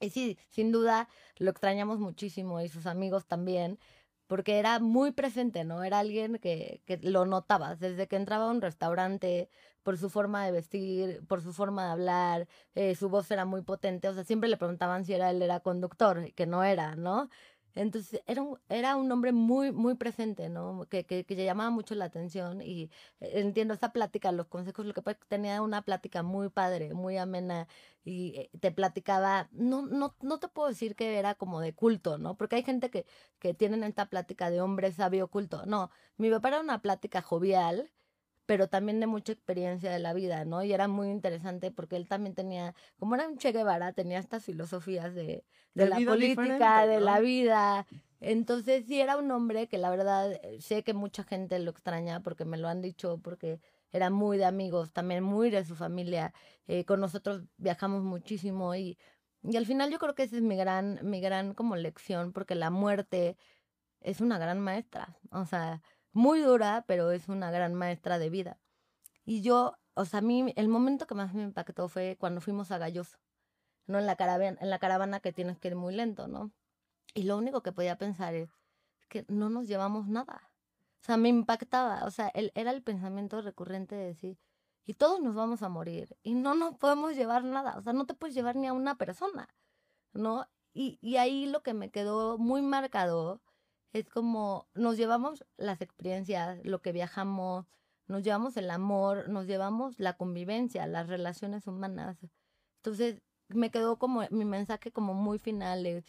Y 0.00 0.10
sí, 0.10 0.38
sin 0.48 0.72
duda 0.72 1.08
lo 1.36 1.50
extrañamos 1.50 2.00
muchísimo 2.00 2.60
y 2.60 2.68
sus 2.68 2.86
amigos 2.86 3.26
también, 3.26 3.78
porque 4.32 4.58
era 4.58 4.78
muy 4.80 5.12
presente, 5.12 5.62
¿no? 5.62 5.84
Era 5.84 5.98
alguien 5.98 6.38
que, 6.38 6.80
que 6.86 6.96
lo 7.02 7.26
notabas 7.26 7.80
desde 7.80 8.08
que 8.08 8.16
entraba 8.16 8.46
a 8.46 8.50
un 8.50 8.62
restaurante, 8.62 9.50
por 9.82 9.98
su 9.98 10.08
forma 10.08 10.46
de 10.46 10.52
vestir, 10.52 11.22
por 11.28 11.42
su 11.42 11.52
forma 11.52 11.84
de 11.84 11.90
hablar, 11.92 12.48
eh, 12.74 12.94
su 12.94 13.10
voz 13.10 13.30
era 13.30 13.44
muy 13.44 13.60
potente, 13.60 14.08
o 14.08 14.14
sea, 14.14 14.24
siempre 14.24 14.48
le 14.48 14.56
preguntaban 14.56 15.04
si 15.04 15.12
era 15.12 15.30
él 15.30 15.42
era 15.42 15.60
conductor, 15.60 16.32
que 16.32 16.46
no 16.46 16.64
era, 16.64 16.96
¿no? 16.96 17.28
Entonces 17.74 18.22
era 18.26 18.42
un, 18.42 18.58
era 18.68 18.96
un 18.96 19.10
hombre 19.12 19.32
muy, 19.32 19.72
muy 19.72 19.94
presente, 19.96 20.48
¿no? 20.48 20.86
Que, 20.88 21.04
que, 21.06 21.24
que 21.24 21.36
llamaba 21.44 21.70
mucho 21.70 21.94
la 21.94 22.06
atención 22.06 22.60
y 22.62 22.90
eh, 23.20 23.40
entiendo 23.40 23.74
esta 23.74 23.92
plática, 23.92 24.32
los 24.32 24.46
consejos, 24.48 24.86
lo 24.86 24.94
que 24.94 25.02
pasa 25.02 25.12
es 25.14 25.18
que 25.20 25.28
tenía 25.28 25.62
una 25.62 25.82
plática 25.82 26.22
muy 26.22 26.48
padre, 26.50 26.94
muy 26.94 27.16
amena 27.16 27.68
y 28.04 28.34
eh, 28.36 28.50
te 28.60 28.72
platicaba, 28.72 29.48
no, 29.52 29.82
no, 29.82 30.16
no 30.20 30.38
te 30.40 30.48
puedo 30.48 30.68
decir 30.68 30.94
que 30.96 31.18
era 31.18 31.34
como 31.34 31.60
de 31.60 31.74
culto, 31.74 32.18
¿no? 32.18 32.36
Porque 32.36 32.56
hay 32.56 32.62
gente 32.64 32.90
que, 32.90 33.06
que 33.38 33.54
tienen 33.54 33.84
esta 33.84 34.06
plática 34.08 34.50
de 34.50 34.60
hombre 34.60 34.92
sabio 34.92 35.28
culto. 35.28 35.64
No, 35.66 35.90
mi 36.16 36.30
papá 36.30 36.48
era 36.48 36.60
una 36.60 36.82
plática 36.82 37.22
jovial, 37.22 37.90
pero 38.52 38.68
también 38.68 39.00
de 39.00 39.06
mucha 39.06 39.32
experiencia 39.32 39.90
de 39.90 39.98
la 39.98 40.12
vida, 40.12 40.44
¿no? 40.44 40.62
Y 40.62 40.74
era 40.74 40.86
muy 40.86 41.08
interesante 41.08 41.70
porque 41.70 41.96
él 41.96 42.06
también 42.06 42.34
tenía, 42.34 42.74
como 42.98 43.14
era 43.14 43.26
un 43.26 43.38
Che 43.38 43.50
Guevara, 43.50 43.94
tenía 43.94 44.18
estas 44.18 44.44
filosofías 44.44 45.14
de, 45.14 45.42
de, 45.72 45.84
De 45.84 45.86
la 45.86 45.98
política, 46.00 46.86
de 46.86 46.98
¿no? 46.98 47.06
la 47.06 47.20
vida. 47.20 47.86
Entonces 48.20 48.84
sí 48.86 49.00
era 49.00 49.16
un 49.16 49.30
hombre 49.30 49.68
que 49.68 49.78
la 49.78 49.88
verdad 49.88 50.32
eh, 50.32 50.60
sé 50.60 50.84
que 50.84 50.92
mucha 50.92 51.24
gente 51.24 51.58
lo 51.60 51.70
extraña 51.70 52.20
porque 52.20 52.44
me 52.44 52.58
lo 52.58 52.68
han 52.68 52.82
dicho, 52.82 53.20
porque 53.24 53.58
era 53.90 54.10
muy 54.10 54.36
de 54.36 54.44
amigos, 54.44 54.92
también 54.92 55.24
muy 55.24 55.48
de 55.48 55.64
su 55.64 55.74
familia. 55.74 56.34
Eh, 56.66 56.84
con 56.84 57.00
nosotros 57.00 57.44
viajamos 57.56 58.02
muchísimo 58.02 58.74
y, 58.74 58.98
y 59.42 59.56
al 59.56 59.64
final 59.64 59.90
yo 59.90 59.98
creo 59.98 60.14
que 60.14 60.24
esa 60.24 60.36
es 60.36 60.42
mi 60.42 60.56
gran, 60.56 61.00
mi 61.04 61.22
gran 61.22 61.54
como 61.54 61.74
lección, 61.74 62.34
porque 62.34 62.54
la 62.54 62.68
muerte 62.68 63.38
es 64.02 64.20
una 64.20 64.36
gran 64.36 64.60
maestra. 64.60 65.16
O 65.30 65.46
sea, 65.46 65.80
muy 66.12 66.40
dura, 66.40 66.84
pero 66.86 67.10
es 67.10 67.28
una 67.28 67.50
gran 67.50 67.74
maestra 67.74 68.18
de 68.18 68.30
vida. 68.30 68.58
Y 69.24 69.42
yo, 69.42 69.76
o 69.94 70.04
sea, 70.04 70.18
a 70.18 70.22
mí 70.22 70.52
el 70.56 70.68
momento 70.68 71.06
que 71.06 71.14
más 71.14 71.34
me 71.34 71.42
impactó 71.42 71.88
fue 71.88 72.16
cuando 72.18 72.40
fuimos 72.40 72.70
a 72.70 72.78
Galloso, 72.78 73.18
¿no? 73.86 73.98
En 73.98 74.06
la 74.06 74.16
caravana, 74.16 74.58
en 74.60 74.70
la 74.70 74.78
caravana 74.78 75.20
que 75.20 75.32
tienes 75.32 75.58
que 75.58 75.68
ir 75.68 75.76
muy 75.76 75.94
lento, 75.94 76.28
¿no? 76.28 76.52
Y 77.14 77.24
lo 77.24 77.36
único 77.36 77.62
que 77.62 77.72
podía 77.72 77.98
pensar 77.98 78.34
es 78.34 78.50
que 79.08 79.24
no 79.28 79.50
nos 79.50 79.66
llevamos 79.66 80.08
nada. 80.08 80.50
O 81.02 81.04
sea, 81.04 81.16
me 81.16 81.28
impactaba, 81.28 82.04
o 82.04 82.10
sea, 82.10 82.28
el, 82.28 82.52
era 82.54 82.70
el 82.70 82.82
pensamiento 82.82 83.40
recurrente 83.42 83.94
de 83.94 84.06
decir, 84.06 84.38
y 84.84 84.94
todos 84.94 85.20
nos 85.20 85.34
vamos 85.34 85.62
a 85.62 85.68
morir, 85.68 86.16
y 86.22 86.34
no 86.34 86.54
nos 86.54 86.76
podemos 86.76 87.14
llevar 87.16 87.44
nada, 87.44 87.76
o 87.76 87.82
sea, 87.82 87.92
no 87.92 88.06
te 88.06 88.14
puedes 88.14 88.34
llevar 88.34 88.56
ni 88.56 88.68
a 88.68 88.72
una 88.72 88.96
persona, 88.96 89.48
¿no? 90.12 90.46
Y, 90.72 90.98
y 91.02 91.16
ahí 91.16 91.46
lo 91.46 91.62
que 91.62 91.74
me 91.74 91.90
quedó 91.90 92.38
muy 92.38 92.62
marcado 92.62 93.42
es 93.92 94.08
como 94.08 94.68
nos 94.74 94.96
llevamos 94.96 95.44
las 95.56 95.80
experiencias, 95.82 96.64
lo 96.64 96.80
que 96.82 96.92
viajamos, 96.92 97.66
nos 98.06 98.22
llevamos 98.22 98.56
el 98.56 98.70
amor, 98.70 99.28
nos 99.28 99.46
llevamos 99.46 99.98
la 99.98 100.16
convivencia, 100.16 100.86
las 100.86 101.08
relaciones 101.08 101.66
humanas. 101.66 102.18
Entonces, 102.76 103.22
me 103.48 103.70
quedó 103.70 103.98
como 103.98 104.22
mi 104.30 104.44
mensaje 104.44 104.92
como 104.92 105.14
muy 105.14 105.38
final, 105.38 105.86
es, 105.86 106.04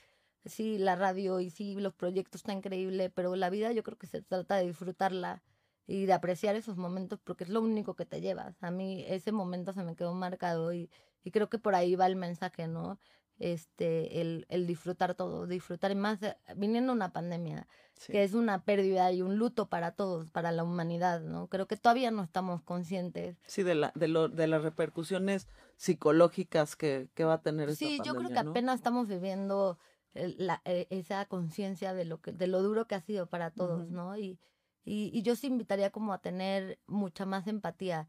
sí, 0.46 0.78
la 0.78 0.96
radio 0.96 1.40
y 1.40 1.50
sí, 1.50 1.76
los 1.76 1.94
proyectos 1.94 2.42
están 2.42 2.58
increíble, 2.58 3.10
pero 3.10 3.36
la 3.36 3.50
vida 3.50 3.72
yo 3.72 3.84
creo 3.84 3.98
que 3.98 4.08
se 4.08 4.22
trata 4.22 4.58
de 4.58 4.68
disfrutarla 4.68 5.44
y 5.86 6.06
de 6.06 6.14
apreciar 6.14 6.56
esos 6.56 6.78
momentos 6.78 7.20
porque 7.24 7.44
es 7.44 7.50
lo 7.50 7.62
único 7.62 7.96
que 7.96 8.06
te 8.06 8.22
llevas. 8.22 8.62
A 8.64 8.72
mí 8.72 9.04
ese 9.08 9.32
momento 9.32 9.74
se 9.74 9.84
me 9.84 9.96
quedó 9.96 10.14
marcado 10.14 10.74
y, 10.74 10.90
y 11.24 11.32
creo 11.32 11.50
que 11.50 11.60
por 11.60 11.76
ahí 11.76 11.96
va 11.96 12.08
el 12.08 12.16
mensaje, 12.16 12.68
¿no? 12.68 13.00
Este, 13.40 14.22
el, 14.22 14.46
el 14.50 14.68
disfrutar 14.68 15.16
todo, 15.16 15.48
disfrutar 15.48 15.92
y 15.92 15.96
más 15.96 16.20
viniendo 16.56 16.94
una 16.94 17.12
pandemia, 17.12 17.68
Sí. 17.96 18.12
que 18.12 18.24
es 18.24 18.34
una 18.34 18.64
pérdida 18.64 19.12
y 19.12 19.22
un 19.22 19.38
luto 19.38 19.70
para 19.70 19.92
todos, 19.92 20.28
para 20.30 20.52
la 20.52 20.64
humanidad, 20.64 21.22
¿no? 21.22 21.48
Creo 21.48 21.68
que 21.68 21.78
todavía 21.78 22.10
no 22.12 22.24
estamos 22.24 22.62
conscientes. 22.62 23.38
Sí, 23.48 23.64
de, 23.64 23.76
la, 23.76 23.92
de, 23.96 24.08
lo, 24.08 24.30
de 24.30 24.48
las 24.48 24.64
repercusiones 24.64 25.48
psicológicas 25.78 26.76
que, 26.76 27.10
que 27.14 27.24
va 27.24 27.34
a 27.34 27.42
tener 27.42 27.70
esta 27.70 27.86
Sí, 27.86 28.00
yo 28.04 28.16
creo 28.16 28.30
que 28.30 28.42
¿no? 28.42 28.52
apenas 28.52 28.76
estamos 28.76 29.08
viviendo 29.08 29.78
la, 30.14 30.62
eh, 30.66 30.88
esa 30.90 31.26
conciencia 31.26 31.94
de 31.94 32.06
lo 32.06 32.22
que 32.22 32.32
de 32.32 32.48
lo 32.48 32.62
duro 32.62 32.86
que 32.88 32.96
ha 32.96 33.02
sido 33.02 33.28
para 33.28 33.52
todos, 33.52 33.86
Ujú. 33.86 33.94
¿no? 33.94 34.18
Y, 34.18 34.40
y, 34.86 35.10
y 35.14 35.22
yo 35.24 35.36
sí 35.36 35.48
invitaría 35.48 35.92
como 35.92 36.14
a 36.14 36.20
tener 36.20 36.80
mucha 36.88 37.26
más 37.26 37.48
empatía. 37.48 38.08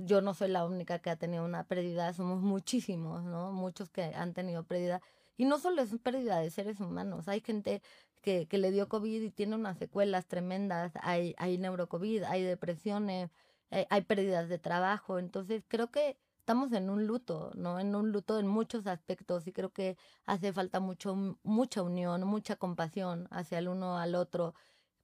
Yo 0.00 0.20
no 0.20 0.34
soy 0.34 0.48
la 0.48 0.64
única 0.64 0.98
que 1.00 1.10
ha 1.10 1.16
tenido 1.16 1.44
una 1.44 1.64
pérdida, 1.64 2.12
somos 2.12 2.40
muchísimos, 2.40 3.24
¿no? 3.24 3.52
Muchos 3.52 3.90
que 3.90 4.02
han 4.02 4.34
tenido 4.34 4.64
pérdida. 4.64 5.00
Y 5.36 5.44
no 5.44 5.58
solo 5.58 5.82
es 5.82 5.96
pérdida 5.98 6.38
de 6.38 6.50
seres 6.50 6.80
humanos, 6.80 7.28
hay 7.28 7.40
gente 7.40 7.82
que, 8.22 8.46
que 8.46 8.58
le 8.58 8.70
dio 8.70 8.88
COVID 8.88 9.22
y 9.22 9.30
tiene 9.30 9.56
unas 9.56 9.78
secuelas 9.78 10.26
tremendas, 10.26 10.92
hay, 11.02 11.34
hay 11.38 11.58
neurocovid, 11.58 12.22
hay 12.24 12.42
depresiones, 12.42 13.30
hay, 13.70 13.86
hay 13.90 14.02
pérdidas 14.02 14.48
de 14.48 14.58
trabajo, 14.58 15.18
entonces 15.18 15.64
creo 15.68 15.90
que 15.90 16.16
estamos 16.42 16.72
en 16.72 16.90
un 16.90 17.06
luto, 17.06 17.52
¿no? 17.54 17.78
En 17.78 17.94
un 17.94 18.10
luto 18.12 18.38
en 18.38 18.48
muchos 18.48 18.86
aspectos 18.88 19.46
y 19.46 19.52
creo 19.52 19.72
que 19.72 19.96
hace 20.26 20.52
falta 20.52 20.80
mucho, 20.80 21.14
mucha 21.44 21.82
unión, 21.82 22.24
mucha 22.26 22.56
compasión 22.56 23.28
hacia 23.30 23.58
el 23.58 23.68
uno 23.68 23.96
al 23.98 24.14
otro, 24.16 24.54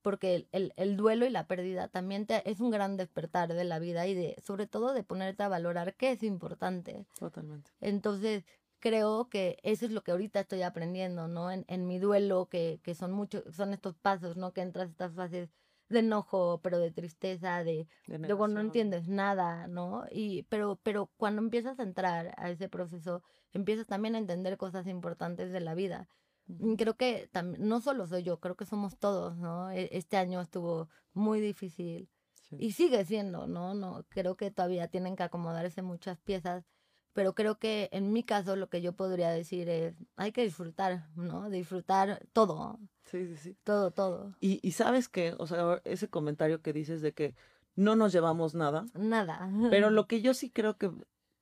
porque 0.08 0.34
el, 0.36 0.48
el, 0.52 0.72
el 0.76 0.96
duelo 0.96 1.26
y 1.26 1.30
la 1.30 1.46
pérdida 1.46 1.88
también 1.88 2.24
te, 2.24 2.48
es 2.50 2.60
un 2.60 2.70
gran 2.70 2.96
despertar 2.96 3.52
de 3.52 3.64
la 3.64 3.78
vida 3.78 4.06
y 4.06 4.14
de, 4.14 4.42
sobre 4.42 4.66
todo 4.66 4.94
de 4.94 5.04
ponerte 5.04 5.42
a 5.42 5.48
valorar 5.48 5.96
qué 5.96 6.12
es 6.12 6.22
importante. 6.22 7.04
Totalmente. 7.18 7.70
Entonces, 7.82 8.46
creo 8.78 9.28
que 9.28 9.58
eso 9.62 9.84
es 9.84 9.92
lo 9.92 10.02
que 10.02 10.12
ahorita 10.12 10.40
estoy 10.40 10.62
aprendiendo, 10.62 11.28
¿no? 11.28 11.50
En, 11.50 11.66
en 11.68 11.86
mi 11.86 11.98
duelo, 11.98 12.48
que, 12.48 12.80
que 12.82 12.94
son 12.94 13.12
muchos, 13.12 13.44
son 13.54 13.74
estos 13.74 13.98
pasos, 13.98 14.38
¿no? 14.38 14.54
Que 14.54 14.62
entras 14.62 14.88
a 14.88 14.90
estas 14.92 15.12
fases 15.14 15.50
de 15.90 15.98
enojo, 15.98 16.58
pero 16.62 16.78
de 16.78 16.90
tristeza, 16.90 17.62
de 17.62 17.86
De 18.06 18.16
luego 18.16 18.48
no 18.48 18.60
entiendes 18.60 19.08
nada, 19.08 19.66
¿no? 19.66 20.06
Y 20.10 20.44
pero 20.44 20.80
pero 20.82 21.10
cuando 21.18 21.42
empiezas 21.42 21.78
a 21.80 21.82
entrar 21.82 22.32
a 22.38 22.48
ese 22.48 22.70
proceso, 22.70 23.22
empiezas 23.52 23.86
también 23.86 24.14
a 24.14 24.18
entender 24.18 24.56
cosas 24.56 24.86
importantes 24.86 25.52
de 25.52 25.60
la 25.60 25.74
vida. 25.74 26.08
Y 26.48 26.76
creo 26.76 26.96
que 26.96 27.30
no 27.58 27.80
solo 27.80 28.06
soy 28.06 28.22
yo, 28.22 28.40
creo 28.40 28.56
que 28.56 28.64
somos 28.64 28.96
todos, 28.98 29.36
¿no? 29.36 29.70
E- 29.70 29.90
Este 29.92 30.16
año 30.16 30.40
estuvo 30.40 30.88
muy 31.12 31.40
difícil 31.40 32.08
Sí. 32.48 32.56
y 32.58 32.72
sigue 32.72 33.04
siendo, 33.04 33.46
¿no? 33.46 33.74
No 33.74 34.06
creo 34.08 34.36
que 34.36 34.50
todavía 34.50 34.88
tienen 34.88 35.16
que 35.16 35.22
acomodarse 35.22 35.82
muchas 35.82 36.18
piezas, 36.20 36.64
pero 37.12 37.34
creo 37.34 37.58
que 37.58 37.90
en 37.92 38.12
mi 38.12 38.22
caso 38.22 38.56
lo 38.56 38.70
que 38.70 38.80
yo 38.80 38.94
podría 38.94 39.28
decir 39.30 39.68
es 39.68 39.94
hay 40.16 40.32
que 40.32 40.42
disfrutar, 40.44 41.08
¿no? 41.14 41.50
Disfrutar 41.50 42.26
todo, 42.32 42.78
Sí, 43.04 43.26
sí, 43.26 43.36
sí. 43.36 43.56
todo, 43.64 43.90
todo. 43.90 44.34
Y, 44.40 44.60
y 44.66 44.72
sabes 44.72 45.08
que, 45.08 45.34
o 45.38 45.46
sea, 45.46 45.80
ese 45.84 46.08
comentario 46.08 46.62
que 46.62 46.72
dices 46.72 47.02
de 47.02 47.12
que 47.12 47.34
no 47.74 47.96
nos 47.96 48.12
llevamos 48.12 48.54
nada, 48.54 48.86
Nada. 48.94 49.50
pero 49.70 49.90
lo 49.90 50.06
que 50.06 50.22
yo 50.22 50.32
sí 50.32 50.50
creo 50.50 50.78
que, 50.78 50.90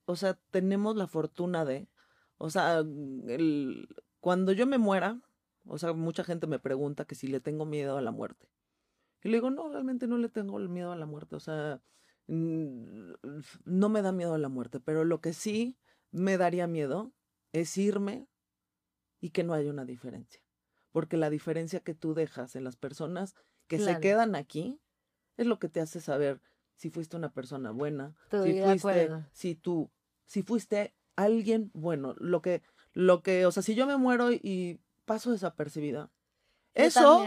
o 0.06 0.16
sea, 0.16 0.34
tenemos 0.50 0.96
la 0.96 1.06
fortuna 1.06 1.64
de, 1.64 1.88
o 2.38 2.50
sea, 2.50 2.78
el, 2.78 3.88
cuando 4.26 4.50
yo 4.50 4.66
me 4.66 4.76
muera, 4.76 5.22
o 5.66 5.78
sea, 5.78 5.92
mucha 5.92 6.24
gente 6.24 6.48
me 6.48 6.58
pregunta 6.58 7.04
que 7.04 7.14
si 7.14 7.28
le 7.28 7.38
tengo 7.38 7.64
miedo 7.64 7.96
a 7.96 8.02
la 8.02 8.10
muerte. 8.10 8.50
Y 9.22 9.28
le 9.28 9.36
digo, 9.36 9.52
no, 9.52 9.68
realmente 9.68 10.08
no 10.08 10.18
le 10.18 10.28
tengo 10.28 10.58
el 10.58 10.68
miedo 10.68 10.90
a 10.90 10.96
la 10.96 11.06
muerte, 11.06 11.36
o 11.36 11.38
sea, 11.38 11.80
no 12.26 13.88
me 13.88 14.02
da 14.02 14.10
miedo 14.10 14.34
a 14.34 14.38
la 14.38 14.48
muerte, 14.48 14.80
pero 14.80 15.04
lo 15.04 15.20
que 15.20 15.32
sí 15.32 15.78
me 16.10 16.38
daría 16.38 16.66
miedo 16.66 17.12
es 17.52 17.78
irme 17.78 18.26
y 19.20 19.30
que 19.30 19.44
no 19.44 19.54
haya 19.54 19.70
una 19.70 19.84
diferencia. 19.84 20.42
Porque 20.90 21.16
la 21.16 21.30
diferencia 21.30 21.78
que 21.78 21.94
tú 21.94 22.12
dejas 22.12 22.56
en 22.56 22.64
las 22.64 22.74
personas 22.74 23.36
que 23.68 23.78
se 23.78 24.00
quedan 24.00 24.34
aquí 24.34 24.80
es 25.36 25.46
lo 25.46 25.60
que 25.60 25.68
te 25.68 25.80
hace 25.80 26.00
saber 26.00 26.42
si 26.74 26.90
fuiste 26.90 27.16
una 27.16 27.32
persona 27.32 27.70
buena, 27.70 28.16
Estoy 28.24 28.54
si 28.54 28.78
fuiste, 28.80 29.10
si 29.30 29.54
tú, 29.54 29.92
si 30.24 30.42
fuiste 30.42 30.96
alguien 31.14 31.70
bueno, 31.74 32.16
lo 32.18 32.42
que, 32.42 32.64
lo 32.96 33.22
que, 33.22 33.46
o 33.46 33.52
sea, 33.52 33.62
si 33.62 33.74
yo 33.74 33.87
me 33.87 33.96
muero 33.96 34.32
y 34.32 34.80
paso 35.04 35.30
desapercibida, 35.30 36.11
Yo 36.74 36.85
eso 36.87 37.24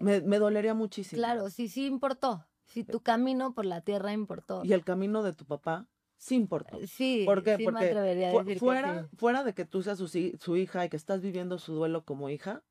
me, 0.00 0.20
me 0.20 0.38
dolería 0.38 0.72
muchísimo. 0.74 1.20
Claro, 1.20 1.50
sí, 1.50 1.68
sí 1.68 1.86
importó. 1.86 2.46
Si 2.66 2.84
tu 2.84 3.00
camino 3.00 3.54
por 3.54 3.66
la 3.66 3.82
tierra 3.82 4.12
importó. 4.12 4.62
Y 4.64 4.72
el 4.72 4.84
camino 4.84 5.22
de 5.22 5.32
tu 5.32 5.44
papá 5.44 5.86
sí. 6.16 6.46
Sí, 6.86 7.24
¿Por 7.26 7.42
qué? 7.42 7.56
sí 7.58 7.64
me 7.68 7.80
Porque 7.80 7.86
atrevería 7.86 8.30
a 8.30 8.44
que 8.44 8.58
fuera, 8.58 9.02
sí. 9.10 9.16
fuera 9.18 9.44
de 9.44 9.52
que 9.54 9.64
tú 9.64 9.82
seas 9.82 9.98
su, 9.98 10.08
su 10.08 10.56
hija 10.56 10.84
y 10.84 10.88
que 10.88 10.96
estás 10.96 11.20
viviendo 11.20 11.58
su 11.58 11.74
duelo 11.74 12.04
como 12.04 12.30
hija, 12.30 12.62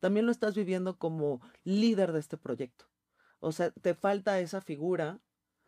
también 0.00 0.26
lo 0.26 0.32
estás 0.32 0.54
viviendo 0.54 0.98
como 0.98 1.40
líder 1.64 2.12
de 2.12 2.20
este 2.20 2.36
proyecto. 2.36 2.86
O 3.40 3.52
sea, 3.52 3.70
te 3.70 3.94
falta 3.94 4.40
esa 4.40 4.60
figura, 4.60 5.20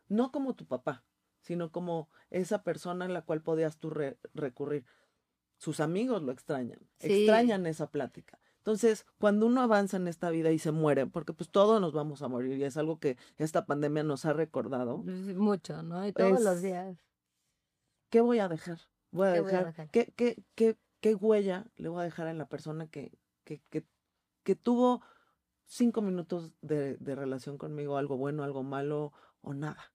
no 0.08 0.32
como 0.32 0.54
tu 0.54 0.66
papá, 0.66 1.04
sino 1.40 1.70
como 1.70 2.08
esa 2.30 2.62
persona 2.62 3.04
en 3.04 3.12
la 3.14 3.22
cual 3.22 3.42
podías 3.42 3.78
tú 3.78 3.90
re- 3.90 4.18
recurrir. 4.34 4.84
Sus 5.58 5.80
amigos 5.80 6.22
lo 6.22 6.32
extrañan, 6.32 6.78
Sí. 6.98 7.12
extrañan 7.12 7.66
esa 7.66 7.90
plática. 7.90 8.38
Entonces, 8.58 9.06
cuando 9.18 9.46
uno 9.46 9.60
avanza 9.62 9.96
en 9.96 10.08
esta 10.08 10.30
vida 10.30 10.50
y 10.50 10.58
se 10.58 10.72
muere, 10.72 11.06
porque 11.06 11.32
pues 11.32 11.50
todos 11.50 11.80
nos 11.80 11.92
vamos 11.92 12.22
a 12.22 12.28
morir 12.28 12.58
y 12.58 12.64
es 12.64 12.76
algo 12.76 12.98
que 12.98 13.16
esta 13.36 13.66
pandemia 13.66 14.02
nos 14.02 14.24
ha 14.24 14.32
recordado, 14.32 15.02
Sí, 15.04 15.10
Mucho, 15.34 15.82
¿no? 15.82 16.06
Y 16.06 16.12
todos 16.12 16.40
los 16.42 16.62
días. 16.62 16.96
¿qué 18.10 18.20
voy 18.20 18.38
a 18.38 18.48
dejar? 18.48 18.78
Voy 19.10 19.28
a 19.28 19.32
¿Qué 19.34 19.40
voy 19.40 19.48
a 19.50 19.52
dejar, 19.52 19.66
dejar? 19.66 19.90
¿qué, 19.90 20.12
qué, 20.16 20.42
qué, 20.54 20.76
qué 21.00 21.14
huella 21.14 21.66
le 21.76 21.88
voy 21.88 22.00
a 22.00 22.04
dejar 22.04 22.28
en 22.28 22.38
la 22.38 22.48
persona 22.48 22.86
que, 22.88 23.12
que, 23.44 23.62
que, 23.70 23.84
que 24.42 24.54
tuvo 24.56 25.02
cinco 25.64 26.00
minutos 26.02 26.52
de, 26.62 26.96
de 26.96 27.14
relación 27.14 27.58
conmigo, 27.58 27.96
algo 27.96 28.16
bueno, 28.16 28.42
algo 28.44 28.62
malo 28.62 29.12
o 29.40 29.54
nada. 29.54 29.92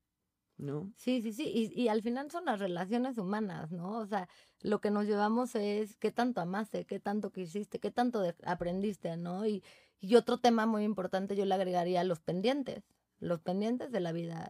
¿No? 0.58 0.91
Sí, 0.95 1.22
sí, 1.22 1.34
sí, 1.34 1.51
y, 1.54 1.82
y, 1.82 1.88
al 1.88 2.01
final 2.01 2.30
son 2.32 2.45
las 2.45 2.60
relaciones 2.60 3.18
humanas, 3.18 3.72
¿no? 3.72 3.97
O 3.99 4.06
sea, 4.06 4.30
lo 4.62 4.82
que 4.82 4.91
nos 4.91 5.06
llevamos 5.06 5.56
es 5.56 5.95
qué 5.97 6.12
tanto 6.12 6.41
amaste, 6.41 6.86
qué 6.86 6.99
tanto 6.99 7.32
quisiste, 7.32 7.80
qué 7.80 7.91
tanto 7.91 8.24
aprendiste, 8.45 9.18
¿no? 9.18 9.45
Y, 9.45 9.64
y, 9.99 10.16
otro 10.16 10.38
tema 10.39 10.66
muy 10.66 10.84
importante 10.84 11.36
yo 11.36 11.45
le 11.45 11.56
agregaría 11.56 12.04
los 12.04 12.20
pendientes, 12.22 12.84
los 13.20 13.41
pendientes 13.41 13.91
de 13.91 13.99
la 13.99 14.12
vida. 14.12 14.49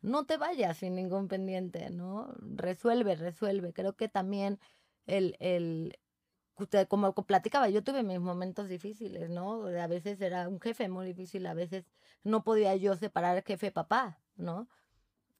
No 0.00 0.26
te 0.26 0.36
vayas 0.36 0.78
sin 0.78 0.94
ningún 0.94 1.28
pendiente, 1.28 1.90
¿no? 1.90 2.32
Resuelve, 2.40 3.16
resuelve. 3.16 3.72
Creo 3.72 3.96
que 3.96 4.08
también 4.08 4.60
el, 5.06 5.36
el, 5.40 5.98
como 6.88 7.14
platicaba, 7.14 7.68
yo 7.68 7.82
tuve 7.82 8.02
mis 8.02 8.20
momentos 8.20 8.68
difíciles, 8.68 9.30
¿no? 9.30 9.66
A 9.66 9.86
veces 9.86 10.20
era 10.20 10.48
un 10.48 10.60
jefe 10.60 10.88
muy 10.88 11.06
difícil, 11.06 11.46
a 11.46 11.54
veces 11.54 11.84
no 12.24 12.44
podía 12.44 12.76
yo 12.76 12.96
separar 12.96 13.42
jefe-papá, 13.44 14.20
¿no? 14.36 14.68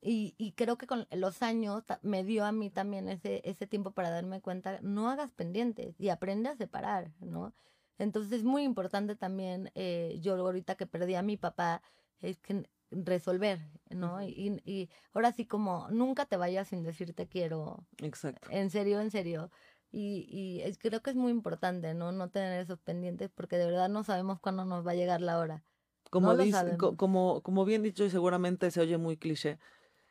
Y, 0.00 0.34
y, 0.38 0.52
creo 0.52 0.78
que 0.78 0.86
con 0.86 1.08
los 1.10 1.42
años 1.42 1.82
me 2.02 2.22
dio 2.22 2.44
a 2.44 2.52
mí 2.52 2.70
también 2.70 3.08
ese, 3.08 3.42
ese 3.44 3.66
tiempo 3.66 3.90
para 3.90 4.10
darme 4.10 4.40
cuenta, 4.40 4.78
no 4.80 5.10
hagas 5.10 5.32
pendientes 5.32 5.98
y 5.98 6.10
aprende 6.10 6.50
a 6.50 6.56
separar, 6.56 7.10
¿no? 7.20 7.52
Entonces 7.98 8.32
es 8.32 8.44
muy 8.44 8.62
importante 8.62 9.16
también, 9.16 9.72
eh, 9.74 10.18
yo 10.20 10.36
ahorita 10.36 10.76
que 10.76 10.86
perdí 10.86 11.16
a 11.16 11.22
mi 11.22 11.36
papá, 11.36 11.82
es 12.20 12.38
que 12.38 12.68
resolver, 12.92 13.60
¿no? 13.90 14.22
y, 14.22 14.62
y, 14.64 14.88
ahora 15.12 15.32
sí 15.32 15.46
como 15.46 15.88
nunca 15.90 16.26
te 16.26 16.36
vayas 16.36 16.68
sin 16.68 16.84
decir 16.84 17.12
te 17.12 17.26
quiero. 17.26 17.84
Exacto. 18.00 18.48
En 18.52 18.70
serio, 18.70 19.00
en 19.00 19.10
serio. 19.10 19.50
Y, 19.90 20.28
y 20.30 20.60
es, 20.62 20.78
creo 20.78 21.02
que 21.02 21.10
es 21.10 21.16
muy 21.16 21.32
importante, 21.32 21.94
¿no? 21.94 22.12
No 22.12 22.28
tener 22.28 22.60
esos 22.60 22.78
pendientes 22.78 23.30
porque 23.34 23.56
de 23.56 23.66
verdad 23.66 23.88
no 23.88 24.04
sabemos 24.04 24.38
cuándo 24.38 24.64
nos 24.64 24.86
va 24.86 24.92
a 24.92 24.94
llegar 24.94 25.20
la 25.20 25.38
hora. 25.38 25.64
Como, 26.10 26.36
dice, 26.36 26.76
como, 26.78 27.42
como 27.42 27.64
bien 27.64 27.82
dicho 27.82 28.04
y 28.04 28.10
seguramente 28.10 28.70
se 28.70 28.80
oye 28.80 28.96
muy 28.96 29.16
cliché, 29.18 29.58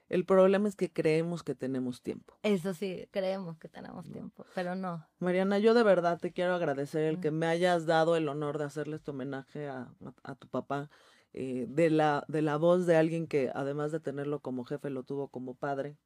el 0.09 0.25
problema 0.25 0.67
es 0.69 0.75
que 0.75 0.91
creemos 0.91 1.43
que 1.43 1.55
tenemos 1.55 2.01
tiempo. 2.01 2.37
Eso 2.43 2.73
sí, 2.73 3.07
creemos 3.11 3.57
que 3.57 3.67
tenemos 3.67 4.09
tiempo, 4.09 4.45
pero 4.55 4.75
no. 4.75 5.05
Mariana, 5.19 5.59
yo 5.59 5.73
de 5.73 5.83
verdad 5.83 6.17
te 6.19 6.31
quiero 6.31 6.53
agradecer 6.53 7.03
el 7.03 7.19
que 7.19 7.31
me 7.31 7.45
hayas 7.45 7.85
dado 7.85 8.15
el 8.15 8.29
honor 8.29 8.57
de 8.57 8.65
hacerle 8.65 8.95
este 8.95 9.11
homenaje 9.11 9.67
a, 9.67 9.93
a, 10.23 10.35
tu 10.35 10.47
papá, 10.47 10.89
eh, 11.33 11.65
de, 11.67 11.89
la, 11.89 12.23
de 12.27 12.41
la 12.41 12.57
voz 12.57 12.85
de 12.85 12.95
alguien 12.95 13.27
que 13.27 13.51
además 13.53 13.91
de 13.91 13.99
tenerlo 13.99 14.39
como 14.39 14.63
jefe, 14.63 14.89
lo 14.89 15.03
tuvo 15.03 15.27
como 15.27 15.55
padre. 15.55 15.97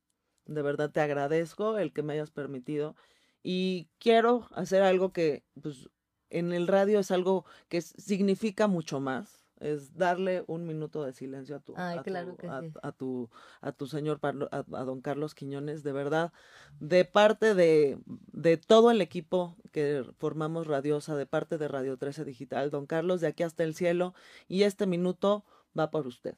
De 0.45 0.63
verdad 0.63 0.91
te 0.91 1.01
agradezco 1.01 1.77
el 1.77 1.93
que 1.93 2.01
me 2.01 2.13
hayas 2.13 2.31
permitido 2.31 2.95
y 3.43 3.87
quiero 3.99 4.47
hacer 4.51 4.81
algo 4.81 5.13
que 5.13 5.43
pues, 5.61 5.89
en 6.29 6.53
el 6.53 6.67
radio 6.67 6.99
es 6.99 7.11
algo 7.11 7.45
que 7.69 7.81
significa 7.81 8.67
mucho 8.67 8.99
más 8.99 9.40
es 9.61 9.95
darle 9.95 10.43
un 10.47 10.65
minuto 10.65 11.03
de 11.03 11.13
silencio 11.13 11.55
a 11.55 11.59
tu, 11.59 11.73
a, 11.77 12.91
tu 12.91 13.29
a, 13.61 13.71
tu 13.71 13.87
señor 13.87 14.19
a, 14.23 14.63
don 14.63 15.01
Carlos 15.01 15.35
Quiñones, 15.35 15.83
de 15.83 15.91
verdad, 15.91 16.33
de 16.79 17.05
parte 17.05 17.55
de, 17.55 17.99
de 18.33 18.57
todo 18.57 18.91
el 18.91 19.01
equipo 19.01 19.55
que 19.71 20.03
formamos 20.17 20.67
Radiosa, 20.67 21.15
de 21.15 21.25
parte 21.25 21.57
de 21.57 21.67
Radio 21.67 21.97
13 21.97 22.25
Digital, 22.25 22.71
don 22.71 22.85
Carlos, 22.85 23.21
de 23.21 23.27
aquí 23.27 23.43
hasta 23.43 23.63
el 23.63 23.75
cielo, 23.75 24.13
y 24.47 24.63
este 24.63 24.87
minuto 24.87 25.45
va 25.77 25.91
por 25.91 26.07
usted. 26.07 26.35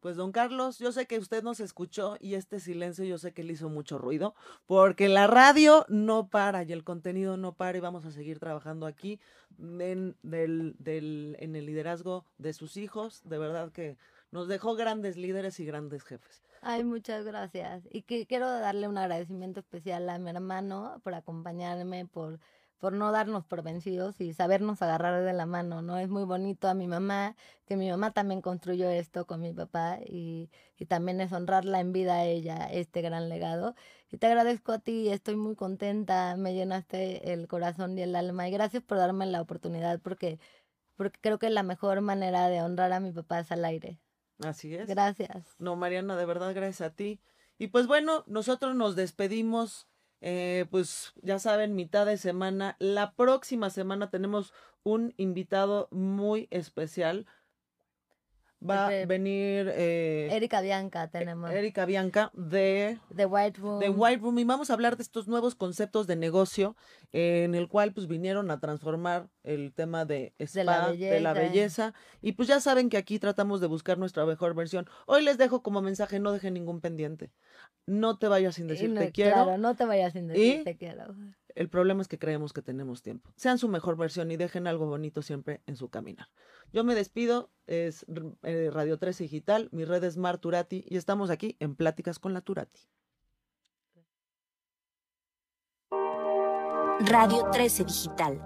Pues 0.00 0.16
don 0.16 0.32
Carlos, 0.32 0.78
yo 0.78 0.92
sé 0.92 1.06
que 1.06 1.18
usted 1.18 1.42
nos 1.42 1.60
escuchó 1.60 2.16
y 2.20 2.34
este 2.34 2.58
silencio 2.58 3.04
yo 3.04 3.18
sé 3.18 3.32
que 3.32 3.44
le 3.44 3.52
hizo 3.52 3.68
mucho 3.68 3.98
ruido, 3.98 4.34
porque 4.66 5.10
la 5.10 5.26
radio 5.26 5.84
no 5.88 6.28
para 6.28 6.62
y 6.62 6.72
el 6.72 6.84
contenido 6.84 7.36
no 7.36 7.52
para 7.52 7.76
y 7.76 7.80
vamos 7.80 8.06
a 8.06 8.10
seguir 8.10 8.38
trabajando 8.38 8.86
aquí 8.86 9.20
en, 9.58 10.16
el 10.22 11.66
liderazgo 11.66 12.24
de 12.38 12.54
sus 12.54 12.78
hijos. 12.78 13.20
De 13.24 13.36
verdad 13.36 13.72
que 13.72 13.98
nos 14.30 14.48
dejó 14.48 14.74
grandes 14.74 15.18
líderes 15.18 15.60
y 15.60 15.66
grandes 15.66 16.02
jefes. 16.02 16.42
Ay, 16.62 16.84
muchas 16.84 17.24
gracias. 17.24 17.86
Y 17.90 18.02
que 18.02 18.26
quiero 18.26 18.48
darle 18.48 18.88
un 18.88 18.96
agradecimiento 18.96 19.60
especial 19.60 20.08
a 20.08 20.18
mi 20.18 20.30
hermano 20.30 21.00
por 21.02 21.14
acompañarme, 21.14 22.06
por 22.06 22.38
por 22.80 22.94
no 22.94 23.12
darnos 23.12 23.44
por 23.44 23.62
vencidos 23.62 24.20
y 24.20 24.32
sabernos 24.32 24.80
agarrar 24.80 25.22
de 25.22 25.32
la 25.34 25.44
mano, 25.44 25.82
¿no? 25.82 25.98
Es 25.98 26.08
muy 26.08 26.24
bonito 26.24 26.66
a 26.66 26.74
mi 26.74 26.88
mamá, 26.88 27.36
que 27.66 27.76
mi 27.76 27.90
mamá 27.90 28.10
también 28.12 28.40
construyó 28.40 28.88
esto 28.88 29.26
con 29.26 29.42
mi 29.42 29.52
papá 29.52 29.98
y, 30.04 30.50
y 30.78 30.86
también 30.86 31.20
es 31.20 31.30
honrarla 31.32 31.80
en 31.80 31.92
vida 31.92 32.14
a 32.14 32.24
ella, 32.24 32.68
este 32.72 33.02
gran 33.02 33.28
legado. 33.28 33.76
Y 34.10 34.16
te 34.16 34.26
agradezco 34.26 34.72
a 34.72 34.78
ti, 34.78 35.10
estoy 35.10 35.36
muy 35.36 35.54
contenta, 35.54 36.34
me 36.36 36.54
llenaste 36.54 37.32
el 37.32 37.46
corazón 37.48 37.98
y 37.98 38.02
el 38.02 38.16
alma 38.16 38.48
y 38.48 38.50
gracias 38.50 38.82
por 38.82 38.96
darme 38.96 39.26
la 39.26 39.42
oportunidad 39.42 40.00
porque, 40.00 40.40
porque 40.96 41.20
creo 41.20 41.38
que 41.38 41.50
la 41.50 41.62
mejor 41.62 42.00
manera 42.00 42.48
de 42.48 42.62
honrar 42.62 42.92
a 42.94 43.00
mi 43.00 43.12
papá 43.12 43.40
es 43.40 43.52
al 43.52 43.66
aire. 43.66 44.00
Así 44.42 44.74
es. 44.74 44.88
Gracias. 44.88 45.44
No, 45.58 45.76
Mariana, 45.76 46.16
de 46.16 46.24
verdad, 46.24 46.54
gracias 46.54 46.80
a 46.80 46.94
ti. 46.94 47.20
Y 47.58 47.66
pues 47.66 47.86
bueno, 47.86 48.24
nosotros 48.26 48.74
nos 48.74 48.96
despedimos 48.96 49.86
eh, 50.20 50.66
pues 50.70 51.12
ya 51.22 51.38
saben, 51.38 51.74
mitad 51.74 52.06
de 52.06 52.18
semana. 52.18 52.76
La 52.78 53.12
próxima 53.12 53.70
semana 53.70 54.10
tenemos 54.10 54.52
un 54.82 55.14
invitado 55.16 55.88
muy 55.90 56.48
especial 56.50 57.26
va 58.60 58.86
a 58.88 59.06
venir 59.06 59.72
eh, 59.74 60.28
Erika 60.32 60.60
Bianca 60.60 61.04
e, 61.04 61.08
tenemos 61.08 61.50
Erika 61.50 61.86
Bianca 61.86 62.30
de 62.34 62.98
The 63.14 63.26
White 63.26 63.60
Room. 63.60 63.80
De 63.80 63.88
White 63.88 64.20
Room. 64.22 64.38
Y 64.38 64.44
vamos 64.44 64.70
a 64.70 64.74
hablar 64.74 64.96
de 64.96 65.02
estos 65.02 65.28
nuevos 65.28 65.54
conceptos 65.54 66.06
de 66.06 66.16
negocio 66.16 66.76
eh, 67.12 67.44
en 67.44 67.54
el 67.54 67.68
cual 67.68 67.92
pues 67.92 68.06
vinieron 68.06 68.50
a 68.50 68.60
transformar 68.60 69.28
el 69.42 69.72
tema 69.72 70.04
de 70.04 70.34
de, 70.38 70.64
la 70.64 70.92
de 70.92 71.20
la 71.20 71.32
belleza. 71.32 71.94
y 72.20 72.32
pues 72.32 72.48
ya 72.48 72.60
saben 72.60 72.90
que 72.90 72.96
aquí 72.96 73.18
tratamos 73.18 73.60
de 73.60 73.66
buscar 73.66 73.98
nuestra 73.98 74.26
mejor 74.26 74.54
versión. 74.54 74.86
Hoy 75.06 75.22
les 75.22 75.38
dejo 75.38 75.62
como 75.62 75.80
mensaje 75.80 76.20
no 76.20 76.32
dejen 76.32 76.54
ningún 76.54 76.80
pendiente. 76.80 77.30
No 77.86 78.18
te 78.18 78.28
vayas 78.28 78.56
sin 78.56 78.66
decir 78.66 78.94
te 78.94 79.10
quiero. 79.10 79.34
claro 79.34 79.58
no 79.58 79.74
te 79.74 79.84
vayas 79.84 80.12
sin 80.12 80.28
decir 80.28 80.64
te 80.64 80.76
quiero 80.76 81.14
el 81.54 81.68
problema 81.68 82.02
es 82.02 82.08
que 82.08 82.18
creemos 82.18 82.52
que 82.52 82.62
tenemos 82.62 83.02
tiempo. 83.02 83.32
Sean 83.36 83.58
su 83.58 83.68
mejor 83.68 83.96
versión 83.96 84.30
y 84.30 84.36
dejen 84.36 84.66
algo 84.66 84.86
bonito 84.86 85.22
siempre 85.22 85.62
en 85.66 85.76
su 85.76 85.88
caminar. 85.88 86.28
Yo 86.72 86.84
me 86.84 86.94
despido, 86.94 87.50
es 87.66 88.06
eh, 88.42 88.70
Radio 88.72 88.98
13 88.98 89.24
Digital, 89.24 89.68
mi 89.72 89.84
red 89.84 90.04
es 90.04 90.16
Mar 90.16 90.38
Turati 90.38 90.84
y 90.88 90.96
estamos 90.96 91.30
aquí 91.30 91.56
en 91.60 91.74
Pláticas 91.74 92.18
con 92.18 92.34
la 92.34 92.40
Turati. 92.40 92.80
Radio 97.00 97.48
13 97.50 97.84
Digital. 97.84 98.40